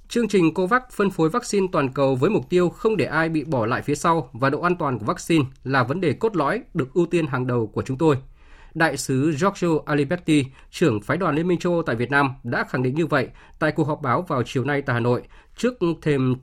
Chương 0.09 0.29
trình 0.29 0.55
COVAX 0.55 0.83
phân 0.93 1.11
phối 1.11 1.29
vaccine 1.29 1.67
toàn 1.73 1.89
cầu 1.89 2.17
với 2.17 2.31
mục 2.31 2.49
tiêu 2.49 2.69
không 2.69 2.97
để 2.97 3.05
ai 3.05 3.29
bị 3.29 3.45
bỏ 3.45 3.67
lại 3.67 3.83
phía 3.83 3.95
sau 3.95 4.31
và 4.33 4.51
độ 4.51 4.61
an 4.61 4.77
toàn 4.77 4.99
của 4.99 5.05
vaccine 5.05 5.45
là 5.65 5.83
vấn 5.83 6.01
đề 6.01 6.13
cốt 6.13 6.37
lõi 6.37 6.63
được 6.75 6.95
ưu 6.95 7.07
tiên 7.07 7.27
hàng 7.27 7.47
đầu 7.47 7.67
của 7.67 7.83
chúng 7.83 7.99
tôi– 7.99 8.17
Đại 8.79 8.97
sứ 8.97 9.33
Giorgio 9.33 9.69
Aliberti, 9.87 10.45
trưởng 10.71 11.01
phái 11.01 11.17
đoàn 11.17 11.35
Liên 11.35 11.49
minh 11.49 11.59
châu 11.59 11.73
Âu 11.73 11.83
tại 11.83 11.97
Việt 11.97 12.11
Nam 12.11 12.31
đã 12.45 12.65
khẳng 12.69 12.83
định 12.83 12.95
như 12.95 13.07
vậy 13.07 13.29
tại 13.59 13.73
cuộc 13.73 13.85
họp 13.85 14.03
báo 14.03 14.23
vào 14.23 14.43
chiều 14.43 14.65
nay 14.65 14.83
tại 14.83 14.95
Hà 14.95 15.01
Nội 15.01 15.23
trước 15.57 15.75
thêm 16.03 16.37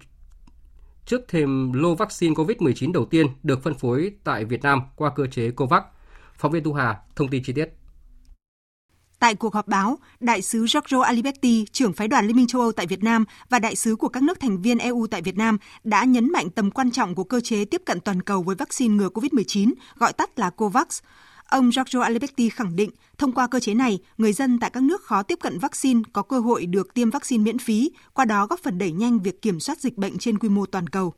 trước 1.05 1.21
thêm 1.27 1.73
lô 1.73 1.95
vaccine 1.95 2.33
COVID-19 2.33 2.91
đầu 2.91 3.05
tiên 3.05 3.27
được 3.43 3.63
phân 3.63 3.73
phối 3.73 4.11
tại 4.23 4.45
Việt 4.45 4.63
Nam 4.63 4.81
qua 4.95 5.09
cơ 5.15 5.27
chế 5.27 5.51
COVAX. 5.51 5.83
Phóng 6.35 6.51
viên 6.51 6.63
Tu 6.63 6.73
Hà 6.73 6.95
thông 7.15 7.27
tin 7.27 7.43
chi 7.43 7.53
tiết. 7.53 7.69
Tại 9.19 9.35
cuộc 9.35 9.53
họp 9.53 9.67
báo, 9.67 9.97
Đại 10.19 10.41
sứ 10.41 10.65
Giorgio 10.67 11.01
Aliberti, 11.01 11.65
trưởng 11.71 11.93
phái 11.93 12.07
đoàn 12.07 12.27
Liên 12.27 12.35
minh 12.35 12.47
châu 12.47 12.61
Âu 12.61 12.71
tại 12.71 12.87
Việt 12.87 13.03
Nam 13.03 13.25
và 13.49 13.59
đại 13.59 13.75
sứ 13.75 13.95
của 13.95 14.09
các 14.09 14.23
nước 14.23 14.39
thành 14.39 14.61
viên 14.61 14.77
EU 14.77 15.07
tại 15.11 15.21
Việt 15.21 15.37
Nam 15.37 15.57
đã 15.83 16.03
nhấn 16.03 16.31
mạnh 16.31 16.49
tầm 16.49 16.71
quan 16.71 16.91
trọng 16.91 17.15
của 17.15 17.23
cơ 17.23 17.39
chế 17.39 17.65
tiếp 17.65 17.81
cận 17.85 17.99
toàn 17.99 18.21
cầu 18.21 18.43
với 18.43 18.55
vaccine 18.55 18.95
ngừa 18.95 19.09
COVID-19, 19.09 19.73
gọi 19.95 20.13
tắt 20.13 20.39
là 20.39 20.49
COVAX. 20.49 21.01
Ông 21.49 21.71
Giorgio 21.71 22.01
Aliberti 22.01 22.49
khẳng 22.49 22.75
định, 22.75 22.89
thông 23.17 23.31
qua 23.31 23.47
cơ 23.47 23.59
chế 23.59 23.73
này, 23.73 23.99
người 24.17 24.33
dân 24.33 24.59
tại 24.59 24.69
các 24.69 24.83
nước 24.83 25.03
khó 25.03 25.23
tiếp 25.23 25.39
cận 25.41 25.59
vaccine 25.59 26.01
có 26.13 26.21
cơ 26.21 26.39
hội 26.39 26.65
được 26.65 26.93
tiêm 26.93 27.09
vaccine 27.09 27.43
miễn 27.43 27.57
phí, 27.57 27.91
qua 28.13 28.25
đó 28.25 28.47
góp 28.47 28.59
phần 28.59 28.77
đẩy 28.77 28.91
nhanh 28.91 29.19
việc 29.19 29.41
kiểm 29.41 29.59
soát 29.59 29.79
dịch 29.79 29.97
bệnh 29.97 30.17
trên 30.17 30.39
quy 30.39 30.49
mô 30.49 30.65
toàn 30.65 30.87
cầu. 30.87 31.13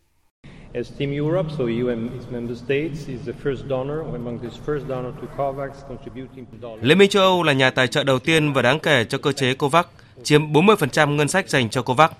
As 0.74 0.92
Team 1.00 1.12
Europe, 1.12 1.50
so 1.58 1.64
EU 1.66 1.90
and 1.90 2.12
its 2.14 2.32
member 2.32 2.58
states 2.58 3.08
is 3.08 3.20
the 3.26 3.34
first 3.44 3.70
donor 3.70 3.98
among 4.14 4.40
this 4.40 4.54
first 4.66 4.88
donor 4.90 5.14
to 5.22 5.28
COVAX 5.38 5.70
contributing 5.90 6.46
Liên 6.82 6.98
minh 6.98 7.10
châu 7.10 7.24
Âu 7.24 7.44
là 7.44 7.54
nhà 7.54 7.70
tài 7.70 7.88
trợ 7.88 8.04
đầu 8.04 8.20
tiên 8.20 8.54
và 8.54 8.62
đáng 8.62 8.80
kể 8.80 9.06
cho 9.10 9.18
cơ 9.18 9.32
chế 9.32 9.54
COVAX, 9.54 9.86
chiếm 10.24 10.54
40% 10.54 11.16
ngân 11.16 11.28
sách 11.28 11.50
dành 11.50 11.70
cho 11.70 11.82
COVAX. 11.82 12.12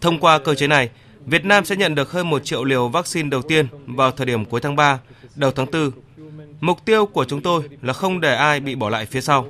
Thông 0.00 0.20
qua 0.20 0.38
cơ 0.38 0.54
chế 0.54 0.66
này, 0.66 0.90
Việt 1.26 1.44
Nam 1.44 1.64
sẽ 1.64 1.76
nhận 1.76 1.94
được 1.94 2.10
hơn 2.10 2.30
1 2.30 2.44
triệu 2.44 2.64
liều 2.64 2.88
vaccine 2.88 3.28
đầu 3.28 3.42
tiên 3.42 3.66
vào 3.86 4.10
thời 4.10 4.26
điểm 4.26 4.44
cuối 4.44 4.60
tháng 4.60 4.76
3, 4.76 4.98
đầu 5.34 5.50
tháng 5.50 5.66
4 5.72 5.90
Mục 6.60 6.84
tiêu 6.84 7.06
của 7.06 7.24
chúng 7.24 7.42
tôi 7.42 7.68
là 7.82 7.92
không 7.92 8.20
để 8.20 8.34
ai 8.34 8.60
bị 8.60 8.74
bỏ 8.74 8.90
lại 8.90 9.06
phía 9.06 9.20
sau. 9.20 9.46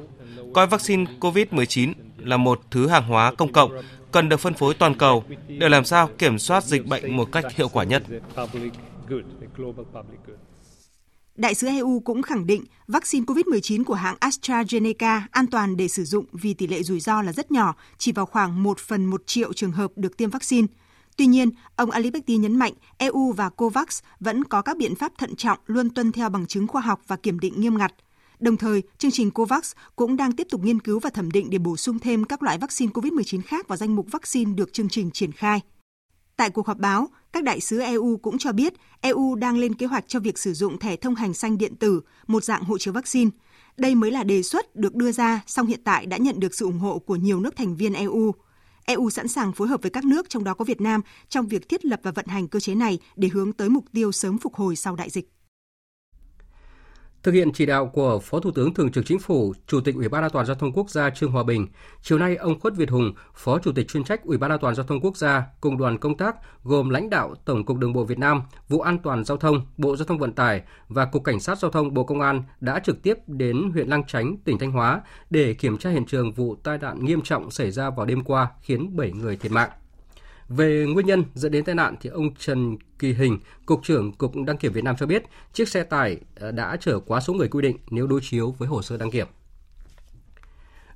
Coi 0.55 0.67
vaccine 0.67 1.05
COVID-19 1.21 1.93
là 2.19 2.37
một 2.37 2.61
thứ 2.71 2.87
hàng 2.87 3.09
hóa 3.09 3.35
công 3.35 3.53
cộng 3.53 3.73
cần 4.13 4.29
được 4.29 4.41
phân 4.41 4.55
phối 4.55 4.75
toàn 4.75 4.95
cầu 4.95 5.25
để 5.49 5.69
làm 5.69 5.85
sao 5.85 6.11
kiểm 6.19 6.39
soát 6.39 6.65
dịch 6.65 6.87
bệnh 6.87 7.17
một 7.17 7.33
cách 7.33 7.45
hiệu 7.57 7.69
quả 7.69 7.85
nhất. 7.85 8.03
Đại 11.37 11.55
sứ 11.55 11.67
EU 11.67 12.01
cũng 12.05 12.23
khẳng 12.23 12.47
định 12.47 12.65
vaccine 12.89 13.25
COVID-19 13.25 13.85
của 13.85 13.95
hãng 13.95 14.17
AstraZeneca 14.21 15.21
an 15.31 15.47
toàn 15.47 15.77
để 15.77 15.89
sử 15.89 16.05
dụng 16.05 16.25
vì 16.33 16.55
tỷ 16.55 16.67
lệ 16.67 16.83
rủi 16.83 17.01
ro 17.01 17.23
là 17.23 17.33
rất 17.33 17.51
nhỏ, 17.51 17.75
chỉ 17.99 18.13
vào 18.13 18.27
khoảng 18.27 18.63
1 18.63 18.79
phần 18.79 19.07
1 19.07 19.23
triệu 19.27 19.53
trường 19.53 19.73
hợp 19.73 19.91
được 19.97 20.17
tiêm 20.17 20.31
vaccine– 20.31 20.67
Tuy 21.17 21.27
nhiên, 21.27 21.51
ông 21.77 21.91
Aliberti 21.91 22.37
nhấn 22.37 22.57
mạnh 22.57 22.73
EU 22.99 23.33
và 23.33 23.49
COVAX 23.49 24.03
vẫn 24.21 24.45
có 24.45 24.63
các 24.63 24.77
biện 24.77 24.95
pháp 24.95 25.13
thận 25.19 25.37
trọng 25.37 25.59
luôn 25.67 25.91
tuân 25.91 26.13
theo 26.13 26.29
bằng 26.29 26.47
chứng 26.47 26.67
khoa 26.67 26.81
học 26.81 27.01
và 27.07 27.17
kiểm 27.17 27.41
định 27.41 27.61
nghiêm 27.61 27.79
ngặt. 27.79 27.95
Đồng 28.39 28.57
thời, 28.57 28.83
chương 28.99 29.11
trình 29.11 29.31
COVAX 29.31 29.73
cũng 29.97 30.17
đang 30.17 30.33
tiếp 30.33 30.47
tục 30.51 30.65
nghiên 30.65 30.81
cứu 30.81 31.01
và 31.01 31.11
thẩm 31.11 31.31
định 31.31 31.51
để 31.51 31.59
bổ 31.59 31.77
sung 31.77 31.99
thêm 31.99 32.25
các 32.25 32.43
loại 32.43 32.59
vaccine 32.59 32.93
COVID-19 32.93 33.41
khác 33.47 33.69
vào 33.69 33.77
danh 33.77 33.97
mục 33.97 34.07
vaccine 34.11 34.55
được 34.55 34.73
chương 34.73 34.89
trình 34.89 35.11
triển 35.11 35.33
khai. 35.33 35.61
Tại 36.37 36.51
cuộc 36.51 36.67
họp 36.67 36.79
báo, 36.79 37.09
các 37.33 37.45
đại 37.45 37.61
sứ 37.61 37.81
EU 37.81 38.17
cũng 38.17 38.39
cho 38.39 38.53
biết 38.53 38.75
EU 39.01 39.35
đang 39.35 39.59
lên 39.59 39.75
kế 39.75 39.87
hoạch 39.87 40.05
cho 40.09 40.21
việc 40.21 40.39
sử 40.39 40.55
dụng 40.55 40.79
thẻ 40.79 40.97
thông 40.97 41.15
hành 41.15 41.35
xanh 41.35 41.59
điện 41.59 41.77
tử, 41.77 42.01
một 42.27 42.45
dạng 42.45 42.65
hộ 42.65 42.79
chiếu 42.79 42.95
vaccine. 42.95 43.31
Đây 43.77 43.95
mới 43.95 44.11
là 44.11 44.25
đề 44.25 44.43
xuất 44.43 44.77
được 44.77 44.95
đưa 44.95 45.13
ra, 45.13 45.43
song 45.47 45.67
hiện 45.67 45.81
tại 45.85 46.07
đã 46.07 46.17
nhận 46.17 46.41
được 46.41 46.55
sự 46.55 46.65
ủng 46.65 46.79
hộ 46.79 46.99
của 46.99 47.17
nhiều 47.17 47.41
nước 47.41 47.57
thành 47.57 47.77
viên 47.77 47.93
EU. 47.93 48.33
EU 48.87 49.11
sẵn 49.11 49.29
sàng 49.29 49.53
phối 49.53 49.69
hợp 49.69 49.83
với 49.83 49.91
các 49.91 50.05
nước, 50.05 50.31
trong 50.31 50.45
đó 50.45 50.55
có 50.55 50.65
Việt 50.65 50.81
Nam, 50.81 51.01
trong 51.29 51.47
việc 51.47 51.69
thiết 51.69 51.85
lập 51.85 52.01
và 52.03 52.11
vận 52.11 52.27
hành 52.27 52.49
cơ 52.49 52.61
chế 52.61 52.75
này 52.75 52.99
để 53.17 53.29
hướng 53.29 53.53
tới 53.53 53.69
mục 53.69 53.85
tiêu 53.93 54.13
sớm 54.13 54.39
phục 54.39 54.55
hồi 54.55 54.77
sau 54.77 54.97
đại 54.97 55.11
dịch. 55.11 55.36
Thực 57.27 57.33
hiện 57.33 57.53
chỉ 57.53 57.67
đạo 57.67 57.87
của 57.87 58.19
Phó 58.19 58.41
Thủ 58.41 58.51
tướng 58.51 58.75
Thường 58.75 58.93
trực 58.93 59.07
Chính 59.07 59.19
phủ, 59.19 59.55
Chủ 59.67 59.81
tịch 59.81 59.95
Ủy 59.95 60.09
ban 60.09 60.23
An 60.23 60.31
toàn 60.31 60.47
giao 60.47 60.57
thông 60.57 60.73
quốc 60.73 60.91
gia 60.91 61.11
Trương 61.11 61.31
Hòa 61.31 61.43
Bình, 61.43 61.67
chiều 62.03 62.19
nay 62.19 62.37
ông 62.37 62.61
Khuất 62.61 62.77
Việt 62.77 62.91
Hùng, 62.91 63.13
Phó 63.35 63.59
Chủ 63.59 63.73
tịch 63.73 63.89
chuyên 63.89 64.05
trách 64.05 64.25
Ủy 64.25 64.39
ban 64.39 64.51
An 64.51 64.59
toàn 64.61 64.75
giao 64.75 64.87
thông 64.87 65.01
quốc 65.01 65.17
gia 65.17 65.43
cùng 65.61 65.79
đoàn 65.79 65.99
công 65.99 66.17
tác 66.17 66.37
gồm 66.65 66.91
lãnh 66.91 67.11
đạo 67.11 67.35
Tổng 67.45 67.65
cục 67.65 67.79
Đường 67.79 67.93
bộ 67.93 68.05
Việt 68.05 68.19
Nam, 68.19 68.43
Vụ 68.69 68.81
An 68.81 68.99
toàn 68.99 69.25
giao 69.25 69.37
thông, 69.37 69.67
Bộ 69.77 69.97
Giao 69.97 70.07
thông 70.07 70.19
Vận 70.19 70.33
tải 70.33 70.63
và 70.89 71.05
Cục 71.05 71.25
Cảnh 71.25 71.41
sát 71.41 71.59
giao 71.59 71.71
thông 71.71 71.95
Bộ 71.95 72.05
Công 72.05 72.21
an 72.21 72.43
đã 72.61 72.79
trực 72.79 73.03
tiếp 73.03 73.19
đến 73.27 73.71
huyện 73.73 73.89
Lăng 73.89 74.05
Chánh, 74.05 74.37
tỉnh 74.45 74.59
Thanh 74.59 74.73
Hóa 74.73 75.01
để 75.31 75.55
kiểm 75.55 75.79
tra 75.79 75.91
hiện 75.91 76.07
trường 76.07 76.33
vụ 76.33 76.57
tai 76.63 76.79
nạn 76.79 77.05
nghiêm 77.05 77.21
trọng 77.23 77.51
xảy 77.51 77.71
ra 77.71 77.91
vào 77.91 78.07
đêm 78.07 78.25
qua 78.25 78.49
khiến 78.63 78.97
7 78.97 79.13
người 79.13 79.37
thiệt 79.37 79.53
mạng. 79.53 79.71
Về 80.49 80.87
nguyên 80.89 81.07
nhân 81.07 81.25
dẫn 81.35 81.53
đến 81.53 81.65
tai 81.65 81.75
nạn 81.75 81.97
thì 82.01 82.11
ông 82.11 82.35
Trần 82.35 82.77
Kỳ 82.99 83.13
Hình, 83.13 83.39
Cục 83.67 83.81
trưởng 83.83 84.13
Cục 84.13 84.33
Đăng 84.47 84.57
kiểm 84.57 84.73
Việt 84.73 84.85
Nam 84.85 84.97
cho 84.99 85.07
biết 85.07 85.23
chiếc 85.53 85.69
xe 85.69 85.83
tải 85.83 86.17
ờ, 86.35 86.51
đã 86.51 86.77
chở 86.81 87.01
quá 87.01 87.21
số 87.21 87.33
người 87.33 87.49
quy 87.49 87.63
định 87.63 87.77
nếu 87.91 88.07
đối 88.07 88.21
chiếu 88.23 88.55
với 88.59 88.69
hồ 88.69 88.83
sơ 88.83 88.97
đăng 88.97 89.11
kiểm. 89.11 89.27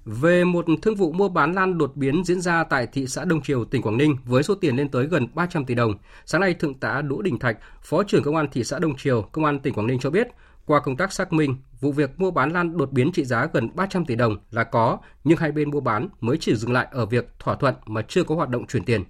Về 0.05 0.45
một 0.45 0.67
thương 0.83 0.95
vụ 0.95 1.13
mua 1.13 1.29
bán 1.29 1.53
lan 1.53 1.79
đột 1.79 1.97
biến 1.97 2.25
diễn 2.25 2.41
ra 2.41 2.65
tại 2.65 2.87
thị 2.87 3.07
xã 3.07 3.25
Đông 3.25 3.43
Triều, 3.43 3.65
tỉnh 3.65 3.83
Quảng 3.83 3.97
Ninh 3.97 4.17
với 4.25 4.43
số 4.43 4.55
tiền 4.55 4.77
lên 4.77 4.89
tới 4.89 5.07
gần 5.07 5.27
300 5.35 5.65
tỷ 5.65 5.75
đồng, 5.75 5.95
sáng 6.27 6.41
nay 6.41 6.55
Thượng 6.55 6.75
tá 6.75 7.03
Đỗ 7.03 7.23
Đình 7.23 7.39
Thạch, 7.39 7.59
Phó 7.83 8.03
trưởng 8.03 8.23
Công 8.23 8.37
an 8.37 8.47
thị 8.53 8.65
xã 8.65 8.79
Đông 8.79 8.97
Triều, 8.97 9.23
Công 9.23 9.45
an 9.45 9.61
tỉnh 9.61 9.75
Quảng 9.75 9.87
Ninh 9.87 9.99
cho 9.99 10.11
biết, 10.11 10.29
qua 10.67 10.81
công 10.81 10.97
tác 10.97 11.13
xác 11.13 11.33
minh, 11.33 11.57
vụ 11.81 11.93
việc 11.93 12.21
mua 12.21 12.31
bán 12.31 12.53
lan 12.53 12.77
đột 12.77 12.93
biến 12.93 13.13
trị 13.13 13.25
giá 13.25 13.49
gần 13.53 13.69
300 13.75 14.05
tỷ 14.05 14.17
đồng 14.17 14.37
là 14.51 14.65
có, 14.65 14.99
nhưng 15.25 15.39
hai 15.39 15.53
bên 15.53 15.71
mua 15.71 15.81
bán 15.81 16.09
mới 16.21 16.37
chỉ 16.41 16.55
dừng 16.55 16.73
lại 16.73 16.87
ở 16.91 17.07
việc 17.07 17.29
thỏa 17.39 17.55
thuận 17.55 17.75
mà 17.87 18.03
chưa 18.03 18.25
có 18.25 18.35
hoạt 18.35 18.49
động 18.49 18.67
chuyển 18.67 18.85
tiền. 18.85 19.05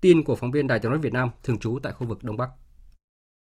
Tin 0.00 0.24
của 0.24 0.34
phóng 0.34 0.50
viên 0.50 0.66
Đài 0.66 0.78
tiếng 0.78 0.90
nói 0.90 1.00
Việt 1.00 1.12
Nam 1.12 1.28
thường 1.42 1.58
trú 1.58 1.78
tại 1.82 1.92
khu 1.92 2.06
vực 2.06 2.24
Đông 2.24 2.36
Bắc. 2.36 2.48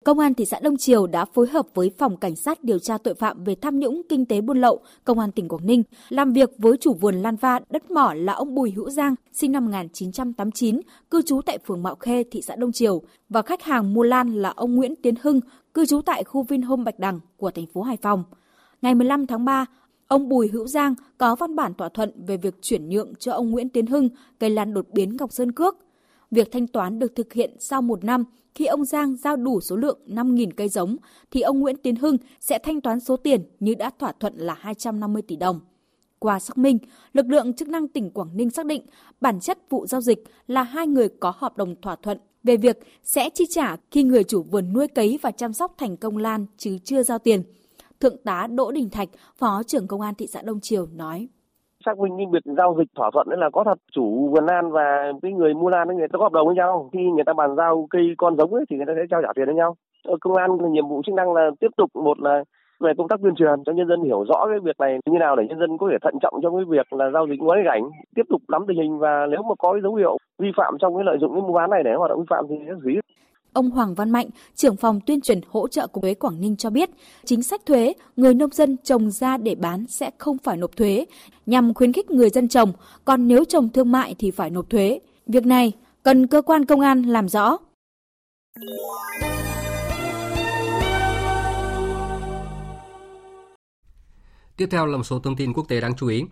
Công 0.05 0.19
an 0.19 0.33
thị 0.33 0.45
xã 0.45 0.59
Đông 0.59 0.77
Triều 0.77 1.07
đã 1.07 1.25
phối 1.25 1.47
hợp 1.47 1.67
với 1.73 1.91
Phòng 1.97 2.17
Cảnh 2.17 2.35
sát 2.35 2.63
điều 2.63 2.79
tra 2.79 2.97
tội 2.97 3.15
phạm 3.15 3.43
về 3.43 3.55
tham 3.61 3.79
nhũng 3.79 4.01
kinh 4.09 4.25
tế 4.25 4.41
buôn 4.41 4.61
lậu, 4.61 4.81
Công 5.03 5.19
an 5.19 5.31
tỉnh 5.31 5.47
Quảng 5.47 5.65
Ninh, 5.65 5.83
làm 6.09 6.33
việc 6.33 6.49
với 6.57 6.77
chủ 6.77 6.93
vườn 6.93 7.15
Lan 7.15 7.35
Va 7.35 7.59
đất 7.69 7.91
mỏ 7.91 8.13
là 8.13 8.33
ông 8.33 8.55
Bùi 8.55 8.71
Hữu 8.71 8.89
Giang, 8.89 9.15
sinh 9.31 9.51
năm 9.51 9.65
1989, 9.65 10.81
cư 11.09 11.21
trú 11.21 11.41
tại 11.45 11.57
phường 11.57 11.83
Mạo 11.83 11.95
Khê, 11.95 12.23
thị 12.31 12.41
xã 12.41 12.55
Đông 12.55 12.71
Triều, 12.71 13.01
và 13.29 13.41
khách 13.41 13.63
hàng 13.63 13.93
mua 13.93 14.03
lan 14.03 14.33
là 14.33 14.49
ông 14.49 14.75
Nguyễn 14.75 14.95
Tiến 14.95 15.15
Hưng, 15.21 15.39
cư 15.73 15.85
trú 15.85 16.01
tại 16.01 16.23
khu 16.23 16.43
Vinhome 16.43 16.83
Bạch 16.83 16.99
Đằng 16.99 17.19
của 17.37 17.51
thành 17.51 17.67
phố 17.67 17.81
Hải 17.81 17.97
Phòng. 18.01 18.23
Ngày 18.81 18.95
15 18.95 19.27
tháng 19.27 19.45
3, 19.45 19.65
ông 20.07 20.29
Bùi 20.29 20.47
Hữu 20.47 20.67
Giang 20.67 20.95
có 21.17 21.35
văn 21.35 21.55
bản 21.55 21.73
thỏa 21.73 21.89
thuận 21.89 22.25
về 22.25 22.37
việc 22.37 22.55
chuyển 22.61 22.89
nhượng 22.89 23.15
cho 23.15 23.33
ông 23.33 23.51
Nguyễn 23.51 23.69
Tiến 23.69 23.85
Hưng 23.85 24.09
cây 24.39 24.49
lan 24.49 24.73
đột 24.73 24.85
biến 24.93 25.17
Ngọc 25.17 25.31
Sơn 25.31 25.51
Cước. 25.51 25.77
Việc 26.33 26.51
thanh 26.51 26.67
toán 26.67 26.99
được 26.99 27.15
thực 27.15 27.33
hiện 27.33 27.55
sau 27.59 27.81
một 27.81 28.03
năm 28.03 28.23
khi 28.55 28.65
ông 28.65 28.85
Giang 28.85 29.15
giao 29.15 29.35
đủ 29.35 29.61
số 29.61 29.75
lượng 29.75 29.99
5.000 30.07 30.51
cây 30.57 30.69
giống, 30.69 30.97
thì 31.31 31.41
ông 31.41 31.59
Nguyễn 31.59 31.77
Tiến 31.77 31.95
Hưng 31.95 32.17
sẽ 32.39 32.59
thanh 32.63 32.81
toán 32.81 32.99
số 32.99 33.17
tiền 33.17 33.43
như 33.59 33.75
đã 33.75 33.91
thỏa 33.99 34.11
thuận 34.19 34.33
là 34.37 34.53
250 34.59 35.21
tỷ 35.21 35.35
đồng. 35.35 35.59
Qua 36.19 36.39
xác 36.39 36.57
minh, 36.57 36.77
lực 37.13 37.25
lượng 37.29 37.53
chức 37.53 37.67
năng 37.67 37.87
tỉnh 37.87 38.11
Quảng 38.11 38.37
Ninh 38.37 38.49
xác 38.49 38.65
định 38.65 38.85
bản 39.21 39.39
chất 39.39 39.59
vụ 39.69 39.85
giao 39.87 40.01
dịch 40.01 40.23
là 40.47 40.63
hai 40.63 40.87
người 40.87 41.09
có 41.19 41.33
hợp 41.35 41.57
đồng 41.57 41.75
thỏa 41.81 41.95
thuận 41.95 42.17
về 42.43 42.57
việc 42.57 42.79
sẽ 43.03 43.29
chi 43.33 43.45
trả 43.49 43.75
khi 43.91 44.03
người 44.03 44.23
chủ 44.23 44.43
vườn 44.43 44.73
nuôi 44.73 44.87
cấy 44.87 45.19
và 45.21 45.31
chăm 45.31 45.53
sóc 45.53 45.75
thành 45.77 45.97
công 45.97 46.17
lan 46.17 46.45
chứ 46.57 46.77
chưa 46.83 47.03
giao 47.03 47.19
tiền. 47.19 47.43
Thượng 47.99 48.17
tá 48.23 48.47
Đỗ 48.47 48.71
Đình 48.71 48.89
Thạch, 48.89 49.09
Phó 49.37 49.63
trưởng 49.63 49.87
Công 49.87 50.01
an 50.01 50.15
thị 50.15 50.27
xã 50.27 50.41
Đông 50.41 50.59
Triều 50.59 50.85
nói 50.85 51.27
xác 51.85 51.99
minh 51.99 52.13
cái 52.17 52.27
việc 52.31 52.53
giao 52.57 52.75
dịch 52.77 52.87
thỏa 52.95 53.09
thuận 53.13 53.29
đấy 53.29 53.37
là 53.39 53.49
có 53.49 53.63
thật. 53.63 53.77
Chủ 53.91 54.29
vườn 54.31 54.45
lan 54.45 54.71
và 54.71 55.11
cái 55.21 55.31
người 55.33 55.53
mua 55.53 55.69
lan 55.69 55.87
người 55.87 56.07
ta 56.07 56.17
có 56.17 56.23
hợp 56.23 56.33
đồng 56.33 56.47
với 56.47 56.55
nhau. 56.55 56.89
Khi 56.93 56.99
người 57.11 57.23
ta 57.23 57.33
bàn 57.33 57.55
giao 57.55 57.87
cây 57.89 58.13
con 58.17 58.37
giống 58.37 58.53
ấy 58.53 58.65
thì 58.69 58.77
người 58.77 58.85
ta 58.85 58.93
sẽ 58.95 59.01
trao 59.09 59.21
trả 59.21 59.33
tiền 59.35 59.45
với 59.45 59.55
nhau. 59.55 59.75
Ở 60.07 60.15
công 60.21 60.35
an, 60.35 60.49
nhiệm 60.71 60.87
vụ 60.87 61.01
chức 61.05 61.15
năng 61.15 61.33
là 61.33 61.49
tiếp 61.59 61.71
tục, 61.77 61.89
một 61.93 62.19
là 62.19 62.43
về 62.79 62.91
công 62.97 63.07
tác 63.07 63.19
tuyên 63.23 63.35
truyền 63.35 63.63
cho 63.65 63.73
nhân 63.73 63.87
dân 63.87 64.03
hiểu 64.03 64.25
rõ 64.29 64.47
cái 64.49 64.59
việc 64.59 64.79
này 64.79 64.99
như 65.05 65.19
nào 65.19 65.35
để 65.35 65.43
nhân 65.47 65.59
dân 65.59 65.77
có 65.77 65.87
thể 65.91 65.97
thận 66.01 66.13
trọng 66.21 66.39
trong 66.43 66.55
cái 66.55 66.65
việc 66.69 66.93
là 66.93 67.09
giao 67.13 67.27
dịch 67.27 67.39
ngoái 67.39 67.61
cảnh, 67.65 67.83
tiếp 68.15 68.25
tục 68.29 68.41
nắm 68.51 68.65
tình 68.67 68.77
hình 68.77 68.99
và 68.99 69.25
nếu 69.31 69.41
mà 69.43 69.55
có 69.59 69.71
cái 69.71 69.81
dấu 69.81 69.95
hiệu 69.95 70.17
vi 70.39 70.51
phạm 70.57 70.77
trong 70.79 70.95
cái 70.95 71.03
lợi 71.03 71.17
dụng 71.21 71.33
cái 71.33 71.41
mua 71.41 71.53
bán 71.53 71.69
này 71.69 71.83
để 71.83 71.93
hoạt 71.93 72.09
động 72.09 72.19
vi 72.19 72.25
phạm 72.29 72.45
thì 72.49 72.55
sẽ 72.67 72.73
xử 72.83 72.89
lý. 72.89 72.99
Ông 73.53 73.69
Hoàng 73.69 73.95
Văn 73.95 74.11
Mạnh, 74.11 74.29
trưởng 74.55 74.75
phòng 74.75 74.99
tuyên 75.05 75.21
truyền 75.21 75.41
hỗ 75.49 75.67
trợ 75.67 75.87
của 75.87 76.01
thuế 76.01 76.13
Quảng 76.13 76.41
Ninh 76.41 76.55
cho 76.55 76.69
biết, 76.69 76.89
chính 77.25 77.43
sách 77.43 77.61
thuế 77.65 77.93
người 78.15 78.33
nông 78.33 78.51
dân 78.53 78.77
trồng 78.83 79.11
ra 79.11 79.37
để 79.37 79.55
bán 79.55 79.85
sẽ 79.89 80.11
không 80.17 80.37
phải 80.37 80.57
nộp 80.57 80.75
thuế, 80.77 81.05
nhằm 81.45 81.73
khuyến 81.73 81.93
khích 81.93 82.11
người 82.11 82.29
dân 82.29 82.47
trồng, 82.47 82.73
còn 83.05 83.27
nếu 83.27 83.45
trồng 83.45 83.69
thương 83.69 83.91
mại 83.91 84.15
thì 84.19 84.31
phải 84.31 84.49
nộp 84.49 84.69
thuế. 84.69 84.99
Việc 85.27 85.45
này 85.45 85.71
cần 86.03 86.27
cơ 86.27 86.41
quan 86.41 86.65
công 86.65 86.79
an 86.79 87.03
làm 87.03 87.29
rõ. 87.29 87.57
Tiếp 94.57 94.67
theo 94.71 94.85
là 94.85 94.97
một 94.97 95.03
số 95.03 95.19
thông 95.19 95.35
tin 95.35 95.53
quốc 95.53 95.67
tế 95.67 95.81
đáng 95.81 95.95
chú 95.97 96.07
ý. 96.07 96.23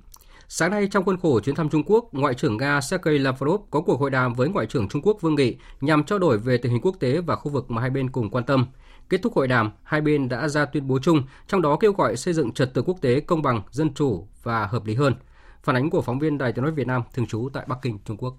Sáng 0.53 0.71
nay 0.71 0.87
trong 0.91 1.05
khuôn 1.05 1.17
khổ 1.17 1.39
chuyến 1.39 1.55
thăm 1.55 1.69
Trung 1.69 1.83
Quốc, 1.85 2.09
Ngoại 2.11 2.33
trưởng 2.33 2.57
Nga 2.57 2.81
Sergei 2.81 3.17
Lavrov 3.17 3.61
có 3.69 3.81
cuộc 3.81 3.99
hội 3.99 4.09
đàm 4.09 4.33
với 4.33 4.49
Ngoại 4.49 4.65
trưởng 4.65 4.87
Trung 4.87 5.01
Quốc 5.01 5.17
Vương 5.21 5.35
Nghị 5.35 5.55
nhằm 5.81 6.03
trao 6.03 6.19
đổi 6.19 6.37
về 6.37 6.57
tình 6.57 6.71
hình 6.71 6.81
quốc 6.81 6.95
tế 6.99 7.21
và 7.21 7.35
khu 7.35 7.51
vực 7.51 7.71
mà 7.71 7.81
hai 7.81 7.89
bên 7.89 8.09
cùng 8.09 8.29
quan 8.29 8.43
tâm. 8.45 8.65
Kết 9.09 9.21
thúc 9.21 9.33
hội 9.33 9.47
đàm, 9.47 9.71
hai 9.83 10.01
bên 10.01 10.29
đã 10.29 10.47
ra 10.47 10.65
tuyên 10.65 10.87
bố 10.87 10.99
chung, 10.99 11.23
trong 11.47 11.61
đó 11.61 11.77
kêu 11.79 11.93
gọi 11.93 12.17
xây 12.17 12.33
dựng 12.33 12.51
trật 12.51 12.73
tự 12.73 12.81
quốc 12.81 12.97
tế 13.01 13.19
công 13.19 13.41
bằng, 13.41 13.61
dân 13.71 13.93
chủ 13.93 14.27
và 14.43 14.65
hợp 14.65 14.85
lý 14.85 14.95
hơn. 14.95 15.13
Phản 15.63 15.75
ánh 15.75 15.89
của 15.89 16.01
phóng 16.01 16.19
viên 16.19 16.37
Đài 16.37 16.53
Tiếng 16.53 16.63
nói 16.63 16.71
Việt 16.71 16.87
Nam 16.87 17.01
thường 17.13 17.25
trú 17.25 17.49
tại 17.53 17.65
Bắc 17.67 17.77
Kinh, 17.81 17.99
Trung 18.05 18.17
Quốc. 18.17 18.33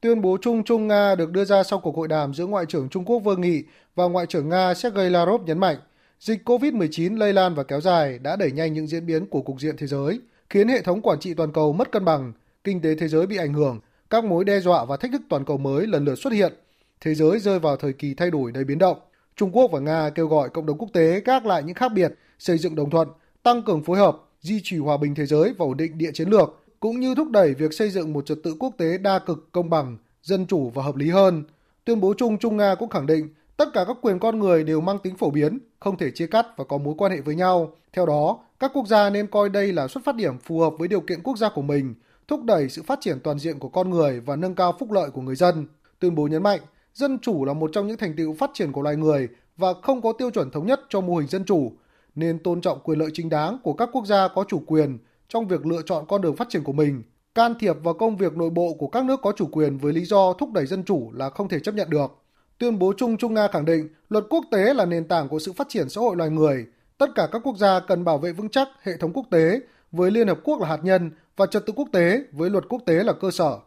Tuyên 0.00 0.20
bố 0.20 0.38
chung 0.42 0.64
Trung 0.64 0.88
Nga 0.88 1.14
được 1.14 1.30
đưa 1.30 1.44
ra 1.44 1.62
sau 1.62 1.80
cuộc 1.80 1.96
hội 1.96 2.08
đàm 2.08 2.34
giữa 2.34 2.46
Ngoại 2.46 2.66
trưởng 2.66 2.88
Trung 2.88 3.04
Quốc 3.04 3.18
Vương 3.18 3.40
Nghị 3.40 3.62
và 3.94 4.04
Ngoại 4.04 4.26
trưởng 4.26 4.48
Nga 4.48 4.74
Sergei 4.74 5.10
Lavrov 5.10 5.42
nhấn 5.42 5.58
mạnh, 5.58 5.76
dịch 6.20 6.48
COVID-19 6.48 7.18
lây 7.18 7.32
lan 7.32 7.54
và 7.54 7.62
kéo 7.62 7.80
dài 7.80 8.18
đã 8.18 8.36
đẩy 8.36 8.52
nhanh 8.52 8.72
những 8.72 8.86
diễn 8.86 9.06
biến 9.06 9.26
của 9.26 9.42
cục 9.42 9.60
diện 9.60 9.76
thế 9.78 9.86
giới, 9.86 10.20
khiến 10.50 10.68
hệ 10.68 10.82
thống 10.82 11.02
quản 11.02 11.20
trị 11.20 11.34
toàn 11.34 11.52
cầu 11.52 11.72
mất 11.72 11.92
cân 11.92 12.04
bằng, 12.04 12.32
kinh 12.64 12.80
tế 12.80 12.94
thế 12.94 13.08
giới 13.08 13.26
bị 13.26 13.36
ảnh 13.36 13.52
hưởng, 13.52 13.80
các 14.10 14.24
mối 14.24 14.44
đe 14.44 14.60
dọa 14.60 14.84
và 14.84 14.96
thách 14.96 15.12
thức 15.12 15.22
toàn 15.28 15.44
cầu 15.44 15.58
mới 15.58 15.86
lần 15.86 16.04
lượt 16.04 16.14
xuất 16.14 16.32
hiện. 16.32 16.52
Thế 17.00 17.14
giới 17.14 17.38
rơi 17.38 17.58
vào 17.58 17.76
thời 17.76 17.92
kỳ 17.92 18.14
thay 18.14 18.30
đổi 18.30 18.52
đầy 18.52 18.64
biến 18.64 18.78
động. 18.78 18.98
Trung 19.36 19.50
Quốc 19.52 19.70
và 19.72 19.80
Nga 19.80 20.10
kêu 20.10 20.26
gọi 20.26 20.48
cộng 20.48 20.66
đồng 20.66 20.78
quốc 20.78 20.88
tế 20.92 21.20
gác 21.20 21.46
lại 21.46 21.62
những 21.62 21.74
khác 21.74 21.92
biệt, 21.94 22.14
xây 22.38 22.58
dựng 22.58 22.74
đồng 22.74 22.90
thuận, 22.90 23.08
tăng 23.42 23.62
cường 23.62 23.82
phối 23.82 23.98
hợp, 23.98 24.16
duy 24.40 24.60
trì 24.64 24.76
hòa 24.76 24.96
bình 24.96 25.14
thế 25.14 25.26
giới 25.26 25.54
và 25.58 25.66
ổn 25.66 25.76
định 25.76 25.98
địa 25.98 26.10
chiến 26.14 26.28
lược, 26.28 26.60
cũng 26.80 27.00
như 27.00 27.14
thúc 27.14 27.30
đẩy 27.30 27.54
việc 27.54 27.72
xây 27.72 27.90
dựng 27.90 28.12
một 28.12 28.26
trật 28.26 28.38
tự 28.44 28.54
quốc 28.58 28.74
tế 28.78 28.98
đa 28.98 29.18
cực, 29.18 29.52
công 29.52 29.70
bằng, 29.70 29.96
dân 30.22 30.46
chủ 30.46 30.70
và 30.74 30.82
hợp 30.82 30.96
lý 30.96 31.10
hơn. 31.10 31.44
Tuyên 31.84 32.00
bố 32.00 32.14
chung 32.16 32.38
Trung 32.38 32.56
Nga 32.56 32.74
cũng 32.74 32.88
khẳng 32.88 33.06
định 33.06 33.28
tất 33.56 33.68
cả 33.74 33.84
các 33.84 33.96
quyền 34.02 34.18
con 34.18 34.38
người 34.38 34.64
đều 34.64 34.80
mang 34.80 34.98
tính 34.98 35.16
phổ 35.16 35.30
biến, 35.30 35.58
không 35.80 35.96
thể 35.96 36.10
chia 36.10 36.26
cắt 36.26 36.46
và 36.56 36.64
có 36.64 36.78
mối 36.78 36.94
quan 36.98 37.12
hệ 37.12 37.20
với 37.20 37.34
nhau. 37.34 37.72
Theo 37.92 38.06
đó, 38.06 38.38
các 38.60 38.70
quốc 38.74 38.86
gia 38.86 39.10
nên 39.10 39.26
coi 39.26 39.48
đây 39.48 39.72
là 39.72 39.88
xuất 39.88 40.04
phát 40.04 40.16
điểm 40.16 40.38
phù 40.38 40.60
hợp 40.60 40.72
với 40.78 40.88
điều 40.88 41.00
kiện 41.00 41.22
quốc 41.22 41.38
gia 41.38 41.48
của 41.48 41.62
mình, 41.62 41.94
thúc 42.28 42.44
đẩy 42.44 42.68
sự 42.68 42.82
phát 42.82 42.98
triển 43.00 43.20
toàn 43.20 43.38
diện 43.38 43.58
của 43.58 43.68
con 43.68 43.90
người 43.90 44.20
và 44.20 44.36
nâng 44.36 44.54
cao 44.54 44.74
phúc 44.78 44.92
lợi 44.92 45.10
của 45.10 45.22
người 45.22 45.36
dân. 45.36 45.66
Tuyên 45.98 46.14
bố 46.14 46.26
nhấn 46.26 46.42
mạnh, 46.42 46.60
dân 46.94 47.18
chủ 47.18 47.44
là 47.44 47.52
một 47.52 47.70
trong 47.72 47.86
những 47.86 47.96
thành 47.96 48.16
tựu 48.16 48.34
phát 48.34 48.50
triển 48.54 48.72
của 48.72 48.82
loài 48.82 48.96
người 48.96 49.28
và 49.56 49.68
không 49.82 50.02
có 50.02 50.12
tiêu 50.12 50.30
chuẩn 50.30 50.50
thống 50.50 50.66
nhất 50.66 50.80
cho 50.88 51.00
mô 51.00 51.16
hình 51.16 51.28
dân 51.28 51.44
chủ, 51.44 51.72
nên 52.14 52.38
tôn 52.38 52.60
trọng 52.60 52.80
quyền 52.80 52.98
lợi 52.98 53.10
chính 53.12 53.28
đáng 53.28 53.58
của 53.62 53.72
các 53.72 53.88
quốc 53.92 54.06
gia 54.06 54.28
có 54.28 54.44
chủ 54.48 54.62
quyền 54.66 54.98
trong 55.28 55.48
việc 55.48 55.66
lựa 55.66 55.82
chọn 55.86 56.04
con 56.08 56.20
đường 56.20 56.36
phát 56.36 56.48
triển 56.48 56.64
của 56.64 56.72
mình. 56.72 57.02
Can 57.34 57.54
thiệp 57.60 57.76
vào 57.82 57.94
công 57.94 58.16
việc 58.16 58.36
nội 58.36 58.50
bộ 58.50 58.74
của 58.78 58.88
các 58.88 59.04
nước 59.04 59.20
có 59.22 59.32
chủ 59.36 59.46
quyền 59.52 59.78
với 59.78 59.92
lý 59.92 60.04
do 60.04 60.32
thúc 60.32 60.52
đẩy 60.52 60.66
dân 60.66 60.84
chủ 60.84 61.10
là 61.12 61.30
không 61.30 61.48
thể 61.48 61.60
chấp 61.60 61.74
nhận 61.74 61.90
được. 61.90 62.10
Tuyên 62.58 62.78
bố 62.78 62.92
chung 62.96 63.16
Trung 63.16 63.34
Nga 63.34 63.48
khẳng 63.48 63.64
định 63.64 63.88
luật 64.08 64.24
quốc 64.30 64.44
tế 64.50 64.74
là 64.74 64.84
nền 64.84 65.08
tảng 65.08 65.28
của 65.28 65.38
sự 65.38 65.52
phát 65.52 65.68
triển 65.68 65.88
xã 65.88 66.00
hội 66.00 66.16
loài 66.16 66.30
người, 66.30 66.66
tất 67.00 67.14
cả 67.14 67.28
các 67.32 67.42
quốc 67.44 67.56
gia 67.56 67.80
cần 67.80 68.04
bảo 68.04 68.18
vệ 68.18 68.32
vững 68.32 68.48
chắc 68.48 68.68
hệ 68.82 68.96
thống 68.96 69.12
quốc 69.12 69.26
tế 69.30 69.60
với 69.92 70.10
Liên 70.10 70.28
Hợp 70.28 70.38
Quốc 70.44 70.60
là 70.60 70.68
hạt 70.68 70.78
nhân 70.82 71.10
và 71.36 71.46
trật 71.46 71.66
tự 71.66 71.72
quốc 71.76 71.88
tế 71.92 72.22
với 72.32 72.50
luật 72.50 72.64
quốc 72.68 72.82
tế 72.86 72.94
là 72.94 73.12
cơ 73.12 73.30
sở. 73.30 73.58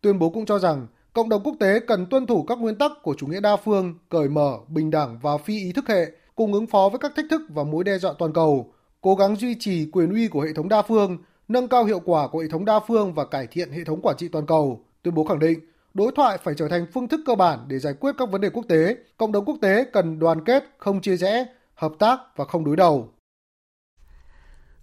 Tuyên 0.00 0.18
bố 0.18 0.30
cũng 0.30 0.46
cho 0.46 0.58
rằng 0.58 0.86
cộng 1.12 1.28
đồng 1.28 1.42
quốc 1.42 1.54
tế 1.60 1.80
cần 1.80 2.06
tuân 2.06 2.26
thủ 2.26 2.42
các 2.42 2.58
nguyên 2.58 2.78
tắc 2.78 2.92
của 3.02 3.14
chủ 3.18 3.26
nghĩa 3.26 3.40
đa 3.40 3.56
phương, 3.56 3.94
cởi 4.08 4.28
mở, 4.28 4.58
bình 4.68 4.90
đẳng 4.90 5.18
và 5.22 5.38
phi 5.38 5.58
ý 5.58 5.72
thức 5.72 5.88
hệ, 5.88 6.06
cùng 6.34 6.52
ứng 6.52 6.66
phó 6.66 6.88
với 6.88 6.98
các 6.98 7.12
thách 7.16 7.24
thức 7.30 7.40
và 7.48 7.64
mối 7.64 7.84
đe 7.84 7.98
dọa 7.98 8.12
toàn 8.18 8.32
cầu, 8.32 8.72
cố 9.00 9.14
gắng 9.14 9.36
duy 9.36 9.54
trì 9.58 9.90
quyền 9.92 10.10
uy 10.10 10.28
của 10.28 10.40
hệ 10.40 10.52
thống 10.52 10.68
đa 10.68 10.82
phương, 10.82 11.18
nâng 11.48 11.68
cao 11.68 11.84
hiệu 11.84 12.00
quả 12.04 12.28
của 12.28 12.38
hệ 12.38 12.48
thống 12.48 12.64
đa 12.64 12.80
phương 12.88 13.14
và 13.14 13.24
cải 13.24 13.46
thiện 13.46 13.70
hệ 13.70 13.84
thống 13.84 14.00
quản 14.02 14.16
trị 14.16 14.28
toàn 14.28 14.46
cầu. 14.46 14.84
Tuyên 15.02 15.14
bố 15.14 15.24
khẳng 15.24 15.38
định, 15.38 15.60
đối 15.94 16.12
thoại 16.12 16.38
phải 16.44 16.54
trở 16.56 16.68
thành 16.68 16.86
phương 16.94 17.08
thức 17.08 17.20
cơ 17.26 17.34
bản 17.34 17.58
để 17.68 17.78
giải 17.78 17.94
quyết 18.00 18.14
các 18.18 18.30
vấn 18.30 18.40
đề 18.40 18.50
quốc 18.50 18.64
tế. 18.68 18.96
Cộng 19.16 19.32
đồng 19.32 19.44
quốc 19.44 19.56
tế 19.60 19.84
cần 19.92 20.18
đoàn 20.18 20.44
kết, 20.44 20.64
không 20.78 21.00
chia 21.00 21.16
rẽ, 21.16 21.46
hợp 21.82 21.92
tác 21.98 22.20
và 22.36 22.44
không 22.44 22.64
đối 22.64 22.76
đầu. 22.76 23.08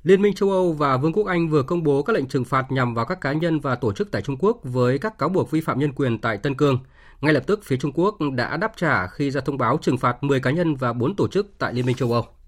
Liên 0.04 0.22
minh 0.22 0.34
châu 0.34 0.52
Âu 0.52 0.74
và 0.74 0.98
Vương 0.98 1.14
quốc 1.14 1.28
Anh 1.28 1.50
vừa 1.50 1.64
công 1.64 1.84
bố 1.84 2.04
các 2.04 2.14
lệnh 2.14 2.28
trừng 2.28 2.46
phạt 2.46 2.72
nhằm 2.72 2.94
vào 2.94 3.06
các 3.06 3.22
cá 3.22 3.34
nhân 3.34 3.60
và 3.60 3.76
tổ 3.76 3.94
chức 3.94 4.12
tại 4.12 4.22
Trung 4.22 4.38
Quốc 4.40 4.60
với 4.64 4.98
các 5.00 5.18
cáo 5.18 5.30
buộc 5.30 5.52
vi 5.52 5.62
phạm 5.62 5.80
nhân 5.80 5.94
quyền 5.94 6.20
tại 6.20 6.38
Tân 6.38 6.56
Cương. 6.56 6.80
Ngay 7.22 7.34
lập 7.34 7.44
tức, 7.48 7.60
phía 7.64 7.78
Trung 7.78 7.92
Quốc 7.96 8.18
đã 8.36 8.58
đáp 8.58 8.72
trả 8.76 9.08
khi 9.08 9.32
ra 9.32 9.42
thông 9.42 9.58
báo 9.58 9.78
trừng 9.82 9.98
phạt 9.98 10.24
10 10.24 10.40
cá 10.40 10.52
nhân 10.52 10.76
và 10.76 10.94
4 10.94 11.16
tổ 11.16 11.28
chức 11.28 11.54
tại 11.58 11.74
Liên 11.74 11.86
minh 11.86 11.96
châu 11.96 12.12
Âu. 12.12 12.39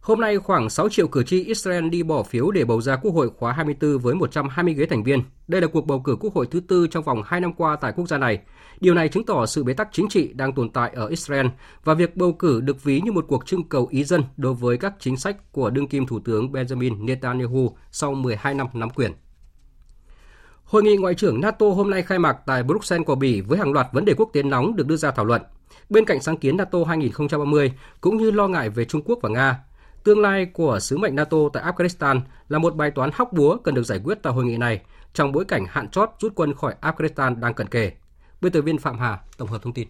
Hôm 0.00 0.20
nay, 0.20 0.38
khoảng 0.38 0.70
6 0.70 0.88
triệu 0.88 1.08
cử 1.08 1.22
tri 1.22 1.44
Israel 1.44 1.88
đi 1.88 2.02
bỏ 2.02 2.22
phiếu 2.22 2.50
để 2.50 2.64
bầu 2.64 2.80
ra 2.80 2.96
Quốc 2.96 3.14
hội 3.14 3.30
khóa 3.38 3.52
24 3.52 3.98
với 3.98 4.14
120 4.14 4.74
ghế 4.74 4.86
thành 4.86 5.02
viên. 5.04 5.22
Đây 5.48 5.60
là 5.60 5.66
cuộc 5.66 5.86
bầu 5.86 6.00
cử 6.00 6.16
Quốc 6.20 6.34
hội 6.34 6.46
thứ 6.50 6.60
tư 6.60 6.86
trong 6.90 7.04
vòng 7.04 7.22
2 7.26 7.40
năm 7.40 7.52
qua 7.52 7.76
tại 7.76 7.92
quốc 7.96 8.08
gia 8.08 8.18
này. 8.18 8.38
Điều 8.80 8.94
này 8.94 9.08
chứng 9.08 9.24
tỏ 9.24 9.46
sự 9.46 9.64
bế 9.64 9.72
tắc 9.72 9.88
chính 9.92 10.08
trị 10.08 10.32
đang 10.32 10.52
tồn 10.52 10.68
tại 10.70 10.90
ở 10.94 11.06
Israel 11.06 11.46
và 11.84 11.94
việc 11.94 12.16
bầu 12.16 12.32
cử 12.32 12.60
được 12.60 12.84
ví 12.84 13.00
như 13.00 13.12
một 13.12 13.24
cuộc 13.28 13.46
trưng 13.46 13.68
cầu 13.68 13.88
ý 13.90 14.04
dân 14.04 14.22
đối 14.36 14.54
với 14.54 14.76
các 14.76 14.94
chính 15.00 15.16
sách 15.16 15.52
của 15.52 15.70
đương 15.70 15.88
kim 15.88 16.06
Thủ 16.06 16.20
tướng 16.24 16.52
Benjamin 16.52 17.04
Netanyahu 17.04 17.76
sau 17.90 18.14
12 18.14 18.54
năm 18.54 18.66
nắm 18.72 18.90
quyền. 18.90 19.12
Hội 20.64 20.82
nghị 20.82 20.96
Ngoại 20.96 21.14
trưởng 21.14 21.40
NATO 21.40 21.66
hôm 21.66 21.90
nay 21.90 22.02
khai 22.02 22.18
mạc 22.18 22.36
tại 22.46 22.62
Bruxelles 22.62 23.06
của 23.06 23.14
Bỉ 23.14 23.40
với 23.40 23.58
hàng 23.58 23.72
loạt 23.72 23.86
vấn 23.92 24.04
đề 24.04 24.14
quốc 24.16 24.30
tế 24.32 24.42
nóng 24.42 24.76
được 24.76 24.86
đưa 24.86 24.96
ra 24.96 25.10
thảo 25.10 25.24
luận. 25.24 25.42
Bên 25.90 26.04
cạnh 26.04 26.20
sáng 26.20 26.36
kiến 26.36 26.56
NATO 26.56 26.78
2030 26.88 27.72
cũng 28.00 28.16
như 28.16 28.30
lo 28.30 28.48
ngại 28.48 28.70
về 28.70 28.84
Trung 28.84 29.02
Quốc 29.04 29.18
và 29.22 29.28
Nga, 29.28 29.60
Tương 30.04 30.20
lai 30.20 30.46
của 30.46 30.78
sứ 30.80 30.98
mệnh 30.98 31.14
NATO 31.14 31.36
tại 31.52 31.62
Afghanistan 31.62 32.20
là 32.48 32.58
một 32.58 32.76
bài 32.76 32.90
toán 32.90 33.10
hóc 33.14 33.32
búa 33.32 33.56
cần 33.56 33.74
được 33.74 33.82
giải 33.82 34.00
quyết 34.04 34.18
tại 34.22 34.32
hội 34.32 34.44
nghị 34.44 34.56
này 34.56 34.80
trong 35.12 35.32
bối 35.32 35.44
cảnh 35.44 35.66
hạn 35.68 35.88
chót 35.88 36.10
rút 36.20 36.32
quân 36.34 36.54
khỏi 36.54 36.74
Afghanistan 36.80 37.40
đang 37.40 37.54
cận 37.54 37.68
kề. 37.68 37.92
Biên 38.40 38.52
tập 38.52 38.60
viên 38.60 38.78
Phạm 38.78 38.98
Hà 38.98 39.18
tổng 39.36 39.48
hợp 39.48 39.62
thông 39.62 39.72
tin. 39.72 39.88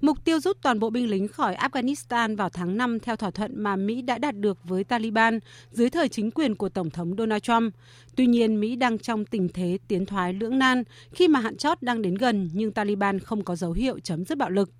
Mục 0.00 0.24
tiêu 0.24 0.40
rút 0.40 0.62
toàn 0.62 0.78
bộ 0.78 0.90
binh 0.90 1.10
lính 1.10 1.28
khỏi 1.28 1.54
Afghanistan 1.54 2.36
vào 2.36 2.48
tháng 2.48 2.76
5 2.76 3.00
theo 3.00 3.16
thỏa 3.16 3.30
thuận 3.30 3.62
mà 3.62 3.76
Mỹ 3.76 4.02
đã 4.02 4.18
đạt 4.18 4.36
được 4.36 4.58
với 4.64 4.84
Taliban 4.84 5.38
dưới 5.70 5.90
thời 5.90 6.08
chính 6.08 6.30
quyền 6.30 6.54
của 6.54 6.68
Tổng 6.68 6.90
thống 6.90 7.14
Donald 7.18 7.42
Trump. 7.42 7.74
Tuy 8.16 8.26
nhiên, 8.26 8.60
Mỹ 8.60 8.76
đang 8.76 8.98
trong 8.98 9.24
tình 9.24 9.48
thế 9.54 9.78
tiến 9.88 10.06
thoái 10.06 10.32
lưỡng 10.32 10.58
nan 10.58 10.82
khi 11.12 11.28
mà 11.28 11.40
hạn 11.40 11.56
chót 11.56 11.82
đang 11.82 12.02
đến 12.02 12.14
gần 12.14 12.50
nhưng 12.52 12.72
Taliban 12.72 13.18
không 13.18 13.44
có 13.44 13.56
dấu 13.56 13.72
hiệu 13.72 13.98
chấm 13.98 14.24
dứt 14.24 14.38
bạo 14.38 14.50
lực. 14.50 14.70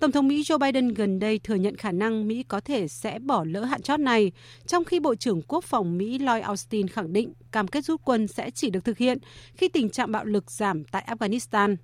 Tổng 0.00 0.12
thống 0.12 0.28
Mỹ 0.28 0.42
Joe 0.42 0.58
Biden 0.58 0.88
gần 0.88 1.18
đây 1.18 1.38
thừa 1.38 1.54
nhận 1.54 1.76
khả 1.76 1.92
năng 1.92 2.28
Mỹ 2.28 2.44
có 2.48 2.60
thể 2.60 2.88
sẽ 2.88 3.18
bỏ 3.18 3.44
lỡ 3.48 3.64
hạn 3.64 3.82
chót 3.82 4.00
này, 4.00 4.32
trong 4.66 4.84
khi 4.84 5.00
Bộ 5.00 5.14
trưởng 5.14 5.42
Quốc 5.42 5.64
phòng 5.64 5.98
Mỹ 5.98 6.18
Lloyd 6.18 6.42
Austin 6.42 6.88
khẳng 6.88 7.12
định 7.12 7.32
cam 7.52 7.68
kết 7.68 7.84
rút 7.84 8.00
quân 8.04 8.28
sẽ 8.28 8.50
chỉ 8.50 8.70
được 8.70 8.84
thực 8.84 8.98
hiện 8.98 9.18
khi 9.54 9.68
tình 9.68 9.90
trạng 9.90 10.12
bạo 10.12 10.24
lực 10.24 10.50
giảm 10.50 10.84
tại 10.84 11.04
Afghanistan. 11.06 11.76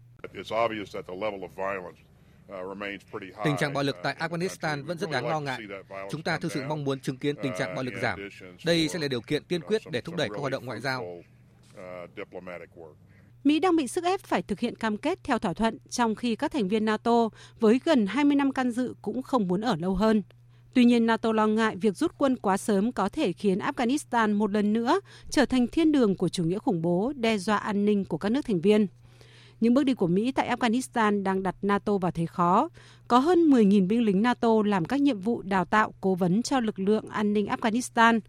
Tình 3.44 3.56
trạng 3.58 3.72
bạo 3.72 3.84
lực 3.84 3.96
tại 4.02 4.16
Afghanistan 4.18 4.84
vẫn 4.84 4.98
rất 4.98 5.10
đáng 5.10 5.28
lo 5.28 5.40
ngại. 5.40 5.60
Chúng 6.10 6.22
ta 6.22 6.38
thực 6.38 6.52
sự 6.52 6.62
mong 6.68 6.84
muốn 6.84 7.00
chứng 7.00 7.16
kiến 7.16 7.36
tình 7.42 7.52
trạng 7.58 7.74
bạo 7.74 7.84
lực 7.84 7.94
giảm. 8.02 8.28
Đây 8.66 8.88
sẽ 8.88 8.98
là 8.98 9.08
điều 9.08 9.20
kiện 9.20 9.44
tiên 9.44 9.60
quyết 9.60 9.82
để 9.92 10.00
thúc 10.00 10.16
đẩy 10.16 10.28
các 10.28 10.40
hoạt 10.40 10.52
động 10.52 10.66
ngoại 10.66 10.80
giao. 10.80 11.22
Mỹ 13.44 13.58
đang 13.58 13.76
bị 13.76 13.88
sức 13.88 14.04
ép 14.04 14.20
phải 14.20 14.42
thực 14.42 14.60
hiện 14.60 14.76
cam 14.76 14.96
kết 14.96 15.18
theo 15.24 15.38
thỏa 15.38 15.52
thuận, 15.52 15.78
trong 15.90 16.14
khi 16.14 16.36
các 16.36 16.52
thành 16.52 16.68
viên 16.68 16.84
NATO 16.84 17.28
với 17.60 17.80
gần 17.84 18.06
20 18.06 18.36
năm 18.36 18.52
can 18.52 18.70
dự 18.70 18.94
cũng 19.02 19.22
không 19.22 19.48
muốn 19.48 19.60
ở 19.60 19.76
lâu 19.76 19.94
hơn. 19.94 20.22
Tuy 20.74 20.84
nhiên, 20.84 21.06
NATO 21.06 21.32
lo 21.32 21.46
ngại 21.46 21.76
việc 21.76 21.96
rút 21.96 22.14
quân 22.18 22.36
quá 22.36 22.56
sớm 22.56 22.92
có 22.92 23.08
thể 23.08 23.32
khiến 23.32 23.58
Afghanistan 23.58 24.36
một 24.36 24.50
lần 24.52 24.72
nữa 24.72 25.00
trở 25.30 25.44
thành 25.44 25.66
thiên 25.66 25.92
đường 25.92 26.16
của 26.16 26.28
chủ 26.28 26.44
nghĩa 26.44 26.58
khủng 26.58 26.82
bố, 26.82 27.12
đe 27.16 27.38
dọa 27.38 27.56
an 27.56 27.84
ninh 27.84 28.04
của 28.04 28.18
các 28.18 28.28
nước 28.28 28.44
thành 28.44 28.60
viên. 28.60 28.86
Những 29.60 29.74
bước 29.74 29.84
đi 29.84 29.94
của 29.94 30.06
Mỹ 30.06 30.32
tại 30.32 30.56
Afghanistan 30.56 31.22
đang 31.22 31.42
đặt 31.42 31.56
NATO 31.62 31.98
vào 31.98 32.10
thế 32.10 32.26
khó. 32.26 32.68
Có 33.08 33.18
hơn 33.18 33.50
10.000 33.50 33.88
binh 33.88 34.02
lính 34.02 34.22
NATO 34.22 34.48
làm 34.66 34.84
các 34.84 35.00
nhiệm 35.00 35.18
vụ 35.18 35.42
đào 35.42 35.64
tạo, 35.64 35.94
cố 36.00 36.14
vấn 36.14 36.42
cho 36.42 36.60
lực 36.60 36.78
lượng 36.78 37.08
an 37.08 37.32
ninh 37.32 37.46
Afghanistan. 37.46 38.20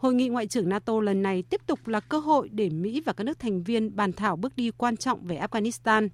Hội 0.00 0.14
nghị 0.14 0.28
Ngoại 0.28 0.46
trưởng 0.46 0.68
NATO 0.68 1.00
lần 1.00 1.22
này 1.22 1.42
tiếp 1.42 1.60
tục 1.66 1.88
là 1.88 2.00
cơ 2.00 2.18
hội 2.18 2.48
để 2.52 2.68
Mỹ 2.70 3.02
và 3.06 3.12
các 3.12 3.24
nước 3.24 3.38
thành 3.38 3.62
viên 3.62 3.96
bàn 3.96 4.12
thảo 4.12 4.36
bước 4.36 4.56
đi 4.56 4.70
quan 4.70 4.96
trọng 4.96 5.26
về 5.26 5.36
Afghanistan. 5.36 6.08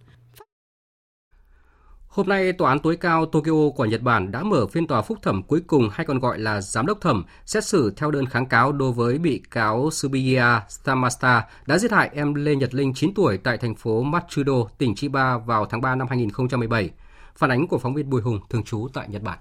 Hôm 2.06 2.28
nay, 2.28 2.52
Tòa 2.52 2.70
án 2.70 2.78
tối 2.78 2.96
cao 2.96 3.26
Tokyo 3.26 3.70
của 3.76 3.84
Nhật 3.84 4.02
Bản 4.02 4.32
đã 4.32 4.42
mở 4.42 4.66
phiên 4.66 4.86
tòa 4.86 5.02
phúc 5.02 5.18
thẩm 5.22 5.42
cuối 5.42 5.62
cùng 5.66 5.88
hay 5.92 6.06
còn 6.06 6.18
gọi 6.18 6.38
là 6.38 6.60
giám 6.60 6.86
đốc 6.86 7.00
thẩm 7.00 7.24
xét 7.44 7.64
xử 7.64 7.92
theo 7.96 8.10
đơn 8.10 8.26
kháng 8.26 8.46
cáo 8.46 8.72
đối 8.72 8.92
với 8.92 9.18
bị 9.18 9.42
cáo 9.50 9.90
Subiya 9.90 10.62
Samasta 10.68 11.44
đã 11.66 11.78
giết 11.78 11.92
hại 11.92 12.10
em 12.12 12.34
Lê 12.34 12.54
Nhật 12.54 12.74
Linh 12.74 12.94
9 12.94 13.14
tuổi 13.14 13.38
tại 13.38 13.58
thành 13.58 13.74
phố 13.74 14.02
Matsudo, 14.02 14.64
tỉnh 14.78 14.94
Chiba 14.94 15.38
vào 15.38 15.66
tháng 15.66 15.80
3 15.80 15.94
năm 15.94 16.06
2017. 16.08 16.90
Phản 17.36 17.50
ánh 17.50 17.66
của 17.66 17.78
phóng 17.78 17.94
viên 17.94 18.10
Bùi 18.10 18.22
Hùng 18.22 18.40
thường 18.50 18.62
trú 18.64 18.88
tại 18.94 19.08
Nhật 19.08 19.22
Bản. 19.22 19.38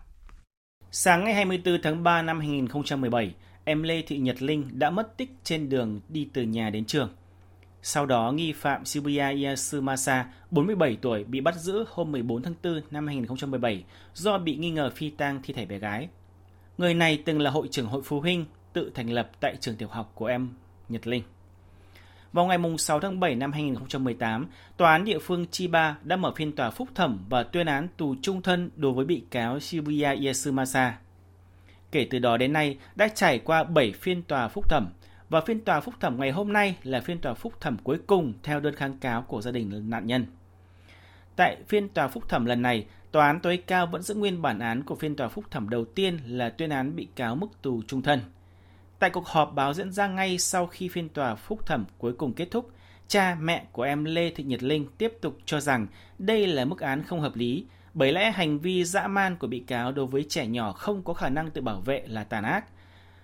Sáng 0.91 1.23
ngày 1.23 1.33
24 1.33 1.81
tháng 1.83 2.03
3 2.03 2.21
năm 2.21 2.39
2017, 2.39 3.35
em 3.65 3.83
Lê 3.83 4.01
Thị 4.01 4.17
Nhật 4.17 4.41
Linh 4.41 4.69
đã 4.73 4.89
mất 4.89 5.17
tích 5.17 5.31
trên 5.43 5.69
đường 5.69 5.99
đi 6.09 6.27
từ 6.33 6.41
nhà 6.41 6.69
đến 6.69 6.85
trường. 6.85 7.09
Sau 7.81 8.05
đó, 8.05 8.31
nghi 8.31 8.53
phạm 8.53 8.85
Shibuya 8.85 9.33
Yasumasa, 9.43 10.25
47 10.51 10.97
tuổi, 11.01 11.23
bị 11.23 11.41
bắt 11.41 11.55
giữ 11.55 11.85
hôm 11.89 12.11
14 12.11 12.41
tháng 12.41 12.53
4 12.63 12.81
năm 12.91 13.07
2017 13.07 13.83
do 14.13 14.37
bị 14.37 14.55
nghi 14.55 14.71
ngờ 14.71 14.91
phi 14.95 15.09
tang 15.09 15.39
thi 15.43 15.53
thể 15.53 15.65
bé 15.65 15.79
gái. 15.79 16.07
Người 16.77 16.93
này 16.93 17.21
từng 17.25 17.39
là 17.39 17.51
hội 17.51 17.67
trưởng 17.71 17.87
hội 17.87 18.01
phụ 18.05 18.19
huynh 18.19 18.45
tự 18.73 18.91
thành 18.93 19.09
lập 19.09 19.31
tại 19.39 19.55
trường 19.59 19.75
tiểu 19.75 19.87
học 19.87 20.11
của 20.15 20.25
em 20.25 20.49
Nhật 20.89 21.07
Linh. 21.07 21.23
Vào 22.33 22.45
ngày 22.45 22.57
6 22.77 22.99
tháng 22.99 23.19
7 23.19 23.35
năm 23.35 23.51
2018, 23.51 24.47
Tòa 24.77 24.91
án 24.91 25.05
địa 25.05 25.19
phương 25.19 25.45
Chiba 25.51 25.97
đã 26.03 26.15
mở 26.15 26.31
phiên 26.35 26.51
tòa 26.51 26.69
phúc 26.71 26.87
thẩm 26.95 27.25
và 27.29 27.43
tuyên 27.43 27.65
án 27.65 27.87
tù 27.97 28.15
trung 28.21 28.41
thân 28.41 28.69
đối 28.75 28.93
với 28.93 29.05
bị 29.05 29.23
cáo 29.31 29.59
Shibuya 29.59 30.15
Yasumasa. 30.25 30.97
Kể 31.95 32.07
từ 32.09 32.19
đó 32.19 32.37
đến 32.37 32.53
nay, 32.53 32.77
đã 32.95 33.07
trải 33.07 33.39
qua 33.39 33.63
7 33.63 33.91
phiên 33.91 34.23
tòa 34.23 34.47
phúc 34.47 34.69
thẩm, 34.69 34.87
và 35.29 35.41
phiên 35.41 35.59
tòa 35.59 35.79
phúc 35.79 35.93
thẩm 35.99 36.19
ngày 36.19 36.31
hôm 36.31 36.53
nay 36.53 36.75
là 36.83 37.01
phiên 37.01 37.19
tòa 37.19 37.33
phúc 37.33 37.53
thẩm 37.61 37.77
cuối 37.83 37.97
cùng 38.07 38.33
theo 38.43 38.59
đơn 38.59 38.75
kháng 38.75 38.97
cáo 38.97 39.21
của 39.21 39.41
gia 39.41 39.51
đình 39.51 39.89
nạn 39.89 40.07
nhân. 40.07 40.25
Tại 41.35 41.57
phiên 41.67 41.89
tòa 41.89 42.07
phúc 42.07 42.29
thẩm 42.29 42.45
lần 42.45 42.61
này, 42.61 42.85
tòa 43.11 43.27
án 43.27 43.39
tối 43.39 43.57
cao 43.57 43.87
vẫn 43.87 44.01
giữ 44.01 44.15
nguyên 44.15 44.41
bản 44.41 44.59
án 44.59 44.83
của 44.83 44.95
phiên 44.95 45.15
tòa 45.15 45.27
phúc 45.27 45.45
thẩm 45.51 45.69
đầu 45.69 45.85
tiên 45.85 46.19
là 46.27 46.49
tuyên 46.49 46.69
án 46.69 46.95
bị 46.95 47.07
cáo 47.15 47.35
mức 47.35 47.47
tù 47.61 47.81
trung 47.87 48.01
thân. 48.01 48.19
Tại 48.99 49.09
cuộc 49.09 49.27
họp 49.27 49.53
báo 49.55 49.73
diễn 49.73 49.91
ra 49.91 50.07
ngay 50.07 50.37
sau 50.37 50.67
khi 50.67 50.87
phiên 50.87 51.09
tòa 51.09 51.35
phúc 51.35 51.65
thẩm 51.65 51.85
cuối 51.97 52.13
cùng 52.13 52.33
kết 52.33 52.47
thúc, 52.51 52.71
cha 53.07 53.37
mẹ 53.41 53.65
của 53.71 53.83
em 53.83 54.03
Lê 54.03 54.29
Thị 54.29 54.43
Nhật 54.43 54.63
Linh 54.63 54.87
tiếp 54.97 55.13
tục 55.21 55.37
cho 55.45 55.59
rằng 55.59 55.87
đây 56.19 56.47
là 56.47 56.65
mức 56.65 56.79
án 56.79 57.03
không 57.03 57.21
hợp 57.21 57.35
lý, 57.35 57.65
bởi 57.95 58.11
lẽ 58.11 58.31
hành 58.31 58.59
vi 58.59 58.83
dã 58.83 59.07
man 59.07 59.35
của 59.35 59.47
bị 59.47 59.59
cáo 59.67 59.91
đối 59.91 60.05
với 60.05 60.25
trẻ 60.29 60.47
nhỏ 60.47 60.71
không 60.71 61.03
có 61.03 61.13
khả 61.13 61.29
năng 61.29 61.51
tự 61.51 61.61
bảo 61.61 61.81
vệ 61.85 62.03
là 62.07 62.23
tàn 62.23 62.43
ác 62.43 62.65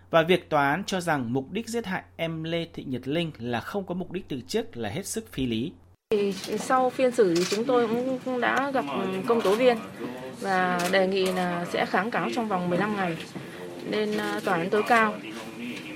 và 0.10 0.24
việc 0.24 0.50
tòa 0.50 0.70
án 0.70 0.84
cho 0.84 1.02
rằng 1.02 1.34
mục 1.34 1.52
đích 1.52 1.70
giết 1.70 1.86
hại 1.86 2.04
em 2.16 2.44
Lê 2.44 2.68
Thị 2.74 2.84
Nhật 2.84 3.08
Linh 3.08 3.32
là 3.40 3.60
không 3.60 3.86
có 3.86 3.94
mục 3.96 4.12
đích 4.12 4.28
từ 4.28 4.42
trước 4.48 4.78
là 4.78 4.90
hết 4.90 5.06
sức 5.06 5.32
phi 5.32 5.46
lý. 5.46 5.72
Sau 6.60 6.90
phiên 6.90 7.12
xử 7.12 7.36
thì 7.36 7.44
chúng 7.50 7.66
tôi 7.66 7.88
cũng 8.26 8.42
đã 8.42 8.72
gặp 8.72 8.86
ừ, 8.88 9.08
công 9.28 9.42
tố 9.42 9.56
viên 9.56 9.78
và 10.40 10.90
đề 10.92 11.08
nghị 11.08 11.26
là 11.26 11.66
sẽ 11.66 11.86
kháng 11.86 12.12
cáo 12.12 12.30
trong 12.36 12.48
vòng 12.48 12.70
15 12.70 12.96
ngày 12.96 13.18
lên 13.90 14.18
ờ, 14.18 14.40
tòa 14.46 14.58
án 14.58 14.70
tối 14.70 14.84
cao 14.88 15.14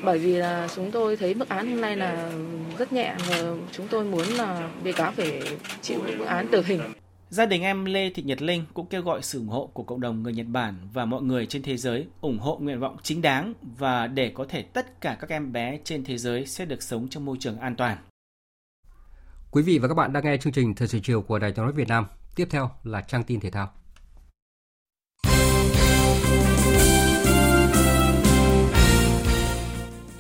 bởi 0.04 0.20
vì 0.20 0.36
là 0.36 0.68
chúng 0.76 0.92
tôi 0.92 1.18
thấy 1.18 1.34
mức 1.34 1.50
án 1.50 1.70
hôm 1.70 1.82
nay 1.82 1.96
là 1.96 2.32
rất 2.78 2.94
nhẹ 2.94 3.16
và 3.30 3.38
chúng 3.72 3.88
tôi 3.88 4.04
muốn 4.04 4.28
là 4.28 4.70
bị 4.84 4.92
cáo 4.92 5.12
phải 5.12 5.42
chịu 5.82 6.00
mức 6.18 6.26
án 6.26 6.48
tử 6.48 6.64
hình. 6.66 6.82
Gia 7.30 7.46
đình 7.46 7.62
em 7.62 7.86
Lê 7.86 8.10
Thị 8.10 8.24
Nhật 8.24 8.42
Linh 8.42 8.66
cũng 8.74 8.88
kêu 8.88 9.02
gọi 9.02 9.22
sự 9.22 9.40
ủng 9.40 9.48
hộ 9.48 9.70
của 9.74 9.84
cộng 9.84 10.02
đồng 10.02 10.24
người 10.24 10.34
Nhật 10.34 10.48
Bản 10.48 10.76
và 10.94 11.06
mọi 11.06 11.22
người 11.22 11.46
trên 11.46 11.64
thế 11.64 11.78
giới 11.78 12.08
ủng 12.22 12.40
hộ 12.40 12.58
nguyện 12.62 12.80
vọng 12.80 12.98
chính 13.04 13.22
đáng 13.22 13.54
và 13.78 14.08
để 14.08 14.32
có 14.36 14.46
thể 14.50 14.62
tất 14.62 15.02
cả 15.02 15.18
các 15.20 15.30
em 15.30 15.52
bé 15.52 15.80
trên 15.84 16.04
thế 16.04 16.18
giới 16.18 16.46
sẽ 16.48 16.66
được 16.66 16.84
sống 16.84 17.08
trong 17.10 17.26
môi 17.26 17.38
trường 17.40 17.60
an 17.60 17.76
toàn. 17.76 17.98
Quý 19.52 19.64
vị 19.64 19.80
và 19.80 19.88
các 19.88 19.94
bạn 19.94 20.14
đang 20.14 20.24
nghe 20.24 20.38
chương 20.38 20.54
trình 20.54 20.76
Thời 20.76 20.88
sự 20.88 21.00
chiều 21.04 21.22
của 21.22 21.40
Đài 21.40 21.52
tiếng 21.52 21.66
nói 21.66 21.74
Việt 21.74 21.88
Nam. 21.88 22.06
Tiếp 22.36 22.48
theo 22.50 22.72
là 22.84 23.02
trang 23.02 23.24
tin 23.24 23.40
thể 23.40 23.50
thao. 23.50 23.72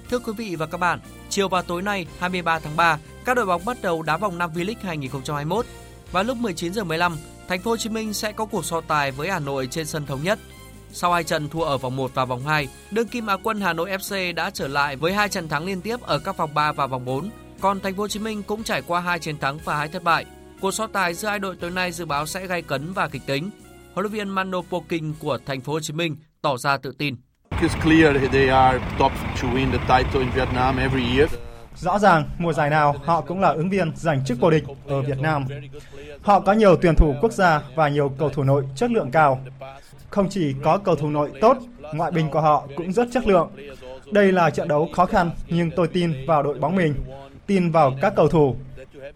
Thưa 0.10 0.20
quý 0.20 0.34
vị 0.38 0.56
và 0.56 0.66
các 0.66 0.78
bạn, 0.78 0.99
chiều 1.30 1.49
và 1.49 1.62
tối 1.62 1.82
nay 1.82 2.08
23 2.20 2.60
tháng 2.60 2.76
3, 2.76 2.99
các 3.26 3.34
đội 3.34 3.45
bóng 3.45 3.66
bắt 3.66 3.78
đầu 3.82 4.01
đá 4.01 4.18
vòng 4.18 4.38
5 4.38 4.51
V-League 4.53 4.76
2021 4.82 5.66
và 6.16 6.24
lúc 6.24 6.38
19 6.38 6.74
giờ 6.74 6.84
15, 6.84 7.18
Thành 7.47 7.61
phố 7.61 7.72
Hồ 7.72 7.78
Chí 7.78 7.89
Minh 7.89 8.13
sẽ 8.13 8.32
có 8.32 8.45
cuộc 8.45 8.66
so 8.66 8.82
tài 8.82 9.11
với 9.11 9.30
Hà 9.30 9.39
Nội 9.39 9.68
trên 9.68 9.86
sân 9.86 10.05
thống 10.05 10.24
nhất. 10.24 10.39
Sau 10.91 11.13
hai 11.13 11.24
trận 11.24 11.49
thua 11.49 11.61
ở 11.63 11.78
vòng 11.78 11.95
1 11.95 12.11
và 12.13 12.26
vòng 12.26 12.45
2, 12.45 12.68
đương 12.91 13.07
kim 13.07 13.28
Á 13.28 13.38
quân 13.43 13.61
Hà 13.61 13.74
Nội 13.74 13.89
FC 13.89 14.36
đã 14.36 14.49
trở 14.49 14.68
lại 14.68 14.95
với 14.95 15.13
hai 15.13 15.30
trận 15.30 15.49
thắng 15.49 15.66
liên 15.66 15.82
tiếp 15.82 16.01
ở 16.01 16.20
các 16.20 16.38
vòng 16.38 16.53
3 16.53 16.72
và 16.72 16.88
vòng 16.88 17.05
4. 17.05 17.30
Còn 17.59 17.80
Thành 17.80 17.95
phố 17.95 18.03
Hồ 18.03 18.07
Chí 18.07 18.20
Minh 18.20 18.43
cũng 18.43 18.63
trải 18.63 18.82
qua 18.82 18.99
hai 18.99 19.20
chiến 19.20 19.38
thắng 19.38 19.57
và 19.66 19.78
hai 19.78 19.88
thất 19.88 20.03
bại. 20.03 20.26
Cuộc 20.61 20.72
so 20.72 20.88
tài 20.88 21.13
giữa 21.13 21.28
hai 21.28 21.39
đội 21.39 21.55
tối 21.55 21.72
nay 21.72 21.91
dự 21.91 22.05
báo 22.05 22.26
sẽ 22.26 22.47
gay 22.47 22.61
cấn 22.61 22.93
và 22.93 23.07
kịch 23.07 23.26
tính. 23.26 23.49
Huấn 23.93 24.03
luyện 24.03 24.13
viên 24.13 24.30
Mano 24.30 24.61
Poking 24.61 25.13
của 25.20 25.38
Thành 25.45 25.61
phố 25.61 25.74
Hồ 25.74 25.80
Chí 25.80 25.93
Minh 25.93 26.16
tỏ 26.41 26.57
ra 26.57 26.78
tự 26.78 26.93
tin. 26.97 27.16
Rõ 31.76 31.99
ràng, 31.99 32.23
mùa 32.38 32.53
giải 32.53 32.69
nào 32.69 32.95
họ 33.05 33.21
cũng 33.21 33.39
là 33.39 33.49
ứng 33.49 33.69
viên 33.69 33.91
giành 33.95 34.26
chức 34.26 34.39
vô 34.39 34.49
địch 34.49 34.63
ở 34.88 35.01
Việt 35.01 35.19
Nam. 35.19 35.45
Họ 36.21 36.39
có 36.39 36.53
nhiều 36.53 36.76
tuyển 36.76 36.95
thủ 36.95 37.15
quốc 37.21 37.32
gia 37.32 37.61
và 37.76 37.89
nhiều 37.89 38.09
cầu 38.17 38.30
thủ 38.30 38.43
nội 38.43 38.63
chất 38.76 38.91
lượng 38.91 39.11
cao. 39.11 39.41
Không 40.09 40.30
chỉ 40.30 40.55
có 40.63 40.78
cầu 40.78 40.95
thủ 40.95 41.09
nội 41.09 41.32
tốt, 41.41 41.57
ngoại 41.93 42.11
binh 42.11 42.30
của 42.30 42.41
họ 42.41 42.67
cũng 42.76 42.93
rất 42.93 43.07
chất 43.13 43.28
lượng. 43.28 43.49
Đây 44.11 44.32
là 44.32 44.49
trận 44.49 44.67
đấu 44.67 44.89
khó 44.95 45.05
khăn, 45.05 45.32
nhưng 45.47 45.71
tôi 45.71 45.88
tin 45.88 46.26
vào 46.28 46.43
đội 46.43 46.59
bóng 46.59 46.76
mình, 46.76 46.95
tin 47.45 47.71
vào 47.71 47.93
các 48.01 48.13
cầu 48.15 48.28
thủ. 48.28 48.55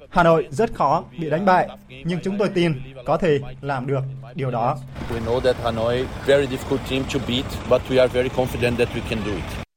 Hà 0.09 0.23
Nội 0.23 0.47
rất 0.51 0.75
khó 0.75 1.03
bị 1.19 1.29
đánh 1.29 1.45
bại, 1.45 1.69
nhưng 1.89 2.19
chúng 2.23 2.37
tôi 2.37 2.49
tin 2.49 2.73
có 3.05 3.17
thể 3.17 3.39
làm 3.61 3.87
được 3.87 4.01
điều 4.35 4.51
đó. 4.51 4.77
We 5.13 5.25
know 5.25 5.39
that 5.39 5.55
Hanoi 5.63 6.05
very 6.25 6.47
difficult 6.47 6.77
team 6.89 7.03
to 7.13 7.19
beat, 7.27 7.45
but 7.69 7.81
we 7.89 7.99
are 7.99 8.07
very 8.13 8.29
confident 8.29 8.75
that 8.75 8.89
we 8.95 9.01
can 9.09 9.19
do 9.25 9.31
it. 9.31 9.68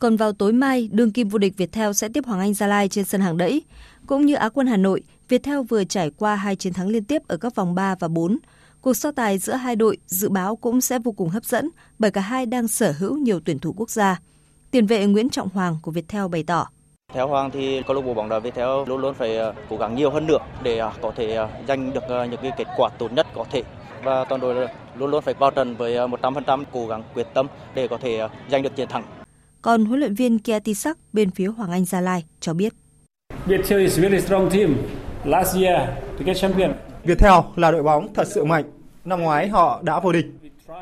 Còn 0.00 0.16
vào 0.16 0.32
tối 0.32 0.52
mai, 0.52 0.88
đương 0.92 1.12
kim 1.12 1.28
vô 1.28 1.38
địch 1.38 1.56
Viettel 1.56 1.92
sẽ 1.92 2.08
tiếp 2.14 2.26
Hoàng 2.26 2.40
Anh 2.40 2.54
Gia 2.54 2.66
Lai 2.66 2.88
trên 2.88 3.04
sân 3.04 3.20
hàng 3.20 3.36
đẫy. 3.36 3.62
Cũng 4.06 4.26
như 4.26 4.34
Á 4.34 4.48
quân 4.48 4.66
Hà 4.66 4.76
Nội, 4.76 5.02
Viettel 5.28 5.60
vừa 5.68 5.84
trải 5.84 6.10
qua 6.10 6.36
hai 6.36 6.56
chiến 6.56 6.72
thắng 6.72 6.88
liên 6.88 7.04
tiếp 7.04 7.22
ở 7.28 7.36
các 7.36 7.54
vòng 7.54 7.74
3 7.74 7.94
và 8.00 8.08
4. 8.08 8.38
Cuộc 8.80 8.96
so 8.96 9.12
tài 9.12 9.38
giữa 9.38 9.52
hai 9.52 9.76
đội 9.76 9.96
dự 10.06 10.28
báo 10.28 10.56
cũng 10.56 10.80
sẽ 10.80 10.98
vô 10.98 11.12
cùng 11.12 11.28
hấp 11.28 11.44
dẫn 11.44 11.68
bởi 11.98 12.10
cả 12.10 12.20
hai 12.20 12.46
đang 12.46 12.68
sở 12.68 12.94
hữu 12.98 13.16
nhiều 13.16 13.40
tuyển 13.44 13.58
thủ 13.58 13.74
quốc 13.76 13.90
gia. 13.90 14.20
Tiền 14.70 14.86
vệ 14.86 15.06
Nguyễn 15.06 15.30
Trọng 15.30 15.48
Hoàng 15.48 15.76
của 15.82 15.90
Viettel 15.90 16.28
bày 16.28 16.42
tỏ. 16.42 16.68
Theo 17.12 17.28
Hoàng 17.28 17.50
thì 17.50 17.82
câu 17.86 17.96
lạc 17.96 18.02
bộ 18.02 18.14
bóng 18.14 18.28
đá 18.28 18.38
Viettel 18.38 18.68
luôn 18.86 19.00
luôn 19.00 19.14
phải 19.14 19.36
ờ, 19.36 19.54
cố 19.70 19.76
gắng 19.76 19.94
nhiều 19.94 20.10
hơn 20.10 20.26
nữa 20.26 20.38
để 20.62 20.78
ờ, 20.78 20.92
có 21.02 21.12
thể 21.16 21.34
ờ, 21.34 21.48
giành 21.68 21.92
được 21.92 22.04
những 22.30 22.40
cái 22.42 22.52
kết 22.56 22.66
quả 22.76 22.88
tốt 22.98 23.12
nhất 23.12 23.26
có 23.34 23.44
thể 23.50 23.62
và 24.04 24.24
toàn 24.24 24.40
đội 24.40 24.68
luôn 24.94 25.10
luôn 25.10 25.22
phải 25.22 25.34
vào 25.34 25.50
trận 25.50 25.76
với 25.76 25.96
100% 25.96 26.64
cố 26.72 26.86
gắng 26.86 27.02
quyết 27.14 27.26
tâm 27.34 27.46
để 27.74 27.88
có 27.88 27.98
thể 27.98 28.28
giành 28.50 28.62
được 28.62 28.76
chiến 28.76 28.88
thắng. 28.88 29.19
Còn 29.62 29.84
huấn 29.84 30.00
luyện 30.00 30.14
viên 30.14 30.38
Kia 30.38 30.60
Tisak 30.60 30.98
bên 31.12 31.30
phía 31.30 31.46
Hoàng 31.46 31.70
Anh 31.70 31.84
Gia 31.84 32.00
Lai 32.00 32.24
cho 32.40 32.54
biết. 32.54 32.74
Viettel 33.46 33.80
is 33.80 33.98
very 33.98 34.20
strong 34.20 34.50
team. 34.50 34.76
Last 35.24 35.56
year 35.56 35.88
to 36.18 36.24
get 36.24 36.36
champion. 36.36 36.72
Viettel 37.04 37.32
là 37.56 37.70
đội 37.70 37.82
bóng 37.82 38.14
thật 38.14 38.26
sự 38.26 38.44
mạnh. 38.44 38.64
Năm 39.04 39.20
ngoái 39.20 39.48
họ 39.48 39.82
đã 39.82 40.00
vô 40.00 40.12
địch. 40.12 40.26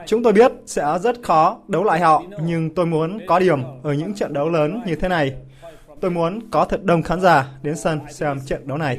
Chúng 0.07 0.23
tôi 0.23 0.33
biết 0.33 0.53
sẽ 0.67 0.99
rất 1.03 1.23
khó 1.23 1.59
đấu 1.69 1.85
lại 1.85 2.01
họ, 2.01 2.23
nhưng 2.43 2.75
tôi 2.75 2.87
muốn 2.87 3.19
có 3.27 3.39
điểm 3.39 3.63
ở 3.83 3.93
những 3.93 4.15
trận 4.15 4.33
đấu 4.33 4.49
lớn 4.49 4.81
như 4.87 4.97
thế 4.97 5.09
này. 5.09 5.33
Tôi 6.01 6.11
muốn 6.11 6.51
có 6.51 6.65
thật 6.65 6.85
đông 6.85 7.03
khán 7.03 7.21
giả 7.21 7.49
đến 7.63 7.77
sân 7.77 8.01
xem 8.11 8.39
trận 8.47 8.69
đấu 8.69 8.79
này. 8.79 8.99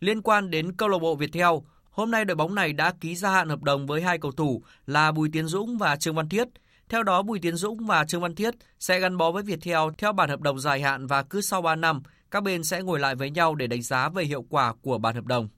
Liên 0.00 0.22
quan 0.22 0.50
đến 0.50 0.72
câu 0.72 0.88
lạc 0.88 0.98
bộ 0.98 1.14
Viettel, 1.14 1.54
Hôm 1.96 2.10
nay 2.10 2.24
đội 2.24 2.34
bóng 2.34 2.54
này 2.54 2.72
đã 2.72 2.92
ký 3.00 3.16
gia 3.16 3.30
hạn 3.30 3.48
hợp 3.48 3.62
đồng 3.62 3.86
với 3.86 4.02
hai 4.02 4.18
cầu 4.18 4.32
thủ 4.32 4.62
là 4.86 5.12
Bùi 5.12 5.28
Tiến 5.32 5.46
Dũng 5.46 5.78
và 5.78 5.96
Trương 5.96 6.14
Văn 6.14 6.28
Thiết. 6.28 6.48
Theo 6.88 7.02
đó, 7.02 7.22
Bùi 7.22 7.38
Tiến 7.38 7.56
Dũng 7.56 7.86
và 7.86 8.04
Trương 8.04 8.20
Văn 8.20 8.34
Thiết 8.34 8.54
sẽ 8.80 9.00
gắn 9.00 9.16
bó 9.16 9.30
với 9.30 9.42
Viettel 9.42 9.78
theo 9.98 10.12
bản 10.12 10.28
hợp 10.28 10.40
đồng 10.40 10.58
dài 10.58 10.80
hạn 10.80 11.06
và 11.06 11.22
cứ 11.22 11.40
sau 11.40 11.62
3 11.62 11.74
năm 11.74 12.02
các 12.30 12.42
bên 12.42 12.64
sẽ 12.64 12.82
ngồi 12.82 13.00
lại 13.00 13.14
với 13.14 13.30
nhau 13.30 13.54
để 13.54 13.66
đánh 13.66 13.82
giá 13.82 14.08
về 14.08 14.24
hiệu 14.24 14.44
quả 14.48 14.72
của 14.82 14.98
bản 14.98 15.14
hợp 15.14 15.26
đồng. 15.26 15.48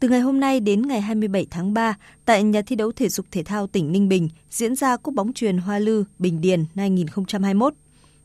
Từ 0.00 0.08
ngày 0.08 0.20
hôm 0.20 0.40
nay 0.40 0.60
đến 0.60 0.82
ngày 0.82 1.00
27 1.00 1.46
tháng 1.50 1.74
3, 1.74 1.94
tại 2.24 2.42
nhà 2.42 2.62
thi 2.66 2.76
đấu 2.76 2.92
thể 2.92 3.08
dục 3.08 3.26
thể 3.30 3.42
thao 3.42 3.66
tỉnh 3.66 3.92
Ninh 3.92 4.08
Bình 4.08 4.28
diễn 4.50 4.76
ra 4.76 4.96
Cúp 4.96 5.14
bóng 5.14 5.32
truyền 5.32 5.58
Hoa 5.58 5.78
Lư 5.78 6.04
Bình 6.18 6.40
Điền 6.40 6.64
2021. 6.76 7.74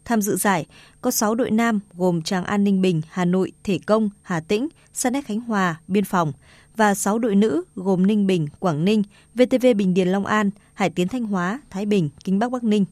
Tham 0.06 0.22
dự 0.22 0.36
giải 0.36 0.66
có 1.02 1.12
6 1.12 1.36
đội 1.36 1.52
nam 1.52 1.80
gồm 1.94 2.22
Tràng 2.22 2.46
An 2.46 2.64
Ninh 2.64 2.82
Bình, 2.82 3.02
Hà 3.10 3.26
Nội, 3.26 3.52
Thể 3.64 3.80
Công, 3.86 4.10
Hà 4.22 4.40
Tĩnh, 4.40 4.68
Sanet 4.94 5.26
Khánh 5.26 5.40
Hòa, 5.40 5.82
Biên 5.88 6.04
Phòng 6.04 6.34
và 6.78 6.94
6 6.94 7.20
đội 7.20 7.36
nữ 7.36 7.64
gồm 7.76 8.08
Ninh 8.08 8.28
Bình, 8.28 8.48
Quảng 8.60 8.86
Ninh, 8.86 9.04
VTV 9.36 9.66
Bình 9.76 9.94
Điền 9.94 10.08
Long 10.08 10.26
An, 10.26 10.50
Hải 10.74 10.90
Tiến 10.90 11.08
Thanh 11.08 11.26
Hóa, 11.26 11.62
Thái 11.70 11.86
Bình, 11.86 12.10
Kinh 12.24 12.40
Bắc 12.40 12.52
Bắc 12.52 12.64
Ninh. 12.64 12.86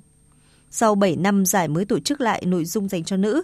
Sau 0.71 0.95
7 0.95 1.15
năm 1.15 1.45
giải 1.45 1.67
mới 1.67 1.85
tổ 1.85 1.99
chức 1.99 2.21
lại 2.21 2.43
nội 2.45 2.65
dung 2.65 2.89
dành 2.89 3.03
cho 3.03 3.17
nữ, 3.17 3.41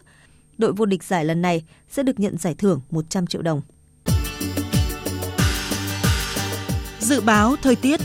đội 0.58 0.74
vô 0.74 0.86
địch 0.86 1.04
giải 1.04 1.26
lần 1.26 1.42
này 1.42 1.64
sẽ 1.90 2.04
được 2.04 2.20
nhận 2.20 2.38
giải 2.38 2.56
thưởng 2.56 2.82
100 2.92 3.28
triệu 3.28 3.42
đồng. 3.42 3.62
Dự 7.00 7.22
báo 7.22 7.56
thời 7.62 7.76
tiết 7.76 8.00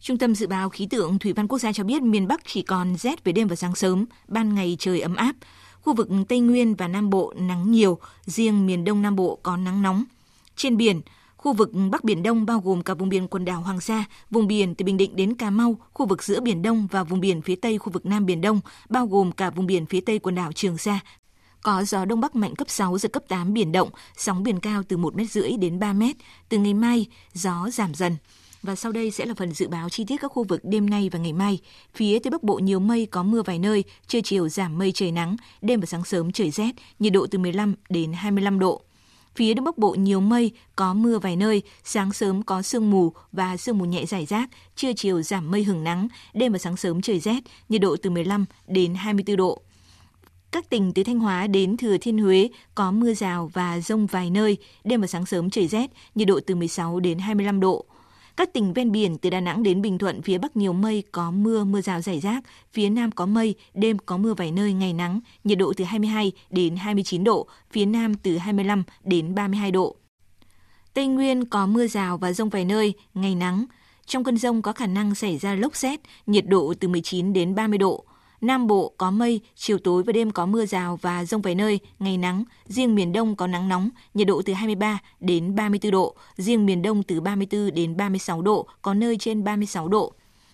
Trung 0.00 0.18
tâm 0.18 0.34
Dự 0.34 0.46
báo 0.46 0.68
Khí 0.68 0.86
tượng 0.90 1.18
Thủy 1.18 1.32
văn 1.32 1.48
Quốc 1.48 1.58
gia 1.58 1.72
cho 1.72 1.84
biết 1.84 2.02
miền 2.02 2.28
Bắc 2.28 2.40
chỉ 2.46 2.62
còn 2.62 2.96
rét 2.96 3.24
về 3.24 3.32
đêm 3.32 3.48
và 3.48 3.56
sáng 3.56 3.74
sớm, 3.74 4.04
ban 4.28 4.54
ngày 4.54 4.76
trời 4.78 5.00
ấm 5.00 5.16
áp. 5.16 5.36
Khu 5.84 5.94
vực 5.94 6.08
Tây 6.28 6.40
Nguyên 6.40 6.74
và 6.74 6.88
Nam 6.88 7.10
Bộ 7.10 7.32
nắng 7.36 7.72
nhiều, 7.72 7.98
riêng 8.26 8.66
miền 8.66 8.84
Đông 8.84 9.02
Nam 9.02 9.16
Bộ 9.16 9.38
có 9.42 9.56
nắng 9.56 9.82
nóng. 9.82 10.04
Trên 10.56 10.76
biển, 10.76 11.00
khu 11.36 11.52
vực 11.52 11.70
Bắc 11.90 12.04
Biển 12.04 12.22
Đông 12.22 12.46
bao 12.46 12.60
gồm 12.60 12.82
cả 12.82 12.94
vùng 12.94 13.08
biển 13.08 13.28
quần 13.28 13.44
đảo 13.44 13.60
Hoàng 13.60 13.80
Sa, 13.80 14.04
vùng 14.30 14.46
biển 14.46 14.74
từ 14.74 14.84
Bình 14.84 14.96
Định 14.96 15.16
đến 15.16 15.34
Cà 15.34 15.50
Mau, 15.50 15.76
khu 15.92 16.06
vực 16.06 16.22
giữa 16.22 16.40
Biển 16.40 16.62
Đông 16.62 16.86
và 16.90 17.04
vùng 17.04 17.20
biển 17.20 17.42
phía 17.42 17.56
Tây 17.56 17.78
khu 17.78 17.92
vực 17.92 18.06
Nam 18.06 18.26
Biển 18.26 18.40
Đông, 18.40 18.60
bao 18.88 19.06
gồm 19.06 19.32
cả 19.32 19.50
vùng 19.50 19.66
biển 19.66 19.86
phía 19.86 20.00
Tây 20.00 20.18
quần 20.18 20.34
đảo 20.34 20.52
Trường 20.52 20.78
Sa. 20.78 21.00
Có 21.62 21.84
gió 21.84 22.04
Đông 22.04 22.20
Bắc 22.20 22.36
mạnh 22.36 22.54
cấp 22.54 22.70
6, 22.70 22.98
giật 22.98 23.12
cấp 23.12 23.22
8 23.28 23.52
biển 23.52 23.72
động, 23.72 23.90
sóng 24.16 24.42
biển 24.42 24.60
cao 24.60 24.82
từ 24.88 24.96
1 24.96 25.16
mét 25.16 25.30
rưỡi 25.30 25.50
đến 25.56 25.78
3 25.78 25.92
mét. 25.92 26.16
Từ 26.48 26.58
ngày 26.58 26.74
mai, 26.74 27.06
gió 27.34 27.70
giảm 27.72 27.94
dần. 27.94 28.16
Và 28.64 28.74
sau 28.74 28.92
đây 28.92 29.10
sẽ 29.10 29.26
là 29.26 29.34
phần 29.34 29.52
dự 29.52 29.68
báo 29.68 29.88
chi 29.88 30.04
tiết 30.04 30.16
các 30.20 30.28
khu 30.28 30.44
vực 30.44 30.60
đêm 30.64 30.90
nay 30.90 31.08
và 31.12 31.18
ngày 31.18 31.32
mai. 31.32 31.58
Phía 31.94 32.18
Tây 32.18 32.30
Bắc 32.30 32.42
Bộ 32.42 32.58
nhiều 32.58 32.80
mây 32.80 33.06
có 33.06 33.22
mưa 33.22 33.42
vài 33.42 33.58
nơi, 33.58 33.84
trưa 34.06 34.20
chiều 34.20 34.48
giảm 34.48 34.78
mây 34.78 34.92
trời 34.92 35.12
nắng, 35.12 35.36
đêm 35.62 35.80
và 35.80 35.86
sáng 35.86 36.04
sớm 36.04 36.32
trời 36.32 36.50
rét, 36.50 36.70
nhiệt 36.98 37.12
độ 37.12 37.26
từ 37.30 37.38
15 37.38 37.74
đến 37.88 38.12
25 38.12 38.58
độ. 38.58 38.82
Phía 39.36 39.54
Đông 39.54 39.64
Bắc 39.64 39.78
Bộ 39.78 39.94
nhiều 39.94 40.20
mây, 40.20 40.52
có 40.76 40.94
mưa 40.94 41.18
vài 41.18 41.36
nơi, 41.36 41.62
sáng 41.84 42.12
sớm 42.12 42.42
có 42.42 42.62
sương 42.62 42.90
mù 42.90 43.12
và 43.32 43.56
sương 43.56 43.78
mù 43.78 43.84
nhẹ 43.84 44.06
rải 44.06 44.26
rác, 44.26 44.50
trưa 44.76 44.92
chiều 44.96 45.22
giảm 45.22 45.50
mây 45.50 45.64
hừng 45.64 45.84
nắng, 45.84 46.08
đêm 46.34 46.52
và 46.52 46.58
sáng 46.58 46.76
sớm 46.76 47.02
trời 47.02 47.20
rét, 47.20 47.40
nhiệt 47.68 47.80
độ 47.80 47.96
từ 48.02 48.10
15 48.10 48.44
đến 48.66 48.94
24 48.94 49.36
độ. 49.36 49.60
Các 50.50 50.70
tỉnh 50.70 50.92
từ 50.92 51.02
Thanh 51.04 51.18
Hóa 51.18 51.46
đến 51.46 51.76
Thừa 51.76 51.96
Thiên 52.00 52.18
Huế 52.18 52.48
có 52.74 52.90
mưa 52.90 53.14
rào 53.14 53.50
và 53.52 53.80
rông 53.80 54.06
vài 54.06 54.30
nơi, 54.30 54.56
đêm 54.84 55.00
và 55.00 55.06
sáng 55.06 55.26
sớm 55.26 55.50
trời 55.50 55.68
rét, 55.68 55.90
nhiệt 56.14 56.28
độ 56.28 56.40
từ 56.46 56.54
16 56.54 57.00
đến 57.00 57.18
25 57.18 57.60
độ. 57.60 57.84
Các 58.36 58.52
tỉnh 58.52 58.72
ven 58.72 58.92
biển 58.92 59.18
từ 59.18 59.30
Đà 59.30 59.40
Nẵng 59.40 59.62
đến 59.62 59.82
Bình 59.82 59.98
Thuận 59.98 60.22
phía 60.22 60.38
Bắc 60.38 60.56
nhiều 60.56 60.72
mây, 60.72 61.02
có 61.12 61.30
mưa, 61.30 61.64
mưa 61.64 61.80
rào 61.80 62.00
rải 62.00 62.20
rác, 62.20 62.44
phía 62.72 62.90
Nam 62.90 63.10
có 63.10 63.26
mây, 63.26 63.54
đêm 63.74 63.98
có 63.98 64.16
mưa 64.16 64.34
vài 64.34 64.52
nơi, 64.52 64.72
ngày 64.72 64.92
nắng, 64.92 65.20
nhiệt 65.44 65.58
độ 65.58 65.72
từ 65.76 65.84
22 65.84 66.32
đến 66.50 66.76
29 66.76 67.24
độ, 67.24 67.46
phía 67.70 67.86
Nam 67.86 68.14
từ 68.14 68.38
25 68.38 68.82
đến 69.04 69.34
32 69.34 69.70
độ. 69.70 69.96
Tây 70.94 71.06
Nguyên 71.06 71.44
có 71.44 71.66
mưa 71.66 71.86
rào 71.86 72.18
và 72.18 72.32
rông 72.32 72.48
vài 72.48 72.64
nơi, 72.64 72.94
ngày 73.14 73.34
nắng. 73.34 73.64
Trong 74.06 74.24
cơn 74.24 74.38
rông 74.38 74.62
có 74.62 74.72
khả 74.72 74.86
năng 74.86 75.14
xảy 75.14 75.38
ra 75.38 75.54
lốc 75.54 75.76
xét, 75.76 76.00
nhiệt 76.26 76.46
độ 76.46 76.74
từ 76.80 76.88
19 76.88 77.32
đến 77.32 77.54
30 77.54 77.78
độ. 77.78 78.04
Nam 78.44 78.66
Bộ 78.66 78.92
có 78.98 79.10
mây, 79.10 79.40
chiều 79.56 79.78
tối 79.78 80.02
và 80.02 80.12
đêm 80.12 80.30
có 80.30 80.46
mưa 80.46 80.66
rào 80.66 80.98
và 81.02 81.24
rông 81.24 81.42
vài 81.42 81.54
nơi, 81.54 81.80
ngày 81.98 82.16
nắng. 82.16 82.44
Riêng 82.66 82.94
miền 82.94 83.12
Đông 83.12 83.36
có 83.36 83.46
nắng 83.46 83.68
nóng, 83.68 83.90
nhiệt 84.14 84.26
độ 84.26 84.42
từ 84.44 84.52
23 84.52 84.98
đến 85.20 85.54
34 85.54 85.92
độ. 85.92 86.14
Riêng 86.36 86.66
miền 86.66 86.82
Đông 86.82 87.02
từ 87.02 87.20
34 87.20 87.74
đến 87.74 87.96
36 87.96 88.42
độ, 88.42 88.66
có 88.82 88.94
nơi 88.94 89.16
trên 89.16 89.44
36 89.44 89.88
độ. 89.88 90.12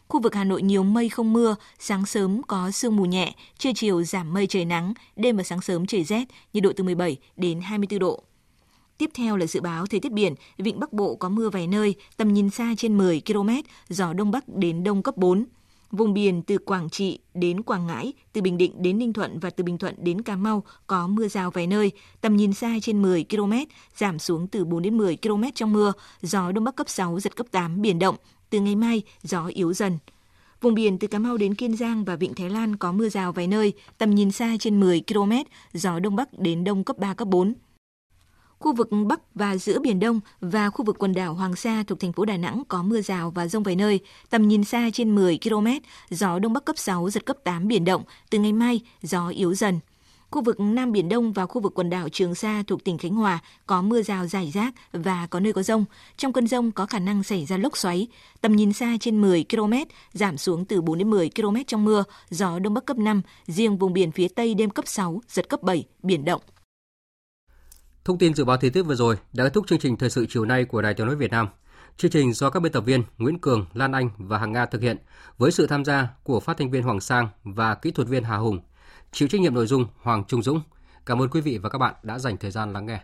Khu 0.09 0.21
vực 0.21 0.35
Hà 0.35 0.45
Nội 0.45 0.63
nhiều 0.63 0.83
mây 0.83 1.09
không 1.09 1.33
mưa, 1.33 1.57
sáng 1.79 2.07
sớm 2.07 2.43
có 2.43 2.71
sương 2.71 2.97
mù 2.97 3.05
nhẹ, 3.05 3.35
trưa 3.59 3.71
chiều 3.75 4.03
giảm 4.03 4.33
mây 4.35 4.47
trời 4.47 4.65
nắng, 4.65 4.95
đêm 5.17 5.37
và 5.37 5.43
sáng 5.43 5.61
sớm 5.61 5.87
trời 5.87 6.05
rét, 6.05 6.25
nhiệt 6.53 6.63
độ 6.63 6.73
từ 6.77 6.85
17 6.85 7.17
đến 7.37 7.61
24 7.61 7.99
độ. 7.99 8.23
Tiếp 8.99 9.11
theo 9.15 9.37
là 9.37 9.47
dự 9.47 9.61
báo 9.61 9.87
thời 9.87 10.01
tiết 10.01 10.13
biển, 10.13 10.35
vịnh 10.59 10.81
Bắc 10.81 10.93
Bộ 10.93 11.15
có 11.15 11.29
mưa 11.29 11.51
vài 11.51 11.67
nơi, 11.67 11.95
tầm 12.17 12.33
nhìn 12.33 12.51
xa 12.51 12.75
trên 12.79 12.99
10 12.99 13.23
km, 13.27 13.51
gió 13.89 14.13
đông 14.13 14.31
bắc 14.31 14.49
đến 14.49 14.85
đông 14.85 15.03
cấp 15.03 15.17
4. 15.17 15.45
Vùng 15.93 16.15
biển 16.15 16.43
từ 16.43 16.59
Quảng 16.59 16.91
Trị 16.91 17.19
đến 17.35 17.63
Quảng 17.63 17.87
Ngãi, 17.87 18.13
từ 18.33 18.43
Bình 18.43 18.59
Định 18.59 18.83
đến 18.83 18.99
Ninh 18.99 19.13
Thuận 19.13 19.39
và 19.39 19.51
từ 19.51 19.65
Bình 19.65 19.79
Thuận 19.79 19.95
đến 19.99 20.23
Cà 20.23 20.37
Mau 20.37 20.63
có 20.87 21.07
mưa 21.07 21.29
rào 21.29 21.51
vài 21.51 21.67
nơi, 21.67 21.93
tầm 22.21 22.37
nhìn 22.37 22.53
xa 22.53 22.75
trên 22.83 23.03
10 23.03 23.25
km, 23.31 23.53
giảm 23.97 24.19
xuống 24.19 24.47
từ 24.47 24.65
4 24.65 24.83
đến 24.83 24.99
10 24.99 25.17
km 25.23 25.43
trong 25.55 25.73
mưa, 25.73 25.93
gió 26.23 26.53
đông 26.53 26.65
bắc 26.65 26.77
cấp 26.77 26.89
6, 26.89 27.21
giật 27.21 27.37
cấp 27.37 27.47
8, 27.51 27.83
biển 27.83 27.99
động. 27.99 28.17
Từ 28.51 28.61
ngày 28.61 28.77
mai, 28.77 29.03
gió 29.23 29.47
yếu 29.47 29.73
dần. 29.73 29.99
Vùng 30.61 30.75
biển 30.75 30.99
từ 30.99 31.09
Cà 31.09 31.19
Mau 31.19 31.37
đến 31.37 31.55
Kiên 31.55 31.77
Giang 31.77 32.05
và 32.05 32.17
Vịnh 32.17 32.35
Thái 32.35 32.51
Lan 32.51 32.77
có 32.77 32.93
mưa 32.93 33.09
rào 33.09 33.33
vài 33.33 33.47
nơi, 33.47 33.73
tầm 33.99 34.11
nhìn 34.11 34.31
xa 34.31 34.57
trên 34.61 34.81
10 34.81 35.03
km, 35.09 35.33
gió 35.73 35.99
đông 35.99 36.17
bắc 36.17 36.39
đến 36.39 36.65
đông 36.65 36.85
cấp 36.85 36.99
3, 36.99 37.15
cấp 37.15 37.29
4 37.29 37.55
khu 38.61 38.73
vực 38.73 38.89
Bắc 39.07 39.21
và 39.35 39.57
giữa 39.57 39.79
Biển 39.79 40.01
Đông 40.01 40.21
và 40.41 40.71
khu 40.71 40.85
vực 40.85 40.97
quần 40.99 41.15
đảo 41.15 41.35
Hoàng 41.35 41.57
Sa 41.57 41.85
thuộc 41.87 42.01
thành 42.01 42.13
phố 42.13 42.25
Đà 42.25 42.37
Nẵng 42.37 42.63
có 42.69 42.83
mưa 42.83 43.01
rào 43.01 43.31
và 43.31 43.47
rông 43.47 43.63
vài 43.63 43.77
nơi, 43.77 44.01
tầm 44.31 44.49
nhìn 44.49 44.65
xa 44.65 44.91
trên 44.93 45.15
10 45.15 45.39
km, 45.43 45.67
gió 46.11 46.39
Đông 46.39 46.53
Bắc 46.53 46.65
cấp 46.65 46.79
6, 46.79 47.11
giật 47.11 47.27
cấp 47.27 47.37
8 47.45 47.69
biển 47.69 47.85
động, 47.85 48.03
từ 48.31 48.39
ngày 48.39 48.53
mai 48.53 48.81
gió 49.03 49.29
yếu 49.29 49.55
dần. 49.55 49.81
Khu 50.31 50.43
vực 50.43 50.61
Nam 50.61 50.93
Biển 50.93 51.09
Đông 51.09 51.33
và 51.33 51.47
khu 51.47 51.61
vực 51.61 51.73
quần 51.75 51.91
đảo 51.91 52.09
Trường 52.09 52.35
Sa 52.35 52.63
thuộc 52.67 52.85
tỉnh 52.85 52.99
Khánh 52.99 53.15
Hòa 53.15 53.39
có 53.67 53.83
mưa 53.83 54.03
rào 54.03 54.27
rải 54.27 54.51
rác 54.51 54.75
và 54.93 55.27
có 55.27 55.41
nơi 55.41 55.53
có 55.53 55.63
rông. 55.63 55.85
Trong 56.17 56.33
cơn 56.33 56.47
rông 56.47 56.73
có 56.73 56.87
khả 56.87 56.99
năng 56.99 57.23
xảy 57.23 57.47
ra 57.47 57.57
lốc 57.57 57.77
xoáy. 57.77 58.09
Tầm 58.41 58.57
nhìn 58.57 58.73
xa 58.73 58.97
trên 59.01 59.21
10 59.21 59.45
km, 59.51 59.73
giảm 60.13 60.37
xuống 60.37 60.65
từ 60.65 60.81
4 60.81 60.99
đến 60.99 61.11
10 61.11 61.31
km 61.37 61.57
trong 61.67 61.85
mưa, 61.85 62.05
gió 62.31 62.59
Đông 62.59 62.75
Bắc 62.75 62.85
cấp 62.85 62.99
5, 62.99 63.23
riêng 63.47 63.77
vùng 63.77 63.93
biển 63.93 64.13
phía 64.13 64.29
Tây 64.29 64.55
đêm 64.55 64.71
cấp 64.71 64.85
6, 64.89 65.21
giật 65.29 65.49
cấp 65.49 65.63
7, 65.63 65.85
biển 66.03 66.25
động. 66.25 66.41
Thông 68.05 68.19
tin 68.19 68.35
dự 68.35 68.45
báo 68.45 68.57
thời 68.57 68.71
tiết 68.71 68.83
vừa 68.83 68.95
rồi 68.95 69.17
đã 69.33 69.45
kết 69.45 69.51
thúc 69.55 69.67
chương 69.67 69.79
trình 69.79 69.97
thời 69.97 70.11
sự 70.11 70.27
chiều 70.29 70.45
nay 70.45 70.65
của 70.65 70.83
Đài 70.83 70.95
Tiếng 70.95 71.07
nói 71.07 71.17
Việt 71.17 71.31
Nam. 71.31 71.49
Chương 71.97 72.11
trình 72.11 72.33
do 72.33 72.51
các 72.51 72.61
biên 72.61 72.73
tập 72.73 72.81
viên 72.81 73.03
Nguyễn 73.19 73.39
Cường, 73.39 73.67
Lan 73.75 73.93
Anh 73.93 74.11
và 74.19 74.39
Hằng 74.39 74.53
Nga 74.53 74.67
thực 74.67 74.83
hiện 74.83 74.97
với 75.39 75.53
sự 75.53 75.67
tham 75.67 75.85
gia 75.85 76.09
của 76.23 76.41
phát 76.41 76.57
thanh 76.59 76.71
viên 76.71 76.83
Hoàng 76.83 77.01
Sang 77.01 77.29
và 77.45 77.75
kỹ 77.75 77.91
thuật 77.91 78.09
viên 78.09 78.25
Hà 78.25 78.37
Hùng. 78.37 78.61
Chịu 79.13 79.29
trách 79.29 79.41
nhiệm 79.41 79.55
nội 79.55 79.67
dung 79.67 79.87
Hoàng 80.03 80.25
Trung 80.29 80.43
Dũng. 80.43 80.61
Cảm 81.07 81.23
ơn 81.23 81.29
quý 81.29 81.41
vị 81.41 81.59
và 81.59 81.69
các 81.69 81.79
bạn 81.79 81.95
đã 82.03 82.19
dành 82.19 82.37
thời 82.37 82.51
gian 82.51 82.73
lắng 82.73 82.87
nghe. 82.87 83.01